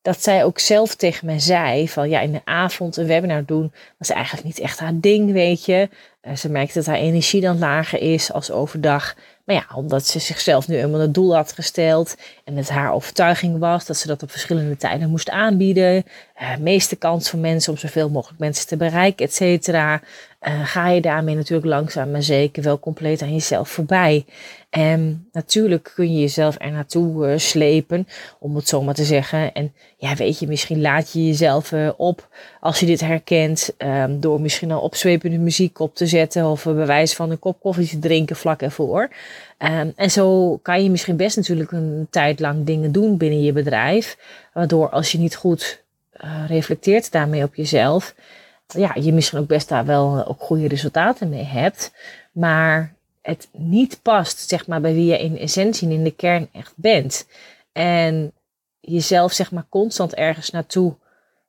dat 0.04 0.24
zij 0.24 0.44
ook 0.44 0.60
zelf 0.60 0.96
tegen 0.96 1.26
mij 1.26 1.40
zei 1.40 1.90
van 1.90 2.10
ja, 2.10 2.20
in 2.20 2.32
de 2.32 2.42
avond 2.44 2.98
een 2.98 3.08
webinar 3.08 3.46
doen 3.46 3.74
was 3.98 4.10
eigenlijk 4.10 4.46
niet 4.46 4.60
echt 4.60 4.80
haar 4.80 5.00
ding, 5.00 5.32
weet 5.32 5.66
je. 5.66 5.90
Uh, 6.24 6.36
ze 6.36 6.50
merkte 6.50 6.74
dat 6.74 6.86
haar 6.86 6.98
energie 6.98 7.42
dan 7.42 7.60
lager 7.60 8.02
is 8.02 8.32
als 8.32 8.52
overdag. 8.52 9.16
Maar 9.46 9.56
ja, 9.56 9.66
omdat 9.76 10.08
ze 10.08 10.20
zichzelf 10.20 10.68
nu 10.68 10.78
eenmaal 10.78 11.00
het 11.00 11.14
doel 11.14 11.36
had 11.36 11.54
gesteld 11.54 12.16
en 12.44 12.56
het 12.56 12.70
haar 12.70 12.94
overtuiging 12.94 13.60
was 13.60 13.86
dat 13.86 13.98
ze 13.98 14.08
dat 14.08 14.24
op 14.24 14.32
verschillende 14.32 14.78
tijden 14.78 15.10
moest 15.10 15.30
aanbieden, 15.30 16.06
uh, 16.42 16.58
meeste 16.58 16.96
kans 16.96 17.30
voor 17.30 17.40
mensen 17.40 17.74
om 17.74 17.80
zoveel 17.80 18.10
mogelijk 18.10 18.40
mensen 18.40 18.68
te 18.68 18.78
bereiken, 18.78 19.26
et 19.26 19.34
cetera. 19.34 20.02
Uh, 20.42 20.66
ga 20.66 20.90
je 20.90 21.02
daarmee 21.02 21.36
natuurlijk 21.36 21.68
langzaam 21.68 22.12
maar 22.12 22.24
zeker 22.24 22.64
wel 22.64 22.80
compleet 22.80 23.22
aan 23.22 23.34
jezelf 23.34 23.70
voorbij. 23.70 24.26
En 24.74 25.28
natuurlijk 25.32 25.92
kun 25.96 26.14
je 26.14 26.20
jezelf 26.20 26.56
er 26.60 26.72
naartoe 26.72 27.28
uh, 27.28 27.38
slepen, 27.38 28.08
om 28.40 28.56
het 28.56 28.68
zo 28.68 28.82
maar 28.82 28.94
te 28.94 29.04
zeggen. 29.04 29.54
En 29.54 29.74
ja, 29.98 30.16
weet 30.16 30.40
je, 30.40 30.48
misschien 30.48 30.82
laat 30.82 31.12
je 31.12 31.26
jezelf 31.26 31.72
uh, 31.72 31.90
op 31.98 32.28
als 32.60 32.80
je 32.80 32.86
dit 32.86 33.00
herkent, 33.02 33.74
um, 33.78 34.20
door 34.20 34.42
misschien 34.42 34.72
al 34.72 34.82
opzwepende 34.82 35.38
muziek 35.38 35.80
op 35.80 35.96
te 35.96 36.08
zetten 36.08 36.46
of 36.46 36.66
een 36.66 36.76
bewijs 36.76 37.14
van 37.14 37.32
een 37.32 37.40
kop 37.40 37.60
koffie 37.60 37.88
te 37.88 38.00
drinken 38.00 38.36
vlak 38.36 38.62
ervoor. 38.62 39.10
Um, 39.58 39.94
en 39.96 40.12
zo 40.12 40.58
kan 40.62 40.84
je 40.84 40.90
misschien 40.90 41.16
best 41.16 41.36
natuurlijk 41.36 41.72
een 41.72 42.08
tijd 42.10 42.40
lang 42.40 42.66
dingen 42.66 42.92
doen 42.92 43.18
binnen 43.18 43.42
je 43.42 43.54
bedrijf, 43.54 44.18
waardoor 44.54 44.90
als 44.90 45.12
je 45.12 45.18
niet 45.18 45.36
goed 45.36 45.84
uh, 46.24 46.44
reflecteert 46.48 47.12
daarmee 47.12 47.44
op 47.44 47.56
jezelf, 47.56 48.16
ja, 48.68 48.96
je 49.00 49.14
misschien 49.14 49.40
ook 49.40 49.48
best 49.48 49.70
daar 49.70 49.86
wel 49.86 50.28
ook 50.28 50.42
goede 50.42 50.68
resultaten 50.68 51.30
mee 51.30 51.44
hebt. 51.44 51.92
Maar 52.32 52.94
het 53.24 53.48
niet 53.52 54.00
past, 54.02 54.50
zeg 54.50 54.68
maar, 54.68 54.82
bij 54.82 54.94
wie 54.94 55.06
je 55.06 55.20
in 55.20 55.38
essentie 55.38 55.88
en 55.88 55.94
in 55.94 56.04
de 56.04 56.16
kern 56.16 56.50
echt 56.52 56.74
bent. 56.76 57.28
En 57.72 58.32
jezelf, 58.80 59.32
zeg 59.34 59.52
maar, 59.52 59.66
constant 59.70 60.14
ergens 60.14 60.50
naartoe 60.50 60.96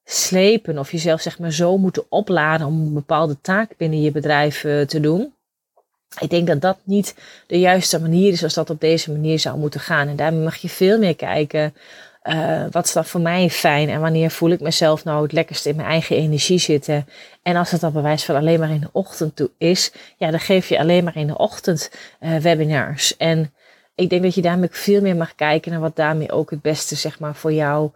slepen 0.04 0.78
of 0.78 0.92
jezelf, 0.92 1.20
zeg 1.20 1.38
maar, 1.38 1.52
zo 1.52 1.78
moeten 1.78 2.04
opladen 2.08 2.66
om 2.66 2.80
een 2.80 2.94
bepaalde 2.94 3.40
taak 3.40 3.76
binnen 3.76 4.00
je 4.00 4.10
bedrijf 4.10 4.64
uh, 4.64 4.86
te 4.86 5.00
doen. 5.00 5.34
Ik 6.20 6.30
denk 6.30 6.46
dat 6.46 6.60
dat 6.60 6.78
niet 6.82 7.14
de 7.46 7.58
juiste 7.58 8.00
manier 8.00 8.32
is 8.32 8.42
als 8.42 8.54
dat 8.54 8.70
op 8.70 8.80
deze 8.80 9.12
manier 9.12 9.38
zou 9.38 9.58
moeten 9.58 9.80
gaan. 9.80 10.08
En 10.08 10.16
daarmee 10.16 10.42
mag 10.42 10.56
je 10.56 10.68
veel 10.68 10.98
meer 10.98 11.16
kijken 11.16 11.74
uh, 12.28 12.64
wat 12.70 12.84
is 12.84 12.92
dat 12.92 13.06
voor 13.06 13.20
mij 13.20 13.50
fijn 13.50 13.88
en 13.88 14.00
wanneer 14.00 14.30
voel 14.30 14.50
ik 14.50 14.60
mezelf 14.60 15.04
nou 15.04 15.22
het 15.22 15.32
lekkerst 15.32 15.66
in 15.66 15.76
mijn 15.76 15.88
eigen 15.88 16.16
energie 16.16 16.58
zitten. 16.58 17.08
En 17.42 17.56
als 17.56 17.70
het 17.70 17.80
dan 17.80 17.92
bewijs 17.92 18.24
van 18.24 18.36
alleen 18.36 18.58
maar 18.58 18.70
in 18.70 18.80
de 18.80 18.88
ochtend 18.92 19.36
toe 19.36 19.50
is, 19.58 19.92
ja, 20.16 20.30
dan 20.30 20.40
geef 20.40 20.68
je 20.68 20.78
alleen 20.78 21.04
maar 21.04 21.16
in 21.16 21.26
de 21.26 21.38
ochtend 21.38 21.90
uh, 22.20 22.36
webinars. 22.36 23.16
En 23.16 23.54
ik 23.94 24.10
denk 24.10 24.22
dat 24.22 24.34
je 24.34 24.42
daarmee 24.42 24.68
veel 24.70 25.00
meer 25.00 25.16
mag 25.16 25.34
kijken 25.34 25.70
naar 25.70 25.80
wat 25.80 25.96
daarmee 25.96 26.32
ook 26.32 26.50
het 26.50 26.62
beste, 26.62 26.94
zeg 26.94 27.18
maar, 27.18 27.34
voor 27.34 27.52
jou 27.52 27.90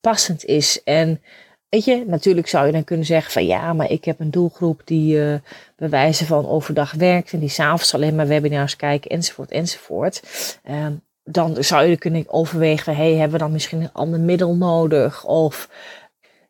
passend 0.00 0.44
is. 0.44 0.82
En 0.82 1.22
weet 1.68 1.84
je, 1.84 2.04
natuurlijk 2.06 2.48
zou 2.48 2.66
je 2.66 2.72
dan 2.72 2.84
kunnen 2.84 3.06
zeggen 3.06 3.32
van 3.32 3.46
ja, 3.46 3.72
maar 3.72 3.90
ik 3.90 4.04
heb 4.04 4.20
een 4.20 4.30
doelgroep 4.30 4.82
die 4.84 5.16
uh, 5.16 5.34
bewijzen 5.76 6.26
van 6.26 6.48
overdag 6.48 6.92
werkt 6.92 7.32
en 7.32 7.38
die 7.38 7.48
s'avonds 7.48 7.94
alleen 7.94 8.14
maar 8.14 8.26
webinars 8.26 8.76
kijken 8.76 9.10
enzovoort 9.10 9.50
enzovoort. 9.50 10.22
Um, 10.70 11.02
dan 11.24 11.64
zou 11.64 11.86
je 11.86 11.96
kunnen 11.96 12.24
overwegen, 12.26 12.96
hey, 12.96 13.12
hebben 13.12 13.38
we 13.38 13.44
dan 13.44 13.52
misschien 13.52 13.80
een 13.80 13.92
ander 13.92 14.20
middel 14.20 14.54
nodig? 14.54 15.24
Of 15.24 15.68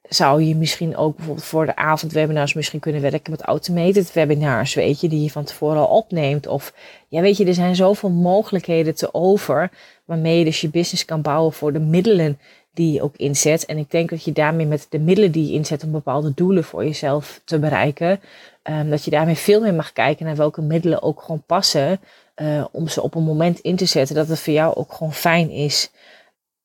zou 0.09 0.43
je 0.43 0.57
misschien 0.57 0.97
ook 0.97 1.17
bijvoorbeeld 1.17 1.47
voor 1.47 1.67
de 1.67 1.77
avondwebinars 1.77 2.55
misschien 2.55 2.81
kunnen 2.81 3.01
werken 3.01 3.31
met 3.31 3.43
automated 3.43 4.13
webinars, 4.13 4.75
weet 4.75 5.01
je, 5.01 5.09
die 5.09 5.23
je 5.23 5.31
van 5.31 5.45
tevoren 5.45 5.79
al 5.79 5.97
opneemt. 5.97 6.47
Of 6.47 6.73
ja, 7.09 7.21
weet 7.21 7.37
je, 7.37 7.45
er 7.45 7.55
zijn 7.55 7.77
zoveel 7.77 8.11
mogelijkheden 8.11 8.95
te 8.95 9.15
over 9.15 9.71
waarmee 10.05 10.39
je 10.39 10.45
dus 10.45 10.61
je 10.61 10.69
business 10.69 11.05
kan 11.05 11.23
bouwen 11.23 11.53
voor 11.53 11.73
de 11.73 11.79
middelen 11.81 12.39
die 12.75 12.93
je 12.93 13.03
ook 13.03 13.17
inzet. 13.17 13.67
En 13.67 13.79
ik 13.79 13.91
denk 13.91 14.11
dat 14.11 14.25
je 14.25 14.33
daarmee 14.33 14.67
met 14.67 14.87
de 14.91 14.99
middelen 14.99 15.33
die 15.33 15.47
je 15.47 15.53
inzet 15.53 15.85
om 15.85 15.93
bepaalde 15.93 16.33
doelen 16.35 16.65
voor 16.65 16.85
jezelf 16.85 17.41
te 17.45 17.59
bereiken, 17.59 18.21
um, 18.63 18.91
dat 18.91 19.05
je 19.05 19.11
daarmee 19.11 19.35
veel 19.35 19.61
meer 19.61 19.75
mag 19.75 19.93
kijken 19.93 20.27
naar 20.27 20.37
welke 20.37 20.63
middelen 20.63 21.03
ook 21.03 21.21
gewoon 21.21 21.43
passen 21.47 22.01
uh, 22.37 22.65
om 22.73 22.89
ze 22.89 23.03
op 23.03 23.15
een 23.15 23.23
moment 23.23 23.59
in 23.59 23.77
te 23.77 23.87
zetten 23.87 24.15
dat 24.15 24.29
het 24.29 24.41
voor 24.41 24.53
jou 24.53 24.75
ook 24.75 24.93
gewoon 24.93 25.15
fijn 25.15 25.51
is. 25.51 25.91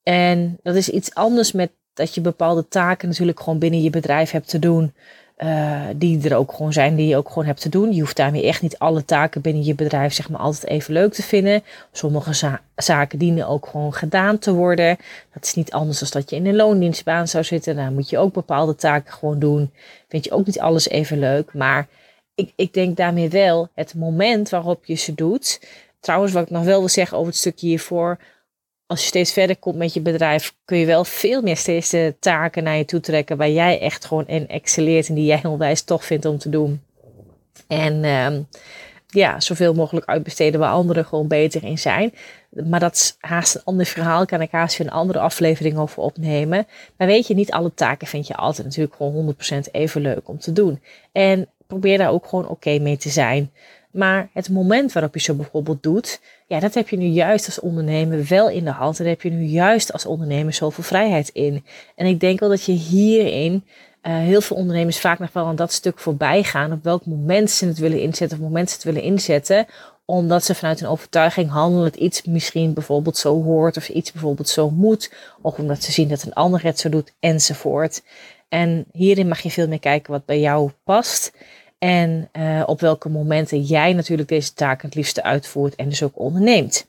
En 0.04 0.60
dat 0.64 0.76
is 0.76 0.90
iets 0.90 1.14
anders 1.14 1.52
met 1.52 1.72
dat 1.94 2.16
je 2.16 2.22
bepaalde 2.22 2.68
taken 2.68 3.08
natuurlijk 3.08 3.40
gewoon 3.40 3.60
binnen 3.60 3.82
je 3.82 3.90
bedrijf 3.90 4.32
hebt 4.32 4.50
te 4.50 4.60
doen. 4.60 4.94
Uh, 5.38 5.82
die 5.96 6.30
er 6.30 6.36
ook 6.36 6.54
gewoon 6.54 6.74
zijn, 6.74 6.96
die 6.96 7.08
je 7.08 7.18
ook 7.18 7.28
gewoon 7.28 7.46
hebt 7.46 7.62
te 7.62 7.70
doen. 7.70 7.94
Je 7.94 8.00
hoeft 8.00 8.16
daarmee 8.16 8.46
echt 8.46 8.62
niet 8.62 8.80
alle 8.80 9.06
taken 9.06 9.42
binnen 9.42 9.64
je 9.64 9.76
bedrijf 9.76 10.14
zeg 10.14 10.30
maar 10.30 10.40
altijd 10.40 10.66
even 10.66 10.94
leuk 10.94 11.14
te 11.14 11.24
vinden. 11.24 11.64
Sommige 11.92 12.34
za 12.34 12.62
zaken 12.76 13.20
dienen 13.20 13.48
ook 13.48 13.68
gewoon 13.68 13.94
gedaan 13.94 14.40
te 14.40 14.54
worden. 14.54 14.98
Dat 15.34 15.46
is 15.46 15.54
niet 15.54 15.72
anders 15.72 16.00
dan 16.00 16.10
dat 16.12 16.30
je 16.30 16.36
in 16.36 16.46
een 16.46 16.56
loondienstbaan 16.56 17.28
zou 17.28 17.44
zitten. 17.44 17.76
Dan 17.76 17.94
moet 17.94 18.10
je 18.10 18.18
ook 18.18 18.34
bepaalde 18.34 18.76
taken 18.76 19.14
gewoon 19.14 19.40
doen. 19.40 19.72
Vind 20.08 20.26
je 20.26 20.32
ook 20.32 20.46
niet 20.46 20.60
alles 20.60 20.90
even 20.90 21.20
leuk, 21.20 21.54
maar 21.54 21.88
ik, 22.40 22.54
ik 22.56 22.74
denk 22.74 22.98
daarmee 22.98 23.30
wel 23.30 23.70
het 23.76 23.96
moment 23.96 24.50
waarop 24.50 24.86
je 24.86 24.96
ze 24.96 25.14
doet. 25.14 25.62
Trouwens, 26.00 26.34
wat 26.34 26.44
ik 26.44 26.50
nog 26.50 26.64
wel 26.64 26.80
wil 26.80 26.90
zeggen 26.90 27.18
over 27.18 27.30
het 27.30 27.40
stukje 27.40 27.68
hiervoor. 27.68 28.18
Als 28.86 29.02
je 29.02 29.08
steeds 29.08 29.34
verder 29.34 29.58
komt 29.58 29.76
met 29.76 29.94
je 29.94 30.02
bedrijf, 30.02 30.56
kun 30.66 30.78
je 30.78 30.86
wel 30.86 31.04
veel 31.04 31.42
meer 31.42 31.58
steeds 31.58 31.90
de 31.90 32.16
taken 32.20 32.64
naar 32.64 32.78
je 32.78 32.86
toe 32.86 33.00
trekken 33.00 33.38
waar 33.38 33.50
jij 33.50 33.80
echt 33.80 34.06
gewoon 34.06 34.28
in 34.28 34.48
excelleert 34.48 35.08
en 35.08 35.16
die 35.16 35.26
jij 35.26 35.44
onwijs 35.44 35.82
tof 35.82 36.04
vindt 36.04 36.26
om 36.26 36.38
te 36.38 36.50
doen. 36.50 36.82
En 37.68 38.06
um, 38.06 38.48
ja, 39.08 39.40
zoveel 39.40 39.74
mogelijk 39.74 40.06
uitbesteden 40.06 40.60
waar 40.60 40.72
anderen 40.72 41.06
gewoon 41.06 41.28
beter 41.28 41.64
in 41.64 41.78
zijn. 41.78 42.14
Maar 42.50 42.80
dat 42.80 42.94
is 42.94 43.16
haast 43.20 43.56
een 43.56 43.64
ander 43.64 43.86
verhaal. 43.86 44.26
Kan 44.26 44.42
ik 44.42 44.52
haast 44.52 44.78
weer 44.78 44.88
een 44.88 44.94
andere 44.94 45.20
aflevering 45.20 45.78
over 45.78 46.02
opnemen. 46.02 46.68
Maar 46.98 47.08
weet 47.08 47.28
je, 47.28 47.34
niet 47.34 47.52
alle 47.52 47.74
taken 47.74 48.08
vind 48.08 48.28
je 48.28 48.36
altijd 48.36 48.68
natuurlijk 48.68 48.96
gewoon 48.96 49.36
100% 49.68 49.72
even 49.72 50.02
leuk 50.02 50.28
om 50.30 50.40
te 50.40 50.54
doen. 50.54 50.82
En 51.12 51.50
probeer 51.70 51.98
daar 51.98 52.12
ook 52.12 52.28
gewoon 52.28 52.48
oké 52.48 52.80
mee 52.80 52.98
te 52.98 53.10
zijn. 53.10 53.52
Maar 53.92 54.30
het 54.34 54.50
moment 54.50 54.94
waarop 54.94 55.14
je 55.14 55.20
zo 55.20 55.34
bijvoorbeeld 55.34 55.84
doet, 55.84 56.22
ja, 56.48 56.60
dat 56.60 56.74
heb 56.74 56.90
je 56.90 56.98
nu 56.98 57.06
juist 57.06 57.46
als 57.46 57.60
ondernemer 57.60 58.26
wel 58.30 58.50
in 58.50 58.64
de 58.64 58.72
hand. 58.72 58.98
En 58.98 59.04
daar 59.04 59.14
heb 59.14 59.22
je 59.22 59.30
nu 59.30 59.44
juist 59.44 59.94
als 59.94 60.06
ondernemer 60.06 60.54
zoveel 60.54 60.84
vrijheid 60.84 61.30
in. 61.30 61.66
En 61.96 62.06
ik 62.06 62.20
denk 62.20 62.40
wel 62.40 62.50
dat 62.50 62.64
je 62.64 62.72
hierin 62.72 63.54
uh, 63.54 64.18
heel 64.18 64.42
veel 64.42 64.58
ondernemers 64.58 65.00
vaak 65.00 65.20
nog 65.20 65.34
wel 65.34 65.46
aan 65.46 65.56
dat 65.56 65.72
stuk 65.72 66.00
voorbij 66.00 66.44
gaan. 66.44 66.72
Op 66.72 66.84
welk 66.84 67.06
moment 67.06 67.52
ze 67.52 67.66
het 67.66 67.78
willen 67.78 68.02
inzetten, 68.02 68.38
of 68.38 68.44
moment 68.44 68.70
ze 68.70 68.76
het 68.76 68.84
willen 68.84 69.02
inzetten. 69.02 69.66
Omdat 70.06 70.44
ze 70.44 70.56
vanuit 70.56 70.82
een 70.82 70.88
overtuiging 70.88 71.50
handelen 71.50 71.92
dat 71.92 72.02
iets 72.02 72.24
misschien 72.24 72.74
bijvoorbeeld 72.74 73.18
zo 73.18 73.44
hoort, 73.44 73.78
of 73.78 73.90
iets 73.90 74.12
bijvoorbeeld 74.12 74.50
zo 74.50 74.70
moet. 74.70 75.14
Of 75.42 75.58
omdat 75.58 75.84
ze 75.84 75.92
zien 75.92 76.08
dat 76.08 76.24
een 76.24 76.34
ander 76.34 76.64
het 76.64 76.80
zo 76.80 76.90
doet, 76.90 77.14
enzovoort. 77.20 78.02
En 78.50 78.86
hierin 78.92 79.28
mag 79.28 79.40
je 79.40 79.52
veel 79.52 79.68
meer 79.68 79.80
kijken 79.80 80.12
wat 80.12 80.26
bij 80.26 80.40
jou 80.40 80.72
past. 80.84 81.34
En 81.80 82.30
uh, 82.34 82.64
op 82.66 82.80
welke 82.80 83.10
momenten 83.10 83.62
jij 83.62 83.94
natuurlijk 83.94 84.30
deze 84.30 84.54
taak 84.54 84.82
het 84.82 84.96
liefste 84.96 85.24
uitvoert 85.24 85.76
en 85.76 85.90
dus 85.90 86.04
ook 86.04 86.20
onderneemt. 86.20 86.88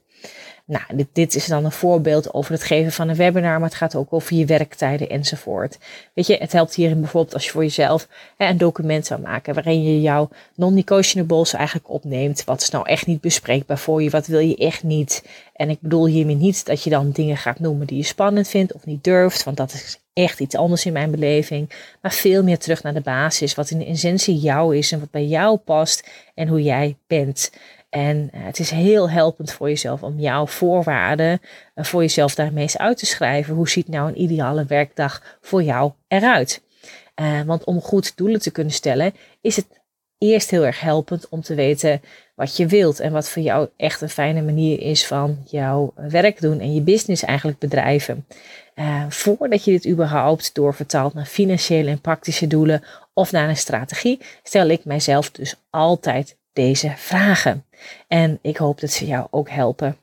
Nou, 0.70 0.84
dit, 0.94 1.06
dit, 1.12 1.34
is 1.34 1.46
dan 1.46 1.64
een 1.64 1.72
voorbeeld 1.72 2.34
over 2.34 2.52
het 2.52 2.62
geven 2.62 2.92
van 2.92 3.08
een 3.08 3.16
webinar, 3.16 3.60
maar 3.60 3.68
het 3.68 3.78
gaat 3.78 3.94
ook 3.94 4.12
over 4.12 4.36
je 4.36 4.44
werktijden 4.44 5.08
enzovoort. 5.08 5.78
Weet 6.14 6.26
je, 6.26 6.36
het 6.36 6.52
helpt 6.52 6.74
hierin 6.74 7.00
bijvoorbeeld 7.00 7.34
als 7.34 7.44
je 7.44 7.50
voor 7.50 7.62
jezelf 7.62 8.08
hè, 8.36 8.48
een 8.48 8.58
document 8.58 9.06
zou 9.06 9.20
maken 9.20 9.54
waarin 9.54 9.82
je 9.82 10.00
jouw 10.00 10.28
non-negotiables 10.54 11.52
eigenlijk 11.52 11.90
opneemt. 11.90 12.44
Wat 12.44 12.60
is 12.60 12.70
nou 12.70 12.88
echt 12.88 13.06
niet 13.06 13.20
bespreekbaar 13.20 13.78
voor 13.78 14.02
je? 14.02 14.10
Wat 14.10 14.26
wil 14.26 14.38
je 14.38 14.56
echt 14.56 14.82
niet? 14.82 15.24
En 15.52 15.70
ik 15.70 15.80
bedoel 15.80 16.06
hiermee 16.06 16.36
niet 16.36 16.66
dat 16.66 16.82
je 16.82 16.90
dan 16.90 17.10
dingen 17.10 17.36
gaat 17.36 17.60
noemen 17.60 17.86
die 17.86 17.96
je 17.96 18.04
spannend 18.04 18.48
vindt 18.48 18.72
of 18.72 18.86
niet 18.86 19.04
durft, 19.04 19.44
want 19.44 19.56
dat 19.56 19.72
is 19.72 20.00
echt 20.12 20.40
iets 20.40 20.54
anders 20.54 20.86
in 20.86 20.92
mijn 20.92 21.10
beleving. 21.10 21.70
Maar 22.02 22.12
veel 22.12 22.42
meer 22.42 22.58
terug 22.58 22.82
naar 22.82 22.94
de 22.94 23.00
basis, 23.00 23.54
wat 23.54 23.70
in 23.70 23.86
essentie 23.86 24.38
jou 24.38 24.76
is 24.76 24.92
en 24.92 25.00
wat 25.00 25.10
bij 25.10 25.26
jou 25.26 25.56
past 25.56 26.08
en 26.34 26.48
hoe 26.48 26.62
jij 26.62 26.96
bent. 27.06 27.50
En 27.90 28.30
uh, 28.34 28.44
het 28.44 28.58
is 28.58 28.70
heel 28.70 29.10
helpend 29.10 29.52
voor 29.52 29.68
jezelf 29.68 30.02
om 30.02 30.18
jouw 30.18 30.46
voorwaarden 30.46 31.40
uh, 31.74 31.84
voor 31.84 32.00
jezelf 32.00 32.34
daarmee 32.34 32.62
eens 32.62 32.78
uit 32.78 32.98
te 32.98 33.06
schrijven. 33.06 33.54
Hoe 33.54 33.68
ziet 33.68 33.88
nou 33.88 34.08
een 34.08 34.20
ideale 34.20 34.64
werkdag 34.64 35.38
voor 35.40 35.62
jou 35.62 35.92
eruit? 36.08 36.62
Uh, 37.20 37.40
want 37.42 37.64
om 37.64 37.80
goed 37.80 38.16
doelen 38.16 38.40
te 38.40 38.50
kunnen 38.50 38.72
stellen, 38.72 39.14
is 39.40 39.56
het 39.56 39.66
eerst 40.18 40.50
heel 40.50 40.64
erg 40.64 40.80
helpend 40.80 41.28
om 41.28 41.40
te 41.40 41.54
weten 41.54 42.00
wat 42.34 42.56
je 42.56 42.66
wilt 42.66 43.00
en 43.00 43.12
wat 43.12 43.28
voor 43.28 43.42
jou 43.42 43.68
echt 43.76 44.00
een 44.00 44.08
fijne 44.08 44.42
manier 44.42 44.80
is 44.80 45.06
van 45.06 45.38
jouw 45.46 45.92
werk 45.94 46.40
doen 46.40 46.60
en 46.60 46.74
je 46.74 46.80
business 46.80 47.22
eigenlijk 47.22 47.58
bedrijven. 47.58 48.26
Voordat 49.08 49.64
je 49.64 49.70
dit 49.70 49.86
überhaupt 49.86 50.54
doorvertaalt 50.54 51.14
naar 51.14 51.26
financiële 51.26 51.90
en 51.90 52.00
praktische 52.00 52.46
doelen 52.46 52.84
of 53.14 53.32
naar 53.32 53.48
een 53.48 53.56
strategie, 53.56 54.20
stel 54.42 54.68
ik 54.68 54.84
mijzelf 54.84 55.30
dus 55.30 55.54
altijd 55.70 56.36
deze 56.52 56.92
vragen. 56.96 57.64
En 58.08 58.38
ik 58.42 58.56
hoop 58.56 58.80
dat 58.80 58.90
ze 58.90 59.06
jou 59.06 59.26
ook 59.30 59.50
helpen. 59.50 59.96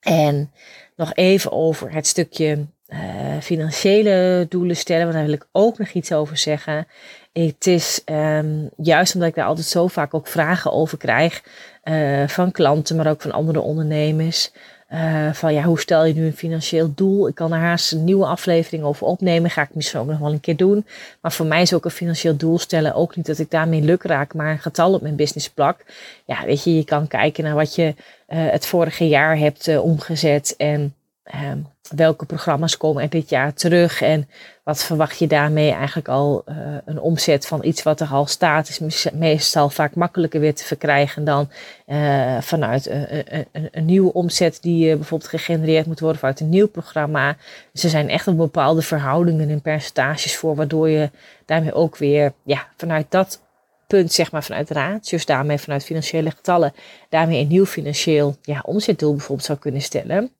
En 0.00 0.52
nog 0.96 1.14
even 1.14 1.52
over 1.52 1.92
het 1.92 2.06
stukje 2.06 2.66
uh, 2.88 2.98
financiële 3.40 4.46
doelen 4.48 4.76
stellen, 4.76 5.02
want 5.02 5.14
daar 5.14 5.24
wil 5.24 5.34
ik 5.34 5.48
ook 5.52 5.78
nog 5.78 5.88
iets 5.88 6.12
over 6.12 6.36
zeggen. 6.36 6.86
Het 7.32 7.66
is 7.66 8.02
um, 8.04 8.70
juist 8.76 9.14
omdat 9.14 9.28
ik 9.28 9.34
daar 9.34 9.46
altijd 9.46 9.66
zo 9.66 9.86
vaak 9.86 10.14
ook 10.14 10.26
vragen 10.26 10.72
over 10.72 10.98
krijg 10.98 11.42
uh, 11.84 12.28
van 12.28 12.50
klanten, 12.52 12.96
maar 12.96 13.06
ook 13.06 13.22
van 13.22 13.32
andere 13.32 13.60
ondernemers. 13.60 14.52
Uh, 14.92 15.32
van 15.32 15.54
ja, 15.54 15.62
hoe 15.62 15.80
stel 15.80 16.04
je 16.04 16.14
nu 16.14 16.26
een 16.26 16.36
financieel 16.36 16.92
doel? 16.94 17.28
Ik 17.28 17.34
kan 17.34 17.52
er 17.52 17.58
haast 17.58 17.92
een 17.92 18.04
nieuwe 18.04 18.26
aflevering 18.26 18.84
over 18.84 19.06
opnemen. 19.06 19.50
Ga 19.50 19.62
ik 19.62 19.74
misschien 19.74 20.00
ook 20.00 20.06
nog 20.06 20.18
wel 20.18 20.32
een 20.32 20.40
keer 20.40 20.56
doen. 20.56 20.86
Maar 21.20 21.32
voor 21.32 21.46
mij 21.46 21.62
is 21.62 21.74
ook 21.74 21.84
een 21.84 21.90
financieel 21.90 22.36
doel 22.36 22.58
stellen 22.58 22.94
ook 22.94 23.16
niet 23.16 23.26
dat 23.26 23.38
ik 23.38 23.50
daarmee 23.50 23.80
luk 23.80 24.02
raak, 24.02 24.34
maar 24.34 24.50
een 24.50 24.58
getal 24.58 24.94
op 24.94 25.02
mijn 25.02 25.16
business 25.16 25.50
plak. 25.50 25.84
Ja, 26.24 26.44
weet 26.44 26.64
je, 26.64 26.76
je 26.76 26.84
kan 26.84 27.08
kijken 27.08 27.44
naar 27.44 27.54
wat 27.54 27.74
je 27.74 27.86
uh, 27.86 27.94
het 28.28 28.66
vorige 28.66 29.08
jaar 29.08 29.38
hebt 29.38 29.68
uh, 29.68 29.84
omgezet. 29.84 30.54
En 30.56 30.94
Ehm, 31.22 31.58
welke 31.96 32.26
programma's 32.26 32.76
komen 32.76 33.02
er 33.02 33.08
dit 33.08 33.28
jaar 33.28 33.54
terug 33.54 34.02
en 34.02 34.28
wat 34.64 34.84
verwacht 34.84 35.18
je 35.18 35.26
daarmee 35.26 35.72
eigenlijk 35.72 36.08
al 36.08 36.44
uh, 36.48 36.54
een 36.84 37.00
omzet 37.00 37.46
van 37.46 37.64
iets 37.64 37.82
wat 37.82 38.00
er 38.00 38.06
al 38.06 38.26
staat 38.26 38.68
is 38.68 39.08
meestal 39.12 39.70
vaak 39.70 39.94
makkelijker 39.94 40.40
weer 40.40 40.54
te 40.54 40.64
verkrijgen 40.64 41.24
dan 41.24 41.50
uh, 41.86 42.40
vanuit 42.40 42.86
een, 42.86 43.46
een, 43.72 43.84
nieuwe 43.84 44.12
omzet 44.12 44.58
die 44.62 44.96
bijvoorbeeld 44.96 45.30
gegenereerd 45.30 45.86
moet 45.86 46.00
worden 46.00 46.18
vanuit 46.18 46.40
een 46.40 46.48
nieuw 46.48 46.68
programma. 46.68 47.36
Dus 47.72 47.84
er 47.84 47.90
zijn 47.90 48.08
echt 48.08 48.36
bepaalde 48.36 48.82
verhoudingen 48.82 49.48
en 49.48 49.60
percentages 49.60 50.36
voor 50.36 50.54
waardoor 50.54 50.88
je 50.88 51.10
daarmee 51.46 51.72
ook 51.72 51.96
weer 51.96 52.32
ja, 52.44 52.66
vanuit 52.76 53.06
dat 53.08 53.40
punt, 53.86 54.12
zeg 54.12 54.32
maar 54.32 54.44
vanuit 54.44 54.70
ratios, 54.70 55.26
daarmee 55.26 55.58
vanuit 55.58 55.84
financiële 55.84 56.30
getallen, 56.30 56.72
daarmee 57.08 57.40
een 57.40 57.48
nieuw 57.48 57.66
financieel 57.66 58.36
ja, 58.42 58.62
omzetdoel 58.64 59.12
bijvoorbeeld 59.12 59.46
zou 59.46 59.58
kunnen 59.58 59.80
stellen. 59.80 60.32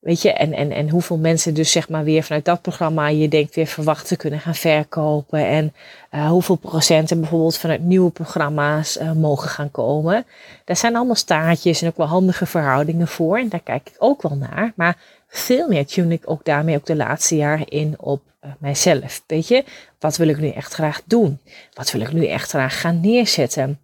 Weet 0.00 0.22
je, 0.22 0.32
en, 0.32 0.52
en, 0.52 0.72
en 0.72 0.88
hoeveel 0.88 1.16
mensen 1.16 1.54
dus 1.54 1.70
zeg 1.72 1.88
maar 1.88 2.04
weer 2.04 2.22
vanuit 2.22 2.44
dat 2.44 2.62
programma 2.62 3.08
je 3.08 3.28
denkt 3.28 3.54
weer 3.54 3.66
verwacht 3.66 4.06
te 4.06 4.16
kunnen 4.16 4.40
gaan 4.40 4.54
verkopen. 4.54 5.46
En 5.46 5.74
uh, 6.14 6.28
hoeveel 6.28 6.56
procenten 6.56 7.20
bijvoorbeeld 7.20 7.58
vanuit 7.58 7.82
nieuwe 7.82 8.10
programma's 8.10 8.96
uh, 8.96 9.12
mogen 9.12 9.48
gaan 9.48 9.70
komen. 9.70 10.26
Daar 10.64 10.76
zijn 10.76 10.96
allemaal 10.96 11.14
staartjes 11.14 11.82
en 11.82 11.88
ook 11.88 11.96
wel 11.96 12.06
handige 12.06 12.46
verhoudingen 12.46 13.08
voor. 13.08 13.38
En 13.38 13.48
daar 13.48 13.60
kijk 13.60 13.88
ik 13.88 13.94
ook 13.98 14.22
wel 14.22 14.36
naar. 14.36 14.72
Maar 14.76 14.96
veel 15.28 15.68
meer 15.68 15.86
tune 15.86 16.14
ik 16.14 16.30
ook 16.30 16.44
daarmee 16.44 16.76
ook 16.76 16.86
de 16.86 16.96
laatste 16.96 17.36
jaren 17.36 17.68
in 17.68 17.94
op 17.98 18.22
uh, 18.44 18.50
mijzelf. 18.58 19.22
Weet 19.26 19.48
je, 19.48 19.64
wat 19.98 20.16
wil 20.16 20.28
ik 20.28 20.38
nu 20.38 20.48
echt 20.48 20.72
graag 20.72 21.02
doen? 21.04 21.38
Wat 21.74 21.90
wil 21.90 22.00
ik 22.00 22.12
nu 22.12 22.26
echt 22.26 22.50
graag 22.50 22.80
gaan 22.80 23.00
neerzetten? 23.00 23.80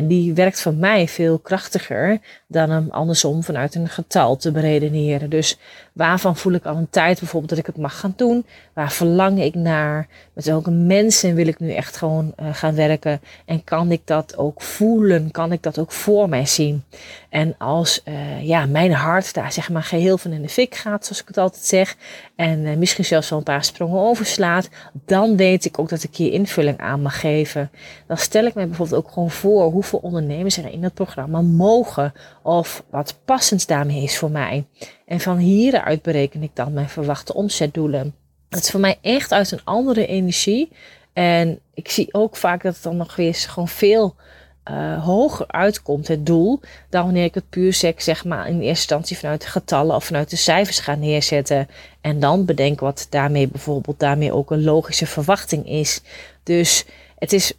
En 0.00 0.06
die 0.06 0.34
werkt 0.34 0.60
voor 0.60 0.74
mij 0.74 1.08
veel 1.08 1.38
krachtiger 1.38 2.20
dan 2.46 2.70
hem 2.70 2.88
andersom 2.90 3.42
vanuit 3.42 3.74
een 3.74 3.88
getal 3.88 4.36
te 4.36 4.52
beredeneren. 4.52 5.30
Dus 5.30 5.58
waarvan 5.92 6.36
voel 6.36 6.52
ik 6.52 6.64
al 6.64 6.76
een 6.76 6.90
tijd 6.90 7.18
bijvoorbeeld 7.18 7.50
dat 7.50 7.58
ik 7.58 7.66
het 7.66 7.76
mag 7.76 8.00
gaan 8.00 8.12
doen? 8.16 8.46
Waar 8.72 8.92
verlang 8.92 9.42
ik 9.42 9.54
naar? 9.54 10.08
Met 10.32 10.44
welke 10.44 10.70
mensen 10.70 11.34
wil 11.34 11.46
ik 11.46 11.60
nu 11.60 11.72
echt 11.72 11.96
gewoon 11.96 12.32
uh, 12.42 12.54
gaan 12.54 12.74
werken? 12.74 13.20
En 13.44 13.64
kan 13.64 13.90
ik 13.90 14.00
dat 14.04 14.36
ook 14.36 14.62
voelen? 14.62 15.30
Kan 15.30 15.52
ik 15.52 15.62
dat 15.62 15.78
ook 15.78 15.92
voor 15.92 16.28
mij 16.28 16.46
zien? 16.46 16.84
En 17.30 17.54
als 17.58 18.00
uh, 18.04 18.46
ja, 18.46 18.66
mijn 18.66 18.92
hart 18.92 19.34
daar 19.34 19.52
zeg 19.52 19.70
maar 19.70 19.82
geheel 19.82 20.18
van 20.18 20.32
in 20.32 20.42
de 20.42 20.48
fik 20.48 20.74
gaat, 20.74 21.04
zoals 21.04 21.20
ik 21.20 21.28
het 21.28 21.38
altijd 21.38 21.64
zeg, 21.64 21.96
en 22.36 22.58
uh, 22.58 22.76
misschien 22.76 23.04
zelfs 23.04 23.28
wel 23.28 23.38
een 23.38 23.44
paar 23.44 23.64
sprongen 23.64 24.00
overslaat, 24.00 24.68
dan 25.04 25.36
weet 25.36 25.64
ik 25.64 25.78
ook 25.78 25.88
dat 25.88 26.02
ik 26.02 26.16
hier 26.16 26.32
invulling 26.32 26.78
aan 26.78 27.02
mag 27.02 27.20
geven. 27.20 27.70
Dan 28.06 28.16
stel 28.16 28.44
ik 28.44 28.54
mij 28.54 28.66
bijvoorbeeld 28.66 29.04
ook 29.04 29.12
gewoon 29.12 29.30
voor 29.30 29.70
hoeveel 29.70 29.98
ondernemers 29.98 30.56
er 30.56 30.72
in 30.72 30.80
dat 30.80 30.94
programma 30.94 31.40
mogen 31.40 32.12
of 32.42 32.84
wat 32.90 33.18
passend 33.24 33.68
daarmee 33.68 34.02
is 34.02 34.18
voor 34.18 34.30
mij. 34.30 34.66
En 35.06 35.20
van 35.20 35.36
hieruit 35.36 36.02
bereken 36.02 36.42
ik 36.42 36.50
dan 36.54 36.72
mijn 36.72 36.88
verwachte 36.88 37.34
omzetdoelen. 37.34 38.14
Het 38.48 38.62
is 38.62 38.70
voor 38.70 38.80
mij 38.80 38.98
echt 39.00 39.32
uit 39.32 39.50
een 39.50 39.64
andere 39.64 40.06
energie. 40.06 40.68
En 41.12 41.60
ik 41.74 41.90
zie 41.90 42.14
ook 42.14 42.36
vaak 42.36 42.62
dat 42.62 42.74
het 42.74 42.82
dan 42.82 42.96
nog 42.96 43.16
weer 43.16 43.34
gewoon 43.34 43.68
veel 43.68 44.14
uh, 44.70 45.04
hoger 45.04 45.48
uitkomt, 45.48 46.08
het 46.08 46.26
doel, 46.26 46.60
dan 46.88 47.04
wanneer 47.04 47.24
ik 47.24 47.34
het 47.34 47.48
puur 47.50 47.72
zeg, 47.72 48.02
zeg 48.02 48.24
maar 48.24 48.46
in 48.46 48.54
eerste 48.54 48.68
instantie 48.68 49.18
vanuit 49.18 49.42
de 49.42 49.48
getallen 49.48 49.96
of 49.96 50.04
vanuit 50.04 50.30
de 50.30 50.36
cijfers 50.36 50.78
ga 50.78 50.94
neerzetten. 50.94 51.68
En 52.00 52.20
dan 52.20 52.44
bedenk 52.44 52.80
wat 52.80 53.06
daarmee 53.10 53.48
bijvoorbeeld 53.48 53.98
daarmee 53.98 54.32
ook 54.32 54.50
een 54.50 54.64
logische 54.64 55.06
verwachting 55.06 55.68
is. 55.68 56.00
Dus 56.42 56.84
het 57.18 57.32
is 57.32 57.52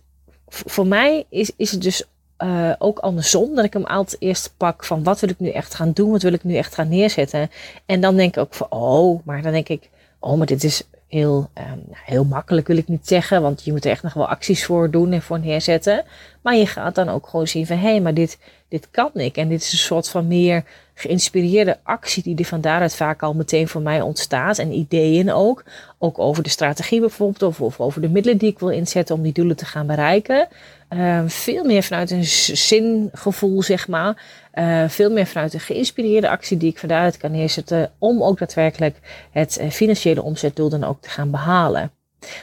voor 0.48 0.88
mij 0.88 1.26
is, 1.30 1.52
is 1.56 1.72
het 1.72 1.82
dus 1.82 2.04
uh, 2.44 2.72
ook 2.78 3.00
andersom. 3.00 3.56
Dat 3.56 3.66
ik 3.66 3.74
hem 3.74 3.86
altijd 3.86 4.22
eerst 4.22 4.54
pak 4.58 4.86
van 4.86 5.04
wat 5.04 5.20
wil 5.20 5.30
ik 5.30 5.40
nu 5.40 5.50
echt 5.50 5.74
gaan 5.74 5.92
doen? 5.92 6.12
Wat 6.12 6.22
wil 6.22 6.34
ik 6.34 6.44
nu 6.44 6.56
echt 6.56 6.74
gaan 6.74 6.90
neerzetten? 6.90 7.52
En 7.86 8.02
dan 8.02 8.16
denk 8.16 8.36
ik 8.36 8.42
ook 8.42 8.54
van, 8.54 8.68
oh, 8.70 9.26
maar 9.26 9.42
dan 9.42 9.52
denk 9.52 9.70
ik, 9.70 9.90
oh, 10.20 10.38
maar 10.38 10.48
dit 10.48 10.64
is 10.64 10.84
heel, 11.12 11.50
um, 11.58 11.84
heel 11.94 12.24
makkelijk 12.24 12.68
wil 12.68 12.78
ik 12.78 12.88
niet 12.88 13.08
zeggen. 13.08 13.42
Want 13.42 13.64
je 13.64 13.72
moet 13.72 13.86
er 13.86 13.92
echt 13.92 14.04
nog 14.04 14.14
wel 14.14 14.28
acties 14.28 14.66
voor 14.66 14.92
doen 14.92 15.12
en 15.12 15.22
voor 15.22 15.40
neerzetten. 15.40 16.04
Maar 16.42 16.56
je 16.56 16.66
gaat 16.66 16.96
dan 16.96 17.10
ook 17.10 17.28
gewoon 17.28 17.48
zien 17.48 17.66
van, 17.66 17.78
hé, 17.78 17.90
hey, 17.90 18.02
maar 18.02 18.14
dit, 18.14 18.38
dit 18.68 18.88
kan 18.92 19.12
ik. 19.14 19.38
En 19.38 19.48
dit 19.48 19.62
is 19.62 19.72
een 19.72 19.78
soort 19.78 20.10
van 20.10 20.28
meer 20.28 20.64
geïnspireerde 20.94 21.78
actie 21.84 22.24
die 22.24 22.38
er 22.38 22.46
van 22.46 22.62
daaruit 22.62 22.96
vaak 22.96 23.24
al 23.24 23.34
meteen 23.34 23.68
voor 23.68 23.82
mij 23.82 24.02
ontstaat. 24.02 24.58
En 24.58 24.72
ideeën 24.72 25.32
ook. 25.32 25.64
Ook 25.98 26.20
over 26.20 26.44
de 26.44 26.50
strategie 26.50 27.00
bijvoorbeeld. 27.00 27.44
Of, 27.44 27.62
of 27.62 27.80
over 27.80 28.02
de 28.02 28.10
middelen 28.10 28.38
die 28.38 28.50
ik 28.50 28.60
wil 28.60 28.70
inzetten 28.70 29.16
om 29.16 29.22
die 29.22 29.34
doelen 29.34 29.56
te 29.56 29.66
gaan 29.66 29.88
bereiken. 29.88 30.48
Uh, 30.94 31.22
veel 31.26 31.64
meer 31.64 31.84
vanuit 31.84 32.12
een 32.12 32.26
zingevoel, 32.58 33.62
zeg 33.62 33.88
maar. 33.88 34.24
Uh, 34.54 34.90
veel 34.90 35.12
meer 35.12 35.26
vanuit 35.26 35.54
een 35.54 35.60
geïnspireerde 35.60 36.30
actie 36.30 36.58
die 36.58 36.70
ik 36.70 36.78
van 36.78 36.90
daaruit 36.90 37.18
kan 37.18 37.32
neerzetten. 37.32 37.92
Om 37.98 38.24
ook 38.24 38.40
daadwerkelijk 38.40 39.00
het 39.32 39.58
uh, 39.62 39.70
financiële 39.70 40.22
omzetdoel 40.22 40.70
dan 40.70 40.84
ook 40.84 41.02
te 41.02 41.10
gaan 41.10 41.32
behalen. 41.32 41.92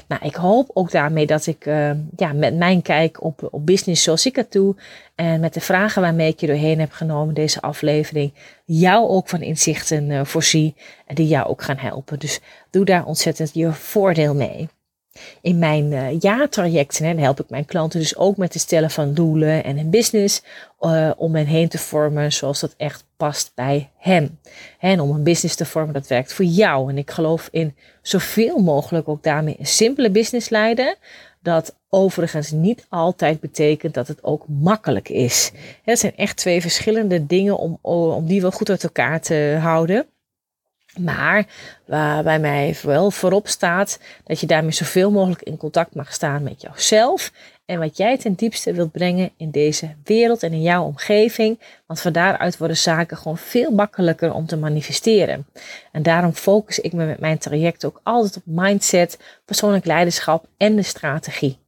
Nou, 0.08 0.24
ik 0.24 0.34
hoop 0.34 0.70
ook 0.74 0.90
daarmee 0.90 1.26
dat 1.26 1.46
ik 1.46 1.66
uh, 1.66 1.90
ja, 2.16 2.32
met 2.32 2.56
mijn 2.56 2.82
kijk 2.82 3.22
op, 3.24 3.48
op 3.50 3.66
business 3.66 4.02
zoals 4.02 4.26
ik 4.26 4.36
het 4.36 4.52
doe 4.52 4.76
en 5.14 5.40
met 5.40 5.54
de 5.54 5.60
vragen 5.60 6.02
waarmee 6.02 6.28
ik 6.28 6.40
je 6.40 6.46
doorheen 6.46 6.80
heb 6.80 6.92
genomen 6.92 7.34
deze 7.34 7.60
aflevering, 7.60 8.32
jou 8.64 9.08
ook 9.08 9.28
van 9.28 9.42
inzichten 9.42 10.10
uh, 10.10 10.24
voorzie 10.24 10.74
die 11.06 11.28
jou 11.28 11.46
ook 11.46 11.62
gaan 11.62 11.78
helpen. 11.78 12.18
Dus 12.18 12.40
doe 12.70 12.84
daar 12.84 13.04
ontzettend 13.04 13.54
je 13.54 13.72
voordeel 13.72 14.34
mee. 14.34 14.68
In 15.40 15.58
mijn 15.58 15.92
uh, 15.92 16.20
jaartrajecten 16.20 17.04
hè, 17.04 17.20
help 17.20 17.40
ik 17.40 17.50
mijn 17.50 17.64
klanten 17.64 18.00
dus 18.00 18.16
ook 18.16 18.36
met 18.36 18.52
het 18.52 18.62
stellen 18.62 18.90
van 18.90 19.14
doelen 19.14 19.64
en 19.64 19.78
een 19.78 19.90
business 19.90 20.42
uh, 20.80 21.10
om 21.16 21.34
hen 21.34 21.46
heen 21.46 21.68
te 21.68 21.78
vormen 21.78 22.32
zoals 22.32 22.60
dat 22.60 22.74
echt 22.76 23.04
past 23.16 23.52
bij 23.54 23.90
hen. 23.96 24.38
En 24.78 25.00
om 25.00 25.10
een 25.10 25.22
business 25.22 25.56
te 25.56 25.64
vormen 25.64 25.94
dat 25.94 26.06
werkt 26.06 26.32
voor 26.32 26.44
jou. 26.44 26.90
En 26.90 26.98
ik 26.98 27.10
geloof 27.10 27.48
in 27.50 27.76
zoveel 28.02 28.58
mogelijk 28.58 29.08
ook 29.08 29.22
daarmee 29.22 29.56
een 29.58 29.66
simpele 29.66 30.10
business 30.10 30.48
leiden. 30.48 30.96
Dat 31.42 31.76
overigens 31.88 32.50
niet 32.50 32.86
altijd 32.88 33.40
betekent 33.40 33.94
dat 33.94 34.08
het 34.08 34.24
ook 34.24 34.44
makkelijk 34.48 35.08
is. 35.08 35.52
Het 35.82 35.98
zijn 35.98 36.16
echt 36.16 36.36
twee 36.36 36.60
verschillende 36.60 37.26
dingen 37.26 37.58
om, 37.58 37.78
om 37.80 38.26
die 38.26 38.40
wel 38.40 38.50
goed 38.50 38.70
uit 38.70 38.84
elkaar 38.84 39.20
te 39.20 39.58
houden. 39.60 40.06
Maar 40.98 41.46
waar 41.84 42.22
bij 42.22 42.38
mij 42.38 42.76
wel 42.82 43.10
voorop 43.10 43.48
staat 43.48 43.98
dat 44.24 44.40
je 44.40 44.46
daarmee 44.46 44.72
zoveel 44.72 45.10
mogelijk 45.10 45.42
in 45.42 45.56
contact 45.56 45.94
mag 45.94 46.12
staan 46.12 46.42
met 46.42 46.62
jouzelf. 46.62 47.32
En 47.66 47.78
wat 47.78 47.96
jij 47.96 48.18
ten 48.18 48.34
diepste 48.34 48.72
wilt 48.72 48.92
brengen 48.92 49.30
in 49.36 49.50
deze 49.50 49.94
wereld 50.04 50.42
en 50.42 50.52
in 50.52 50.62
jouw 50.62 50.84
omgeving. 50.84 51.60
Want 51.86 52.00
van 52.00 52.12
daaruit 52.12 52.58
worden 52.58 52.76
zaken 52.76 53.16
gewoon 53.16 53.38
veel 53.38 53.70
makkelijker 53.70 54.32
om 54.32 54.46
te 54.46 54.56
manifesteren. 54.56 55.46
En 55.92 56.02
daarom 56.02 56.32
focus 56.32 56.78
ik 56.78 56.92
me 56.92 57.06
met 57.06 57.20
mijn 57.20 57.38
traject 57.38 57.84
ook 57.84 58.00
altijd 58.02 58.36
op 58.36 58.42
mindset, 58.44 59.18
persoonlijk 59.44 59.84
leiderschap 59.84 60.46
en 60.56 60.76
de 60.76 60.82
strategie. 60.82 61.58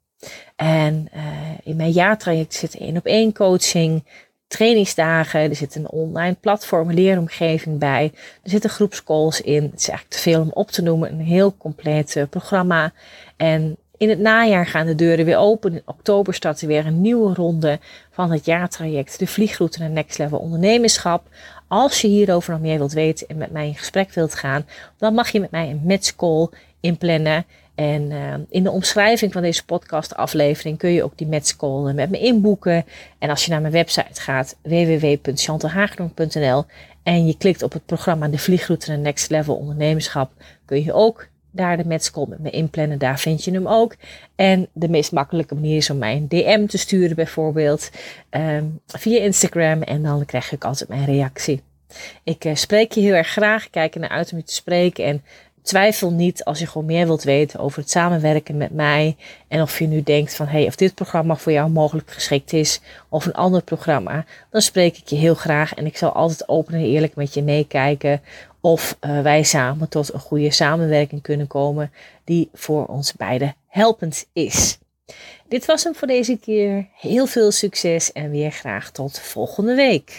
En 0.56 1.08
uh, 1.14 1.22
in 1.62 1.76
mijn 1.76 1.90
jaartraject 1.90 2.54
zit 2.54 2.76
één 2.76 2.96
op 2.96 3.06
één 3.06 3.32
coaching, 3.32 4.04
trainingsdagen, 4.50 5.40
er 5.40 5.56
zit 5.56 5.74
een 5.74 5.90
online 5.90 6.36
platform, 6.40 6.92
leeromgeving 6.92 7.78
bij, 7.78 8.12
er 8.42 8.50
zitten 8.50 8.70
groepscalls 8.70 9.40
in. 9.40 9.62
Het 9.62 9.80
is 9.80 9.88
eigenlijk 9.88 10.10
te 10.10 10.18
veel 10.18 10.40
om 10.40 10.50
op 10.52 10.70
te 10.70 10.82
noemen, 10.82 11.12
een 11.12 11.20
heel 11.20 11.56
compleet 11.56 12.14
uh, 12.16 12.24
programma. 12.30 12.92
En 13.36 13.76
in 13.96 14.08
het 14.08 14.18
najaar 14.18 14.66
gaan 14.66 14.86
de 14.86 14.94
deuren 14.94 15.24
weer 15.24 15.36
open. 15.36 15.72
In 15.72 15.82
oktober 15.84 16.34
start 16.34 16.60
er 16.60 16.66
weer 16.66 16.86
een 16.86 17.00
nieuwe 17.00 17.34
ronde 17.34 17.78
van 18.10 18.30
het 18.30 18.44
jaartraject, 18.44 19.18
de 19.18 19.26
vliegroute 19.26 19.78
naar 19.78 19.90
Next 19.90 20.18
Level 20.18 20.38
Ondernemerschap. 20.38 21.26
Als 21.68 22.00
je 22.00 22.08
hierover 22.08 22.52
nog 22.52 22.60
meer 22.60 22.78
wilt 22.78 22.92
weten 22.92 23.28
en 23.28 23.36
met 23.36 23.50
mij 23.50 23.66
in 23.66 23.74
gesprek 23.74 24.12
wilt 24.12 24.34
gaan, 24.34 24.66
dan 24.98 25.14
mag 25.14 25.30
je 25.30 25.40
met 25.40 25.50
mij 25.50 25.70
een 25.70 25.82
matchcall 25.84 26.48
inplannen. 26.80 27.44
En 27.80 28.10
uh, 28.10 28.34
in 28.48 28.62
de 28.62 28.70
omschrijving 28.70 29.32
van 29.32 29.42
deze 29.42 29.64
podcast 29.64 30.14
aflevering 30.14 30.78
kun 30.78 30.90
je 30.90 31.02
ook 31.02 31.18
die 31.18 31.26
matchcall 31.26 31.92
met 31.92 32.10
me 32.10 32.18
inboeken. 32.18 32.84
En 33.18 33.30
als 33.30 33.44
je 33.44 33.50
naar 33.50 33.60
mijn 33.60 33.72
website 33.72 34.20
gaat, 34.20 34.56
www.chantelhaagdonk.nl 34.62 36.64
en 37.02 37.26
je 37.26 37.36
klikt 37.36 37.62
op 37.62 37.72
het 37.72 37.86
programma 37.86 38.28
De 38.28 38.38
Vliegroute 38.38 38.90
naar 38.90 38.98
Next 38.98 39.30
Level 39.30 39.54
Ondernemerschap, 39.54 40.32
kun 40.64 40.84
je 40.84 40.92
ook 40.92 41.28
daar 41.50 41.76
de 41.76 41.86
matchcall 41.86 42.26
met 42.28 42.38
me 42.38 42.50
inplannen. 42.50 42.98
Daar 42.98 43.18
vind 43.18 43.44
je 43.44 43.50
hem 43.50 43.68
ook. 43.68 43.96
En 44.34 44.68
de 44.72 44.88
meest 44.88 45.12
makkelijke 45.12 45.54
manier 45.54 45.76
is 45.76 45.90
om 45.90 45.98
mij 45.98 46.16
een 46.16 46.28
DM 46.28 46.66
te 46.66 46.78
sturen 46.78 47.16
bijvoorbeeld 47.16 47.90
um, 48.30 48.80
via 48.86 49.20
Instagram. 49.20 49.82
En 49.82 50.02
dan 50.02 50.24
krijg 50.24 50.52
ik 50.52 50.64
altijd 50.64 50.88
mijn 50.88 51.04
reactie. 51.04 51.62
Ik 52.22 52.44
uh, 52.44 52.54
spreek 52.54 52.92
je 52.92 53.00
heel 53.00 53.14
erg 53.14 53.28
graag. 53.28 53.70
Kijk 53.70 53.94
er 53.94 54.00
naar 54.00 54.10
uit 54.10 54.32
om 54.32 54.38
je 54.38 54.44
te 54.44 54.54
spreken. 54.54 55.04
En 55.04 55.22
twijfel 55.62 56.10
niet 56.10 56.44
als 56.44 56.58
je 56.58 56.66
gewoon 56.66 56.86
meer 56.86 57.06
wilt 57.06 57.22
weten 57.22 57.60
over 57.60 57.78
het 57.78 57.90
samenwerken 57.90 58.56
met 58.56 58.70
mij. 58.70 59.16
En 59.48 59.62
of 59.62 59.78
je 59.78 59.86
nu 59.86 60.02
denkt 60.02 60.34
van, 60.34 60.46
hey, 60.46 60.66
of 60.66 60.76
dit 60.76 60.94
programma 60.94 61.36
voor 61.36 61.52
jou 61.52 61.70
mogelijk 61.70 62.10
geschikt 62.10 62.52
is. 62.52 62.80
Of 63.08 63.26
een 63.26 63.34
ander 63.34 63.62
programma. 63.62 64.24
Dan 64.50 64.60
spreek 64.60 64.96
ik 64.96 65.08
je 65.08 65.16
heel 65.16 65.34
graag. 65.34 65.74
En 65.74 65.86
ik 65.86 65.96
zal 65.96 66.12
altijd 66.12 66.48
open 66.48 66.74
en 66.74 66.80
eerlijk 66.80 67.14
met 67.14 67.34
je 67.34 67.42
meekijken. 67.42 68.20
Of 68.60 68.96
uh, 69.00 69.20
wij 69.20 69.42
samen 69.42 69.88
tot 69.88 70.12
een 70.12 70.20
goede 70.20 70.50
samenwerking 70.50 71.22
kunnen 71.22 71.46
komen. 71.46 71.92
Die 72.24 72.48
voor 72.52 72.86
ons 72.86 73.12
beiden 73.12 73.54
helpend 73.68 74.26
is. 74.32 74.78
Dit 75.48 75.64
was 75.64 75.84
hem 75.84 75.94
voor 75.94 76.08
deze 76.08 76.38
keer. 76.38 76.88
Heel 76.94 77.26
veel 77.26 77.50
succes 77.50 78.12
en 78.12 78.30
weer 78.30 78.50
graag 78.50 78.90
tot 78.90 79.20
volgende 79.20 79.74
week. 79.74 80.18